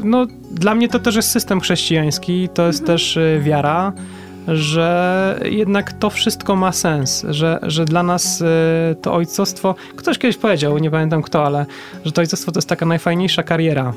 no, 0.04 0.26
dla 0.50 0.74
mnie 0.74 0.88
to 0.88 0.98
też 0.98 1.16
jest 1.16 1.30
system 1.30 1.60
chrześcijański, 1.60 2.48
to 2.54 2.66
jest 2.66 2.86
też 2.86 3.16
e, 3.16 3.40
wiara, 3.40 3.92
że 4.48 5.40
jednak 5.44 5.92
to 5.92 6.10
wszystko 6.10 6.56
ma 6.56 6.72
sens, 6.72 7.26
że, 7.30 7.58
że 7.62 7.84
dla 7.84 8.02
nas 8.02 8.42
e, 8.42 8.94
to 8.94 9.14
ojcostwo, 9.14 9.74
ktoś 9.96 10.18
kiedyś 10.18 10.36
powiedział, 10.36 10.78
nie 10.78 10.90
pamiętam 10.90 11.22
kto, 11.22 11.46
ale 11.46 11.66
że 12.04 12.12
to 12.12 12.20
ojcostwo 12.20 12.52
to 12.52 12.58
jest 12.58 12.68
taka 12.68 12.86
najfajniejsza 12.86 13.42
kariera. 13.42 13.92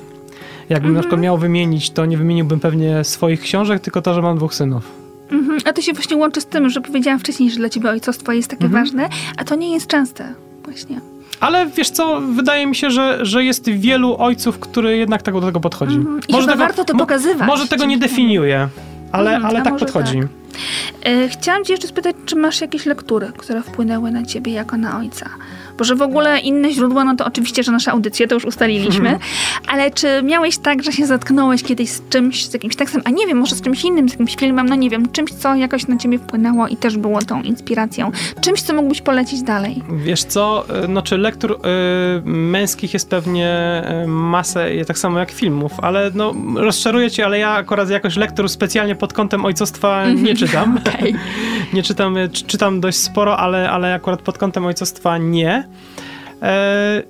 Jakbym 0.69 0.93
na 0.93 0.99
przykład 0.99 1.21
miał 1.21 1.38
wymienić, 1.38 1.89
to 1.91 2.05
nie 2.05 2.17
wymieniłbym 2.17 2.60
pewnie 2.60 3.03
swoich 3.03 3.41
książek, 3.41 3.81
tylko 3.81 4.01
to, 4.01 4.13
że 4.13 4.21
mam 4.21 4.38
dwóch 4.38 4.53
synów. 4.55 4.91
Mhm. 5.31 5.60
A 5.65 5.73
to 5.73 5.81
się 5.81 5.93
właśnie 5.93 6.17
łączy 6.17 6.41
z 6.41 6.45
tym, 6.45 6.69
że 6.69 6.81
powiedziałam 6.81 7.19
wcześniej, 7.19 7.49
że 7.51 7.58
dla 7.58 7.69
ciebie 7.69 7.89
ojcostwo 7.89 8.31
jest 8.31 8.49
takie 8.49 8.65
Mhm. 8.65 8.84
ważne, 8.84 9.10
a 9.38 9.43
to 9.43 9.55
nie 9.55 9.73
jest 9.73 9.88
częste. 9.88 10.34
Właśnie. 10.63 10.99
Ale 11.39 11.65
wiesz 11.65 11.89
co, 11.89 12.21
wydaje 12.21 12.67
mi 12.67 12.75
się, 12.75 12.91
że, 12.91 13.25
że 13.25 13.43
jest 13.43 13.69
wielu 13.69 14.17
ojców, 14.17 14.60
który 14.60 14.97
jednak 14.97 15.21
tak 15.21 15.34
do 15.34 15.41
tego 15.41 15.60
podchodzi. 15.60 15.95
Mhm. 15.95 16.19
I 16.27 16.34
chyba 16.34 16.55
warto 16.55 16.86
to 16.86 16.95
pokazywać. 16.95 17.47
Może 17.47 17.67
tego 17.67 17.86
nie 17.86 17.97
definiuje, 17.97 18.69
ale, 19.15 19.32
Mhm, 19.39 19.45
ale 19.45 19.62
tak 19.62 19.73
podchodzi. 19.80 20.19
tak. 20.21 20.44
E, 21.05 21.29
chciałam 21.29 21.63
cię 21.65 21.73
jeszcze 21.73 21.87
spytać, 21.87 22.15
czy 22.25 22.35
masz 22.35 22.61
jakieś 22.61 22.85
lektury, 22.85 23.31
które 23.37 23.61
wpłynęły 23.61 24.11
na 24.11 24.25
ciebie 24.25 24.51
jako 24.51 24.77
na 24.77 24.99
ojca? 24.99 25.29
Bo 25.77 25.83
że 25.83 25.95
w 25.95 26.01
ogóle 26.01 26.39
inne 26.39 26.71
źródła, 26.71 27.03
no 27.03 27.15
to 27.15 27.25
oczywiście, 27.25 27.63
że 27.63 27.71
nasze 27.71 27.91
audycje, 27.91 28.27
to 28.27 28.35
już 28.35 28.45
ustaliliśmy, 28.45 29.19
ale 29.67 29.91
czy 29.91 30.08
miałeś 30.23 30.58
tak, 30.58 30.83
że 30.83 30.91
się 30.91 31.06
zatknąłeś 31.06 31.63
kiedyś 31.63 31.89
z 31.89 32.10
czymś, 32.10 32.45
z 32.45 32.53
jakimś 32.53 32.75
tekstem, 32.75 33.01
a 33.06 33.10
nie 33.10 33.27
wiem, 33.27 33.37
może 33.37 33.56
z 33.56 33.62
czymś 33.62 33.83
innym, 33.83 34.10
z 34.10 34.12
jakimś 34.12 34.35
filmem, 34.35 34.69
no 34.69 34.75
nie 34.75 34.89
wiem, 34.89 35.12
czymś, 35.12 35.31
co 35.31 35.56
jakoś 35.56 35.87
na 35.87 35.97
ciebie 35.97 36.19
wpłynęło 36.19 36.67
i 36.67 36.77
też 36.77 36.97
było 36.97 37.21
tą 37.21 37.41
inspiracją, 37.41 38.12
czymś, 38.41 38.62
co 38.62 38.73
mógłbyś 38.73 39.01
polecić 39.01 39.41
dalej? 39.41 39.83
Wiesz 40.06 40.23
co, 40.23 40.65
y, 40.83 40.87
no 40.87 41.01
czy 41.01 41.17
lektur 41.17 41.51
y, 41.51 41.58
męskich 42.25 42.93
jest 42.93 43.10
pewnie 43.10 43.83
masę, 44.08 44.69
tak 44.87 44.97
samo 44.97 45.19
jak 45.19 45.31
filmów, 45.31 45.71
ale 45.81 46.12
no 46.13 46.33
rozczaruję 46.56 47.12
cię, 47.12 47.25
ale 47.25 47.39
ja 47.39 47.51
akurat 47.51 47.89
jakoś 47.89 48.15
lektur 48.15 48.49
specjalnie 48.49 48.95
pod 48.95 49.13
kątem 49.13 49.45
ojcostwa 49.45 50.06
nie 50.10 50.35
czytam. 50.35 50.44
Okay. 50.87 51.13
nie 51.73 51.83
czytam, 51.83 52.15
czy- 52.31 52.43
czytam 52.46 52.81
dość 52.81 52.98
sporo, 52.98 53.37
ale, 53.37 53.69
ale 53.69 53.93
akurat 53.93 54.21
pod 54.21 54.37
kątem 54.37 54.65
ojcostwa 54.65 55.17
nie. 55.17 55.67
E, 56.41 57.04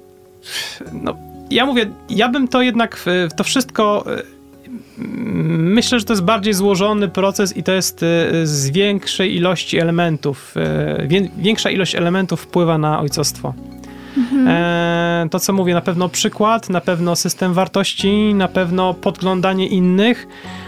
no, 0.94 1.16
ja 1.52 1.66
mówię, 1.66 1.86
ja 2.10 2.30
bym 2.30 2.48
to 2.48 2.62
jednak, 2.62 2.96
w- 3.06 3.30
to 3.38 3.44
wszystko, 3.44 4.06
e, 4.18 4.22
myślę, 5.58 6.00
że 6.00 6.06
to 6.06 6.14
jest 6.14 6.24
bardziej 6.24 6.54
złożony 6.54 7.08
proces 7.08 7.58
i 7.58 7.64
to 7.64 7.72
jest 7.72 8.04
e, 8.04 8.06
z 8.48 8.70
większej 8.70 9.36
ilości 9.36 9.80
elementów, 9.80 10.54
e, 10.58 11.08
wię- 11.08 11.30
większa 11.38 11.70
ilość 11.70 11.96
elementów 11.96 12.42
wpływa 12.42 12.78
na 12.78 13.00
ojcostwo. 13.00 13.54
E, 14.48 15.28
to, 15.32 15.40
co 15.40 15.54
mówię, 15.54 15.74
na 15.74 15.82
pewno 15.82 16.10
przykład, 16.10 16.70
na 16.70 16.82
pewno 16.82 17.16
system 17.16 17.54
wartości, 17.54 18.34
na 18.34 18.48
pewno 18.48 18.94
podglądanie 18.94 19.68
innych, 19.68 20.28
e, 20.28 20.65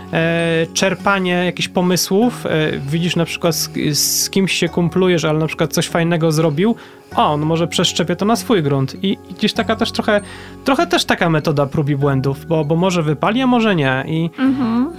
czerpanie 0.74 1.46
jakichś 1.46 1.68
pomysłów. 1.68 2.46
E, 2.46 2.50
widzisz 2.80 3.16
na 3.16 3.26
przykład 3.26 3.56
z, 3.56 3.70
z 4.00 4.30
kimś 4.30 4.52
się 4.54 4.70
kumplujesz, 4.70 5.26
ale 5.26 5.40
na 5.40 5.48
przykład 5.48 5.74
coś 5.74 5.88
fajnego 5.88 6.32
zrobił. 6.32 6.76
O, 7.16 7.38
no 7.38 7.46
może 7.46 7.68
przeszczepię 7.68 8.16
to 8.16 8.26
na 8.26 8.36
swój 8.36 8.64
grunt. 8.64 9.04
I, 9.04 9.18
i 9.30 9.34
gdzieś 9.34 9.54
taka 9.54 9.76
też 9.76 9.92
trochę, 9.92 10.22
trochę 10.66 10.88
też 10.88 11.06
taka 11.06 11.30
metoda 11.30 11.66
prób 11.66 11.90
i 11.90 11.96
błędów, 11.96 12.46
bo, 12.46 12.66
bo 12.66 12.76
może 12.76 13.04
wypali, 13.04 13.42
a 13.42 13.48
może 13.48 13.76
nie. 13.76 14.04
I, 14.08 14.30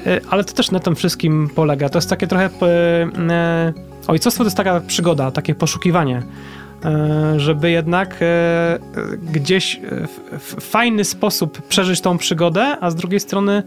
e, 0.07 0.21
ale 0.31 0.45
to 0.45 0.55
też 0.55 0.71
na 0.71 0.81
tym 0.81 0.97
wszystkim 0.97 1.51
polega. 1.55 1.89
To 1.89 1.99
jest 1.99 2.11
takie 2.11 2.27
trochę. 2.27 2.45
e, 2.63 2.69
e, 3.31 3.73
Ojcostwo 4.09 4.45
to 4.45 4.47
jest 4.47 4.57
taka 4.57 4.81
przygoda, 4.81 5.31
takie 5.31 5.55
poszukiwanie 5.55 6.23
e, 6.85 7.41
żeby 7.41 7.71
jednak 7.71 8.17
e, 8.23 8.25
e, 8.25 8.79
gdzieś 9.33 9.77
e, 9.77 9.81
w 10.39 10.57
fajny 10.61 11.05
sposób 11.05 11.63
przeżyć 11.63 12.01
tą 12.01 12.19
przygodę, 12.19 12.77
a 12.81 12.91
z 12.91 12.95
drugiej 12.95 13.21
strony 13.21 13.63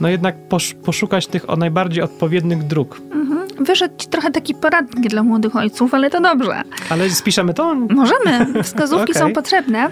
no 0.00 0.08
jednak 0.08 0.48
posz, 0.48 0.74
poszukać 0.74 1.26
tych 1.26 1.50
o 1.50 1.56
najbardziej 1.56 2.02
odpowiednich 2.04 2.62
dróg. 2.62 3.00
Wyszedł 3.60 3.94
ci 3.98 4.08
trochę 4.08 4.30
taki 4.30 4.54
poradnik 4.54 5.08
dla 5.10 5.22
młodych 5.22 5.56
ojców, 5.56 5.94
ale 5.94 6.10
to 6.10 6.20
dobrze. 6.20 6.62
Ale 6.90 7.10
spiszemy 7.10 7.54
to? 7.54 7.74
Możemy, 7.74 8.46
wskazówki 8.62 9.14
są 9.14 9.20
Okej. 9.22 9.34
potrzebne. 9.34 9.88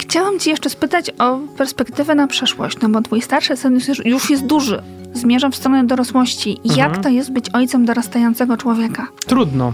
Chciałam 0.00 0.38
ci 0.38 0.50
jeszcze 0.50 0.70
spytać 0.70 1.10
o 1.18 1.38
perspektywę 1.56 2.14
na 2.14 2.26
przyszłość, 2.26 2.78
no 2.82 2.88
bo 2.88 3.02
twój 3.02 3.22
starszy 3.22 3.56
syn 3.56 3.74
już 3.74 3.88
jest, 3.88 4.04
już 4.06 4.30
jest 4.30 4.46
duży. 4.46 4.82
Zmierza 5.14 5.48
w 5.50 5.56
stronę 5.56 5.84
dorosłości. 5.86 6.60
Jak 6.64 6.86
Mhm. 6.86 7.02
to 7.02 7.08
jest 7.08 7.32
być 7.32 7.46
ojcem 7.52 7.84
dorastającego 7.84 8.56
człowieka? 8.56 9.06
Trudno. 9.26 9.72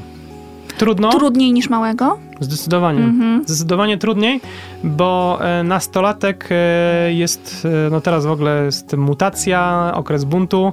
Trudno? 0.79 1.11
Trudniej 1.11 1.53
niż 1.53 1.68
małego? 1.68 2.18
Zdecydowanie. 2.41 2.99
Mhm. 2.99 3.45
Zdecydowanie 3.47 3.99
trudniej, 3.99 4.41
bo 4.85 5.39
e, 5.41 5.62
nastolatek 5.62 6.49
e, 6.51 7.12
jest, 7.12 7.66
e, 7.87 7.91
no 7.91 8.01
teraz 8.01 8.27
w 8.27 8.31
ogóle 8.31 8.64
jest 8.64 8.97
mutacja, 8.97 9.93
okres 9.95 10.25
buntu. 10.25 10.72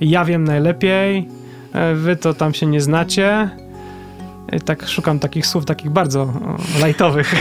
Ja 0.00 0.24
wiem 0.24 0.44
najlepiej, 0.44 1.28
wy 1.94 2.16
to 2.16 2.34
tam 2.34 2.54
się 2.54 2.66
nie 2.66 2.80
znacie. 2.80 3.50
Tak 4.64 4.88
szukam 4.88 5.18
takich 5.18 5.46
słów, 5.46 5.64
takich 5.64 5.90
bardzo 5.90 6.32
lajtowych. 6.80 7.34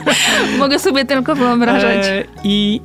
Mogę 0.58 0.78
sobie 0.78 1.04
tylko 1.04 1.34
wyobrażać. 1.34 2.06
E, 2.06 2.24
I, 2.44 2.80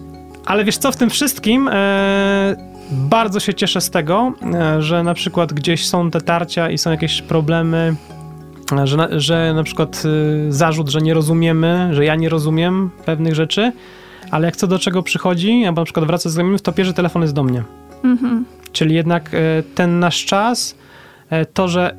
ale 0.46 0.66
wiesz 0.66 0.78
co, 0.78 0.92
w 0.92 0.96
tym 0.96 1.10
wszystkim 1.10 1.70
e, 1.72 2.56
bardzo 2.92 3.40
się 3.40 3.54
cieszę 3.54 3.82
z 3.82 3.90
tego, 3.90 4.34
e, 4.54 4.82
że 4.82 5.04
na 5.04 5.14
przykład 5.14 5.54
gdzieś 5.54 5.88
są 5.88 6.12
te 6.12 6.22
tarcia 6.22 6.70
i 6.70 6.78
są 6.78 6.92
jakieś 6.92 7.22
problemy, 7.22 7.96
że 8.84 8.98
na, 8.98 9.08
że 9.12 9.54
na 9.56 9.64
przykład 9.64 10.04
e, 10.06 10.52
zarzut, 10.52 10.90
że 10.90 11.02
nie 11.02 11.14
rozumiemy, 11.14 11.90
że 11.92 12.06
ja 12.06 12.16
nie 12.16 12.30
rozumiem 12.30 12.90
pewnych 13.06 13.36
rzeczy, 13.36 13.72
ale 14.32 14.46
jak 14.46 14.56
co 14.56 14.68
do 14.68 14.80
czego 14.80 15.04
przychodzi, 15.04 15.66
albo 15.66 15.82
na 15.82 15.86
przykład 15.86 16.06
wraca 16.06 16.30
z 16.30 16.34
znajomych, 16.34 16.62
to 16.62 16.72
pierwszy 16.72 16.94
telefon 16.94 17.22
jest 17.22 17.34
do 17.34 17.44
mnie. 17.44 17.64
Mhm. 18.04 18.46
Czyli 18.72 18.96
jednak 18.96 19.34
e, 19.34 19.64
ten 19.76 20.00
nasz 20.00 20.26
czas, 20.26 20.76
e, 21.30 21.46
to, 21.46 21.68
że 21.68 21.96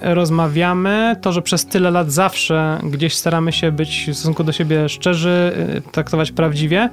rozmawiamy, 0.00 1.16
to, 1.20 1.32
że 1.32 1.42
przez 1.42 1.66
tyle 1.66 1.90
lat 1.90 2.12
zawsze 2.12 2.78
gdzieś 2.82 3.14
staramy 3.14 3.52
się 3.52 3.72
być 3.72 4.06
w 4.10 4.14
stosunku 4.14 4.44
do 4.44 4.52
siebie 4.52 4.88
szczerzy, 4.88 5.52
traktować 5.92 6.32
prawdziwie, 6.32 6.88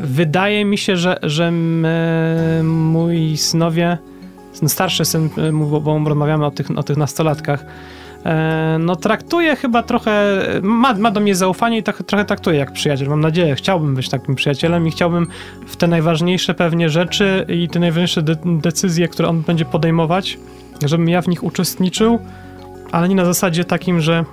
wydaje 0.00 0.64
mi 0.64 0.78
się, 0.78 0.96
że, 0.96 1.18
że 1.22 1.46
m, 1.46 1.84
e, 1.84 2.62
mój 2.62 3.36
synowie, 3.36 3.98
ten 4.60 4.68
starszy 4.68 5.04
syn, 5.04 5.28
e, 5.38 5.52
bo, 5.80 6.00
rozmawiamy 6.08 6.46
o 6.46 6.50
tych, 6.50 6.78
o 6.78 6.82
tych 6.82 6.96
nastolatkach, 6.96 7.64
e, 8.24 8.76
no 8.80 8.96
traktuje 8.96 9.56
chyba 9.56 9.82
trochę, 9.82 10.42
ma, 10.62 10.94
ma 10.94 11.10
do 11.10 11.20
mnie 11.20 11.34
zaufanie 11.34 11.78
i 11.78 11.82
tak, 11.82 12.02
trochę 12.02 12.24
traktuje 12.24 12.58
jak 12.58 12.72
przyjaciel. 12.72 13.08
Mam 13.08 13.20
nadzieję, 13.20 13.54
chciałbym 13.54 13.94
być 13.94 14.08
takim 14.08 14.34
przyjacielem 14.34 14.86
i 14.86 14.90
chciałbym 14.90 15.26
w 15.66 15.76
te 15.76 15.88
najważniejsze 15.88 16.54
pewnie 16.54 16.88
rzeczy 16.88 17.46
i 17.48 17.68
te 17.68 17.78
najważniejsze 17.78 18.22
de- 18.22 18.36
decyzje, 18.44 19.08
które 19.08 19.28
on 19.28 19.42
będzie 19.42 19.64
podejmować, 19.64 20.38
żebym 20.84 21.08
ja 21.08 21.22
w 21.22 21.28
nich 21.28 21.44
uczestniczył, 21.44 22.18
ale 22.92 23.08
nie 23.08 23.14
na 23.14 23.24
zasadzie 23.24 23.64
takim, 23.64 24.00
że 24.00 24.24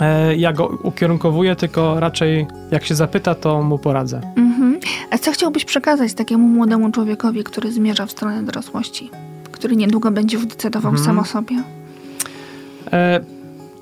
e, 0.00 0.36
ja 0.36 0.52
go 0.52 0.66
ukierunkowuję, 0.82 1.56
tylko 1.56 2.00
raczej 2.00 2.46
jak 2.70 2.84
się 2.84 2.94
zapyta, 2.94 3.34
to 3.34 3.62
mu 3.62 3.78
poradzę. 3.78 4.20
Mhm. 4.36 4.80
A 5.10 5.18
co 5.18 5.32
chciałbyś 5.32 5.64
przekazać 5.64 6.14
takiemu 6.14 6.48
młodemu 6.48 6.90
człowiekowi, 6.90 7.44
który 7.44 7.72
zmierza 7.72 8.06
w 8.06 8.10
stronę 8.10 8.42
dorosłości? 8.42 9.10
Który 9.56 9.76
niedługo 9.76 10.10
będzie 10.10 10.38
decydował 10.38 10.90
Mhm. 10.92 11.06
sam 11.06 11.18
o 11.18 11.24
sobie? 11.24 11.62
E, 12.92 13.20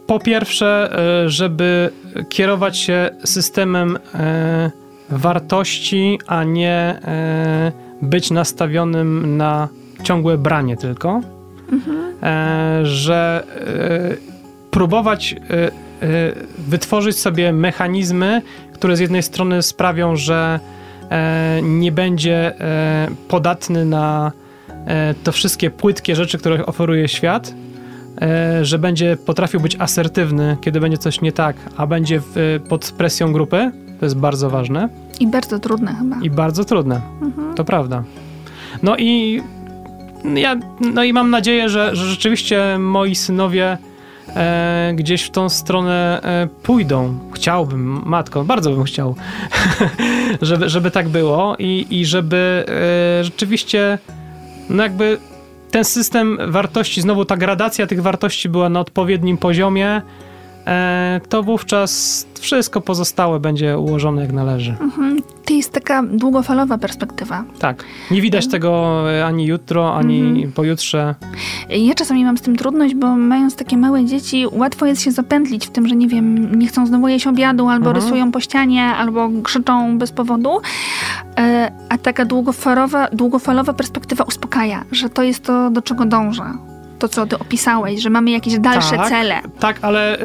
Po 0.07 0.19
pierwsze, 0.21 0.99
e, 1.25 1.29
żeby 1.29 1.91
kierować 2.29 2.79
się 2.79 3.11
systemem 3.25 3.99
e, 4.15 4.71
wartości, 5.11 6.19
a 6.27 6.45
nie 6.45 6.71
e, 7.05 7.73
być 8.03 8.31
nastawionym 8.31 9.37
na 9.37 9.69
ciągłe 10.03 10.39
branie 10.39 10.77
tylko. 10.77 11.21
E, 12.23 12.81
Że 12.87 13.45
e, 13.57 14.71
próbować 14.71 15.37
wytworzyć 16.59 17.19
sobie 17.19 17.53
mechanizmy, 17.53 18.43
które 18.73 18.97
z 18.97 19.01
jednej 19.01 19.23
strony 19.23 19.63
sprawią, 19.63 20.17
że 20.17 20.61
nie 21.63 21.93
będzie 21.93 22.53
podatny 23.29 23.85
na 23.85 24.33
to 25.25 25.33
wszystkie 25.33 25.71
płytkie 25.71 26.17
rzeczy, 26.17 26.39
które 26.39 26.67
oferuje 26.67 27.09
świat, 27.09 27.55
e, 28.23 28.65
że 28.65 28.79
będzie 28.79 29.17
potrafił 29.17 29.61
być 29.61 29.77
asertywny, 29.79 30.57
kiedy 30.61 30.81
będzie 30.81 30.99
coś 30.99 31.21
nie 31.21 31.33
tak, 31.33 31.57
a 31.77 31.87
będzie 31.87 32.21
w, 32.21 32.61
pod 32.69 32.91
presją 32.91 33.33
grupy. 33.33 33.71
To 34.01 34.07
jest 34.07 34.17
bardzo 34.17 34.51
ważne 34.51 34.89
I 35.21 35.27
bardzo 35.27 35.59
trudne 35.59 35.95
chyba. 35.95 36.17
i 36.23 36.31
bardzo 36.31 36.65
trudne. 36.65 37.01
To 37.57 37.65
prawda. 37.65 38.05
No 38.83 38.97
i 38.97 39.43
ja, 40.35 40.57
no 40.81 41.05
i 41.05 41.13
mam 41.13 41.31
nadzieję, 41.31 41.69
że, 41.69 41.97
że 41.97 42.07
rzeczywiście 42.07 42.79
moi 42.79 43.15
synowie 43.15 43.79
e, 44.29 44.93
gdzieś 44.95 45.23
w 45.23 45.31
tą 45.31 45.49
stronę 45.49 46.21
e, 46.23 46.49
pójdą. 46.63 47.19
Chciałbym, 47.33 48.03
matko, 48.05 48.45
bardzo 48.45 48.71
bym 48.71 48.85
chciał, 48.85 49.15
żeby, 50.43 50.69
żeby 50.69 50.91
tak 50.91 51.09
było 51.09 51.57
i, 51.59 51.87
i 51.91 52.07
żeby 52.07 52.65
e, 53.21 53.25
rzeczywiście 53.25 53.99
no 54.71 54.83
jakby 54.83 55.19
ten 55.71 55.85
system 55.85 56.39
wartości, 56.49 57.01
znowu 57.01 57.25
ta 57.25 57.37
gradacja 57.37 57.87
tych 57.87 58.03
wartości 58.03 58.49
była 58.49 58.69
na 58.69 58.81
odpowiednim 58.81 59.39
poziomie, 59.39 60.03
e, 60.67 61.21
to 61.29 61.43
wówczas 61.43 62.27
wszystko 62.41 62.81
pozostałe 62.81 63.41
będzie 63.41 63.79
ułożone 63.79 64.23
jak 64.23 64.33
należy. 64.33 64.75
Mhm. 64.81 65.23
Jest 65.65 65.75
taka 65.75 66.03
długofalowa 66.03 66.79
perspektywa. 66.79 67.45
Tak. 67.59 67.85
Nie 68.11 68.21
widać 68.23 68.49
tego 68.49 69.03
e, 69.13 69.27
ani 69.27 69.47
jutro, 69.47 69.97
ani 69.97 70.49
pojutrze. 70.55 71.15
Ja 71.69 71.95
czasami 71.95 72.25
mam 72.25 72.39
z 72.39 72.43
tym 72.43 72.57
trudność, 72.57 72.95
bo 72.95 73.17
mając 73.17 73.57
takie 73.57 73.77
małe 73.77 74.05
dzieci, 74.05 74.47
łatwo 74.53 74.87
jest 74.87 75.03
się 75.03 75.13
zapętlić 75.13 75.67
w 75.67 75.71
tym, 75.71 75.89
że 75.89 75.97
nie 75.97 76.09
wiem, 76.09 76.55
nie 76.59 76.67
chcą 76.67 76.87
znowu 76.87 77.09
jeść 77.09 77.27
obiadu, 77.27 77.69
albo 77.69 77.87
Mhm. 77.91 78.05
rysują 78.05 78.33
po 78.33 78.41
ścianie, 78.41 78.85
albo 78.85 79.29
krzyczą 79.43 79.99
bez 79.99 80.13
powodu. 80.13 80.61
E, 81.39 81.73
A 81.89 81.99
taka 81.99 82.25
długofalowa, 82.25 83.09
długofalowa 83.13 83.73
perspektywa 83.73 84.25
uspokaja, 84.25 84.85
że 84.93 85.09
to 85.11 85.23
jest 85.23 85.45
to, 85.45 85.71
do 85.71 85.83
czego 85.83 86.05
dążę. 86.05 86.45
To, 86.99 87.09
co 87.09 87.27
ty 87.27 87.39
opisałeś, 87.39 88.01
że 88.03 88.11
mamy 88.11 88.31
jakieś 88.31 88.59
dalsze 88.59 88.97
Tak. 88.97 89.09
cele. 89.09 89.41
Tak, 89.61 89.79
ale 89.83 90.17
y, 90.19 90.21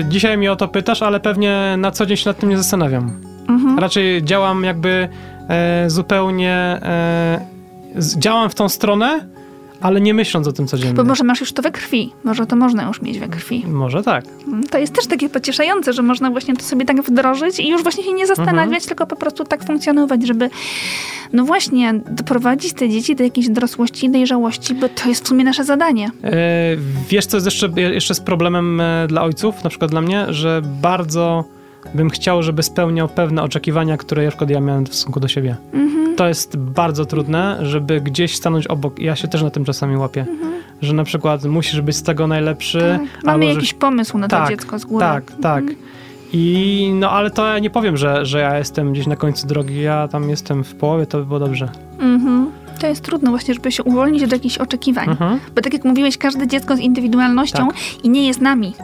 y, 0.00 0.04
dzisiaj 0.08 0.38
mnie 0.38 0.52
o 0.52 0.56
to 0.56 0.68
pytasz, 0.68 1.02
ale 1.02 1.20
pewnie 1.20 1.74
na 1.78 1.90
co 1.90 2.06
dzień 2.06 2.16
się 2.16 2.30
nad 2.30 2.38
tym 2.38 2.48
nie 2.48 2.56
zastanawiam. 2.56 3.10
Mhm. 3.48 3.78
Raczej 3.78 4.22
działam 4.24 4.64
jakby 4.64 5.08
e, 5.48 5.90
zupełnie. 5.90 6.52
E, 6.82 7.40
z, 7.96 8.18
działam 8.18 8.50
w 8.50 8.54
tą 8.54 8.68
stronę, 8.68 9.26
ale 9.80 10.00
nie 10.00 10.14
myśląc 10.14 10.46
o 10.48 10.52
tym 10.52 10.66
codziennie. 10.66 10.94
Bo 10.94 11.04
może 11.04 11.24
masz 11.24 11.40
już 11.40 11.52
to 11.52 11.62
we 11.62 11.70
krwi, 11.70 12.12
może 12.24 12.46
to 12.46 12.56
można 12.56 12.82
już 12.88 13.02
mieć 13.02 13.18
we 13.18 13.28
krwi. 13.28 13.64
Może 13.66 14.02
tak. 14.02 14.24
Mm, 14.46 14.62
To 14.66 14.78
jest 14.78 14.92
też 14.94 15.06
takie 15.06 15.28
pocieszające, 15.28 15.92
że 15.92 16.02
można 16.02 16.30
właśnie 16.30 16.56
to 16.56 16.62
sobie 16.62 16.84
tak 16.84 17.02
wdrożyć 17.02 17.60
i 17.60 17.68
już 17.68 17.82
właśnie 17.82 18.04
się 18.04 18.12
nie 18.12 18.26
zastanawiać, 18.26 18.86
tylko 18.86 19.06
po 19.06 19.16
prostu 19.16 19.44
tak 19.44 19.64
funkcjonować, 19.64 20.26
żeby 20.26 20.50
no 21.32 21.44
właśnie 21.44 21.94
doprowadzić 22.10 22.72
te 22.72 22.88
dzieci 22.88 23.16
do 23.16 23.24
jakiejś 23.24 23.48
dorosłości 23.48 24.06
i 24.06 24.10
dojrzałości, 24.10 24.74
bo 24.74 24.88
to 24.88 25.08
jest 25.08 25.24
w 25.24 25.28
sumie 25.28 25.44
nasze 25.44 25.64
zadanie. 25.64 26.10
E, 26.24 26.32
Wiesz, 27.08 27.26
co 27.26 27.36
jest 27.36 27.46
jeszcze, 27.46 27.68
jeszcze 27.76 28.14
z 28.14 28.20
problemem 28.20 28.80
e, 28.80 29.06
dla 29.08 29.22
ojców, 29.22 29.64
na 29.64 29.70
przykład 29.70 29.90
dla 29.90 30.00
mnie, 30.00 30.26
że 30.28 30.62
bardzo 30.82 31.44
bym 31.94 32.10
chciał, 32.10 32.42
żeby 32.42 32.62
spełniał 32.62 33.08
pewne 33.08 33.42
oczekiwania, 33.42 33.96
które 33.96 34.24
na 34.24 34.30
przykład 34.30 34.50
ja 34.50 34.60
miałem 34.60 34.84
w 34.86 34.88
stosunku 34.88 35.20
do 35.20 35.28
siebie. 35.28 35.56
Mhm. 35.72 36.16
To 36.16 36.28
jest 36.28 36.56
bardzo 36.56 37.04
trudne, 37.06 37.58
żeby 37.62 38.00
gdzieś 38.00 38.36
stanąć 38.36 38.66
obok. 38.66 38.98
Ja 38.98 39.16
się 39.16 39.28
też 39.28 39.42
na 39.42 39.50
tym 39.50 39.64
czasami 39.64 39.96
łapię, 39.96 40.26
że 40.82 40.92
na 40.92 41.04
przykład 41.04 41.44
musisz 41.44 41.80
być 41.80 41.96
z 41.96 42.02
tego 42.02 42.26
najlepszy. 42.26 42.84
Mhm. 42.84 43.08
Tak. 43.08 43.24
Mamy 43.24 43.32
albo 43.32 43.46
że- 43.46 43.54
jakiś 43.54 43.74
pomysł 43.74 44.18
na 44.18 44.28
to 44.28 44.36
Tak, 44.36 44.48
dziecko 44.48 44.78
z 44.78 44.84
góry. 44.84 45.00
Tak, 45.00 45.32
tak. 45.42 45.64
I 46.32 46.90
no 46.94 47.10
ale 47.10 47.30
to 47.30 47.46
ja 47.46 47.58
nie 47.58 47.70
powiem, 47.70 47.96
że, 47.96 48.26
że 48.26 48.38
ja 48.40 48.58
jestem 48.58 48.92
gdzieś 48.92 49.06
na 49.06 49.16
końcu 49.16 49.46
drogi, 49.46 49.82
ja 49.82 50.08
tam 50.08 50.30
jestem 50.30 50.64
w 50.64 50.74
połowie, 50.74 51.06
to 51.06 51.18
by 51.18 51.24
było 51.24 51.38
dobrze. 51.38 51.68
Mhm. 52.00 52.50
To 52.80 52.86
jest 52.86 53.02
trudno 53.02 53.30
właśnie, 53.30 53.54
żeby 53.54 53.72
się 53.72 53.82
uwolnić 53.82 54.22
od 54.22 54.32
jakichś 54.32 54.58
oczekiwań. 54.58 55.08
Mhm. 55.08 55.40
Bo 55.54 55.62
tak 55.62 55.72
jak 55.72 55.84
mówiłeś, 55.84 56.18
każde 56.18 56.46
dziecko 56.46 56.76
z 56.76 56.80
indywidualnością 56.80 57.68
i 58.02 58.08
nie 58.08 58.26
jest 58.26 58.40
nami. 58.40 58.74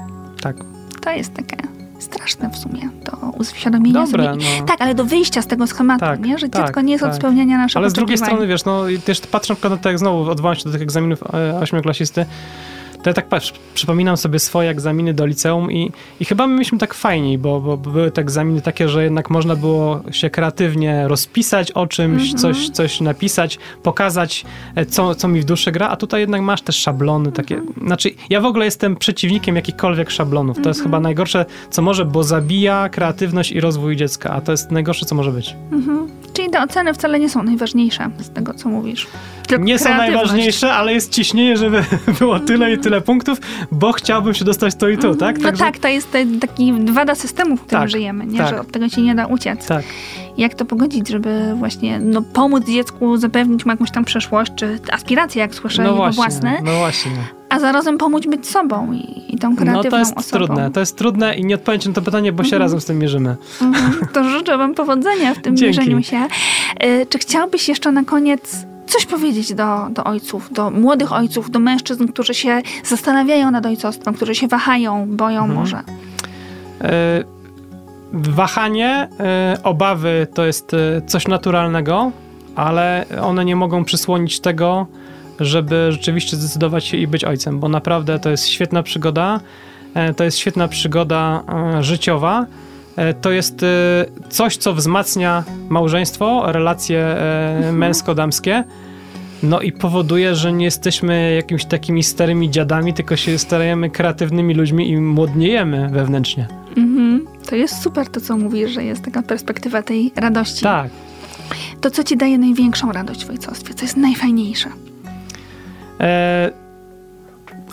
Tak. 0.41 0.57
To 1.01 1.11
jest 1.11 1.35
takie 1.35 1.57
straszne 2.01 2.51
w 2.51 2.57
sumie, 2.59 2.89
to 3.05 3.17
uświadomienie 3.39 3.93
Dobre, 3.93 4.25
sobie. 4.33 4.45
no. 4.61 4.67
Tak, 4.67 4.81
ale 4.81 4.95
do 4.95 5.05
wyjścia 5.05 5.43
z 5.43 5.47
tego 5.47 5.67
schematu, 5.67 6.01
Tak, 6.01 6.21
nie? 6.21 6.39
że 6.39 6.49
tak, 6.49 6.67
dziecko 6.67 6.81
nie 6.81 6.93
jest 6.93 7.05
od 7.05 7.11
tak. 7.11 7.19
spełniania 7.19 7.59
naszych 7.59 7.77
Ale 7.77 7.91
z 7.91 7.93
drugiej 7.93 8.19
strony, 8.19 8.47
wiesz, 8.47 8.65
no 8.65 8.83
też 9.05 9.21
patrzę 9.21 9.53
na 9.53 9.55
przykład 9.57 9.73
na 9.73 9.79
tak 9.79 9.99
znowu, 9.99 10.31
odwołam 10.31 10.57
się 10.57 10.65
do 10.65 10.73
tych 10.73 10.83
egzaminów 10.83 11.23
e, 11.35 11.61
ośmioklasisty, 11.61 12.27
to 13.03 13.11
ja 13.11 13.15
tak 13.15 13.29
patrz, 13.29 13.53
przypominam 13.75 14.17
sobie 14.17 14.39
swoje 14.39 14.71
egzaminy 14.71 15.15
do 15.15 15.27
liceum 15.27 15.73
i, 15.73 15.93
i 16.21 16.25
chyba 16.25 16.47
my 16.47 16.53
mieliśmy 16.53 16.79
tak 16.79 16.95
fajniej, 16.95 17.39
bo, 17.39 17.61
bo 17.61 17.77
były 17.77 18.11
te 18.11 18.21
egzaminy 18.21 18.61
takie, 18.61 18.89
że 18.89 19.05
jednak 19.05 19.31
można 19.31 19.57
było 19.57 20.01
się 20.11 20.31
kreatywnie 20.31 21.09
rozpisać 21.09 21.73
o 21.73 21.87
czymś, 21.87 22.23
Mhm. 22.23 22.39
coś, 22.39 22.69
coś 22.71 23.01
napisać, 23.01 23.59
pokazać, 23.83 24.45
e, 24.75 24.87
co, 24.87 25.15
co 25.15 25.29
mi 25.29 25.41
w 25.41 25.45
duszy 25.45 25.73
gra, 25.73 25.89
a 25.89 25.97
tutaj 25.97 26.21
jednak 26.21 26.43
masz 26.43 26.63
te 26.63 26.73
szablony 26.73 27.33
takie. 27.33 27.55
Mhm. 27.57 27.87
Znaczy, 27.87 28.11
ja 28.31 28.41
w 28.41 28.45
ogóle 28.45 28.65
jestem 28.65 28.97
przeciwnikiem 28.97 29.57
jakichkolwiek 29.57 30.11
szablonów. 30.11 30.57
To 30.57 30.61
Mhm. 30.61 30.71
jest 30.71 30.83
chyba 30.83 31.01
najgorsze, 31.01 31.47
co 31.71 31.83
może, 31.83 32.05
bo 32.05 32.25
zabija 32.25 32.89
kreatywność 32.89 33.53
i 33.53 33.61
rozwój 33.61 33.97
dziecka, 33.97 34.31
a 34.31 34.41
to 34.41 34.53
jest 34.53 34.71
najgorsze, 34.71 35.07
co 35.07 35.15
może 35.15 35.33
być. 35.33 35.57
Mhm. 35.73 36.09
Czyli 36.33 36.51
te 36.51 36.63
oceny 36.63 36.95
wcale 36.95 37.19
nie 37.21 37.29
są 37.29 37.43
najważniejsze 37.43 38.11
z 38.19 38.31
tego, 38.31 38.55
co 38.55 38.69
mówisz. 38.69 39.07
Tylko 39.47 39.65
nie 39.65 39.79
są 39.79 39.89
najważniejsze, 39.89 40.73
ale 40.73 40.93
jest 40.93 41.13
ciśnienie, 41.13 41.57
żeby 41.57 41.85
było 42.19 42.41
tyle 42.41 42.73
i 42.73 42.79
tyle 42.79 43.01
punktów, 43.01 43.39
bo 43.73 43.93
chciałbym 43.93 44.35
się 44.35 44.45
dostać 44.45 44.75
tu 44.75 44.89
i 44.89 44.99
tu, 44.99 45.15
tak? 45.15 45.39
No 45.39 45.53
tak, 45.53 45.79
to 45.79 45.89
jest 45.89 46.17
taki 46.41 46.73
wada 46.93 47.15
systemu, 47.15 47.57
w 47.57 47.61
którym 47.61 47.81
Tak, 47.83 47.91
żyjemy, 47.91 48.27
nie? 48.27 48.39
tak. 48.39 48.49
że 48.49 48.61
od 48.61 48.73
tego 48.73 48.89
się 48.89 49.03
nie 49.03 49.15
da 49.15 49.27
uciec. 49.27 49.67
Tak. 49.67 49.85
Jak 50.41 50.55
to 50.55 50.65
pogodzić, 50.65 51.09
żeby 51.09 51.55
właśnie 51.57 51.99
no, 52.01 52.23
pomóc 52.23 52.65
dziecku, 52.67 53.17
zapewnić 53.17 53.65
mu 53.67 53.71
jakąś 53.73 53.91
tam 53.91 54.05
przyszłość, 54.05 54.53
czy 54.57 54.79
aspiracje, 54.93 55.41
jak 55.43 55.55
słyszę, 55.55 55.83
No 55.83 55.95
właśnie, 55.95 56.17
własne, 56.17 56.61
no 56.65 56.79
właśnie. 56.79 57.11
a 57.49 57.59
zarazem 57.61 57.99
pomóc 57.99 58.27
być 58.27 58.47
sobą 58.49 58.93
i, 58.93 59.35
i 59.35 59.39
tą 59.39 59.51
No 59.51 59.57
kreatywną 59.57 59.91
to 59.91 59.99
jest 59.99 60.17
osobą. 60.17 60.47
trudne, 60.47 60.71
to 60.71 60.81
jest 60.81 60.97
trudne 60.99 61.35
i 61.37 61.45
nie 61.45 61.55
odpowiem 61.55 61.81
ci 61.81 61.89
na 61.89 61.95
to 61.95 62.03
pytanie, 62.03 62.33
bo 62.33 62.43
się 62.43 62.47
Mhm. 62.47 62.63
razem 62.63 62.81
z 62.81 62.85
tym 62.85 62.99
mierzymy. 62.99 63.37
Mhm. 63.63 63.93
To 64.13 64.25
życzę 64.31 64.59
wam 64.59 64.75
powodzenia 64.75 65.35
w 65.35 65.39
tym 65.39 65.57
Dzięki. 65.57 65.79
mierzeniu 65.79 66.03
się. 66.03 66.27
Y, 66.85 67.07
Czy 67.07 67.19
chciałbyś 67.19 67.69
jeszcze 67.69 67.93
na 67.93 68.05
koniec 68.05 68.57
coś 68.87 69.07
powiedzieć 69.07 69.55
do, 69.55 69.87
do 69.91 70.05
ojców, 70.05 70.53
do 70.53 70.71
młodych 70.71 71.13
ojców, 71.13 71.51
do 71.51 71.59
mężczyzn, 71.59 72.07
którzy 72.07 72.35
się 72.35 72.63
zastanawiają 72.85 73.51
nad 73.51 73.67
ojcostwem, 73.67 74.15
którzy 74.15 74.35
się 74.35 74.49
wahają, 74.49 75.07
boją 75.09 75.39
Mhm. 75.41 75.61
może? 75.61 75.83
E, 76.81 77.25
Wahanie, 78.13 79.09
e, 79.21 79.57
obawy 79.63 80.27
to 80.35 80.47
jest 80.47 80.75
e, 80.75 81.03
coś 81.07 81.29
naturalnego, 81.29 82.13
ale 82.57 83.05
one 83.23 83.45
nie 83.45 83.57
mogą 83.57 83.85
przysłonić 83.85 84.41
tego, 84.41 84.87
żeby 85.41 85.93
rzeczywiście 85.93 86.37
zdecydować 86.37 86.85
się 86.85 86.97
i 86.97 87.07
być 87.07 87.25
ojcem, 87.25 87.61
bo 87.61 87.69
naprawdę 87.69 88.19
to 88.19 88.31
jest 88.31 88.49
świetna 88.49 88.83
przygoda, 88.83 89.41
e, 89.95 90.15
to 90.15 90.25
jest 90.25 90.39
świetna 90.39 90.69
przygoda 90.69 91.43
życiowa. 91.81 92.47
To 93.21 93.31
jest 93.31 93.65
coś, 94.29 94.57
co 94.57 94.75
wzmacnia 94.75 95.45
małżeństwo, 95.69 96.43
relacje 96.53 97.01
e, 97.01 97.73
męsko-damskie. 97.73 98.65
No 99.43 99.61
i 99.61 99.73
powoduje, 99.73 100.35
że 100.35 100.53
nie 100.53 100.65
jesteśmy 100.65 101.35
jakimiś 101.35 101.65
takimi 101.65 102.03
starymi 102.03 102.51
dziadami, 102.51 102.95
tylko 102.95 103.17
się 103.17 103.39
starajemy 103.39 103.91
kreatywnymi 103.91 104.55
ludźmi 104.55 104.91
i 104.91 104.97
młodniejemy 104.97 105.89
wewnętrznie. 105.89 106.49
Mhm. 106.77 107.27
To 107.47 107.57
jest 107.57 107.83
super 107.83 108.09
to, 108.09 108.21
co 108.21 108.37
mówisz, 108.37 108.71
że 108.71 108.85
jest 108.85 109.05
taka 109.05 109.23
perspektywa 109.23 109.83
tej 109.83 110.13
radości. 110.17 110.63
Tak. 110.63 110.91
To, 111.81 111.91
co 111.91 112.05
ci 112.05 112.17
daje 112.17 112.39
największą 112.39 112.93
radość 112.93 113.25
w 113.25 113.31
ojcostwie, 113.31 113.75
co 113.75 113.85
jest 113.85 113.97
najfajniejsze? 113.97 114.69
E, 116.01 116.51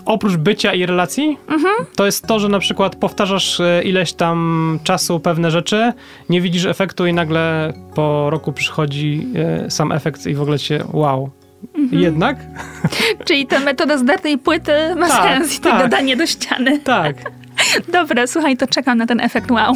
oprócz 0.06 0.36
bycia 0.36 0.74
i 0.74 0.86
relacji, 0.86 1.38
to 1.96 2.06
jest 2.06 2.28
to, 2.28 2.40
że 2.40 2.50
na 2.50 2.60
przykład 2.60 2.96
powtarzasz 2.96 3.60
e, 3.60 3.84
ileś 3.84 4.14
tam 4.14 4.80
czasu 4.84 5.20
pewne 5.20 5.52
rzeczy, 5.52 5.94
nie 6.30 6.42
widzisz 6.42 6.66
efektu 6.66 7.06
i 7.06 7.14
nagle 7.14 7.74
po 7.96 8.30
roku 8.30 8.54
przychodzi 8.54 9.28
e, 9.36 9.72
sam 9.72 9.92
efekt 9.92 10.26
i 10.28 10.36
w 10.36 10.42
ogóle 10.42 10.60
cię 10.60 10.84
wow. 10.94 11.30
Jednak? 11.92 12.38
Czyli 13.26 13.48
ta 13.48 13.60
metoda 13.60 13.98
zdartej 13.98 14.38
płyty 14.38 14.72
ma 14.96 15.08
Tak, 15.08 15.24
sens 15.24 15.56
i 15.58 15.60
to 15.60 15.70
tak. 15.70 15.80
gadanie 15.82 16.16
do 16.16 16.28
ściany. 16.28 16.80
Tak. 16.80 17.16
Dobra, 17.92 18.28
słuchaj, 18.28 18.58
to 18.58 18.68
czekam 18.68 18.98
na 18.98 19.06
ten 19.06 19.20
efekt 19.20 19.52
wow. 19.52 19.74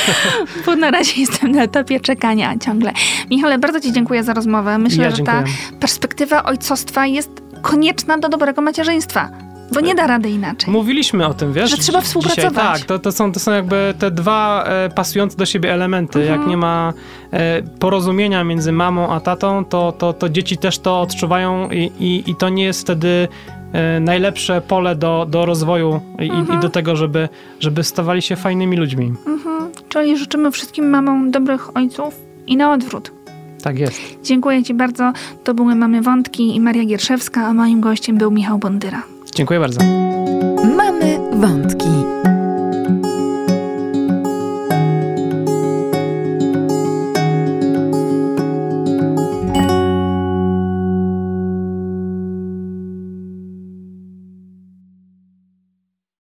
Bo 0.66 0.76
na 0.76 0.90
razie 0.90 1.20
jestem 1.20 1.52
na 1.52 1.62
etapie 1.62 2.00
czekania 2.00 2.58
ciągle. 2.58 2.92
Michale, 3.30 3.58
bardzo 3.58 3.80
Ci 3.80 3.92
dziękuję 3.92 4.24
za 4.24 4.34
rozmowę. 4.34 4.78
Myślę, 4.78 5.04
Ja 5.04 5.10
że 5.10 5.22
ta 5.22 5.44
perspektywa 5.80 6.44
ojcostwa 6.44 7.06
jest 7.06 7.30
konieczna 7.62 8.18
do 8.18 8.28
dobrego 8.28 8.62
macierzyństwa. 8.62 9.28
Bo 9.74 9.80
nie 9.80 9.94
da 9.94 10.06
rady 10.06 10.30
inaczej. 10.30 10.72
Mówiliśmy 10.72 11.26
o 11.26 11.34
tym, 11.34 11.52
wiesz? 11.52 11.70
Że 11.70 11.76
trzeba 11.76 12.00
współpracować. 12.00 12.52
Dzisiaj, 12.52 12.78
tak, 12.78 12.80
to, 12.80 12.98
to, 12.98 13.12
są, 13.12 13.32
to 13.32 13.40
są 13.40 13.52
jakby 13.52 13.94
te 13.98 14.10
dwa 14.10 14.64
e, 14.64 14.88
pasujące 14.90 15.36
do 15.36 15.46
siebie 15.46 15.72
elementy. 15.72 16.20
Mhm. 16.20 16.40
Jak 16.40 16.48
nie 16.48 16.56
ma 16.56 16.92
e, 17.32 17.62
porozumienia 17.62 18.44
między 18.44 18.72
mamą 18.72 19.08
a 19.08 19.20
tatą, 19.20 19.64
to, 19.64 19.92
to, 19.92 20.12
to 20.12 20.28
dzieci 20.28 20.58
też 20.58 20.78
to 20.78 21.00
odczuwają 21.00 21.70
i, 21.70 21.92
i, 22.00 22.30
i 22.30 22.36
to 22.36 22.48
nie 22.48 22.64
jest 22.64 22.80
wtedy 22.80 23.28
e, 23.72 24.00
najlepsze 24.00 24.60
pole 24.60 24.96
do, 24.96 25.26
do 25.30 25.46
rozwoju 25.46 26.00
i, 26.18 26.30
Mhm. 26.30 26.58
i 26.58 26.62
do 26.62 26.68
tego, 26.68 26.96
żeby, 26.96 27.28
żeby 27.60 27.84
stawali 27.84 28.22
się 28.22 28.36
fajnymi 28.36 28.76
ludźmi. 28.76 29.12
Mhm. 29.26 29.70
Czyli 29.88 30.18
życzymy 30.18 30.50
wszystkim 30.50 30.90
mamom 30.90 31.30
dobrych 31.30 31.76
ojców 31.76 32.14
i 32.46 32.56
na 32.56 32.72
odwrót. 32.72 33.12
Tak 33.62 33.78
jest. 33.78 34.00
Dziękuję 34.22 34.62
Ci 34.64 34.74
bardzo. 34.74 35.12
To 35.44 35.54
były 35.54 35.74
Mamy 35.74 36.02
Wątki 36.02 36.56
i 36.56 36.60
Maria 36.60 36.84
Gierszewska, 36.84 37.46
a 37.46 37.52
moim 37.54 37.80
gościem 37.80 38.16
był 38.18 38.30
Michał 38.30 38.58
Bondyra. 38.58 39.02
Dziękuję 39.38 39.60
bardzo. 39.60 39.80
Mamy 40.76 41.18
wątki. 41.32 41.77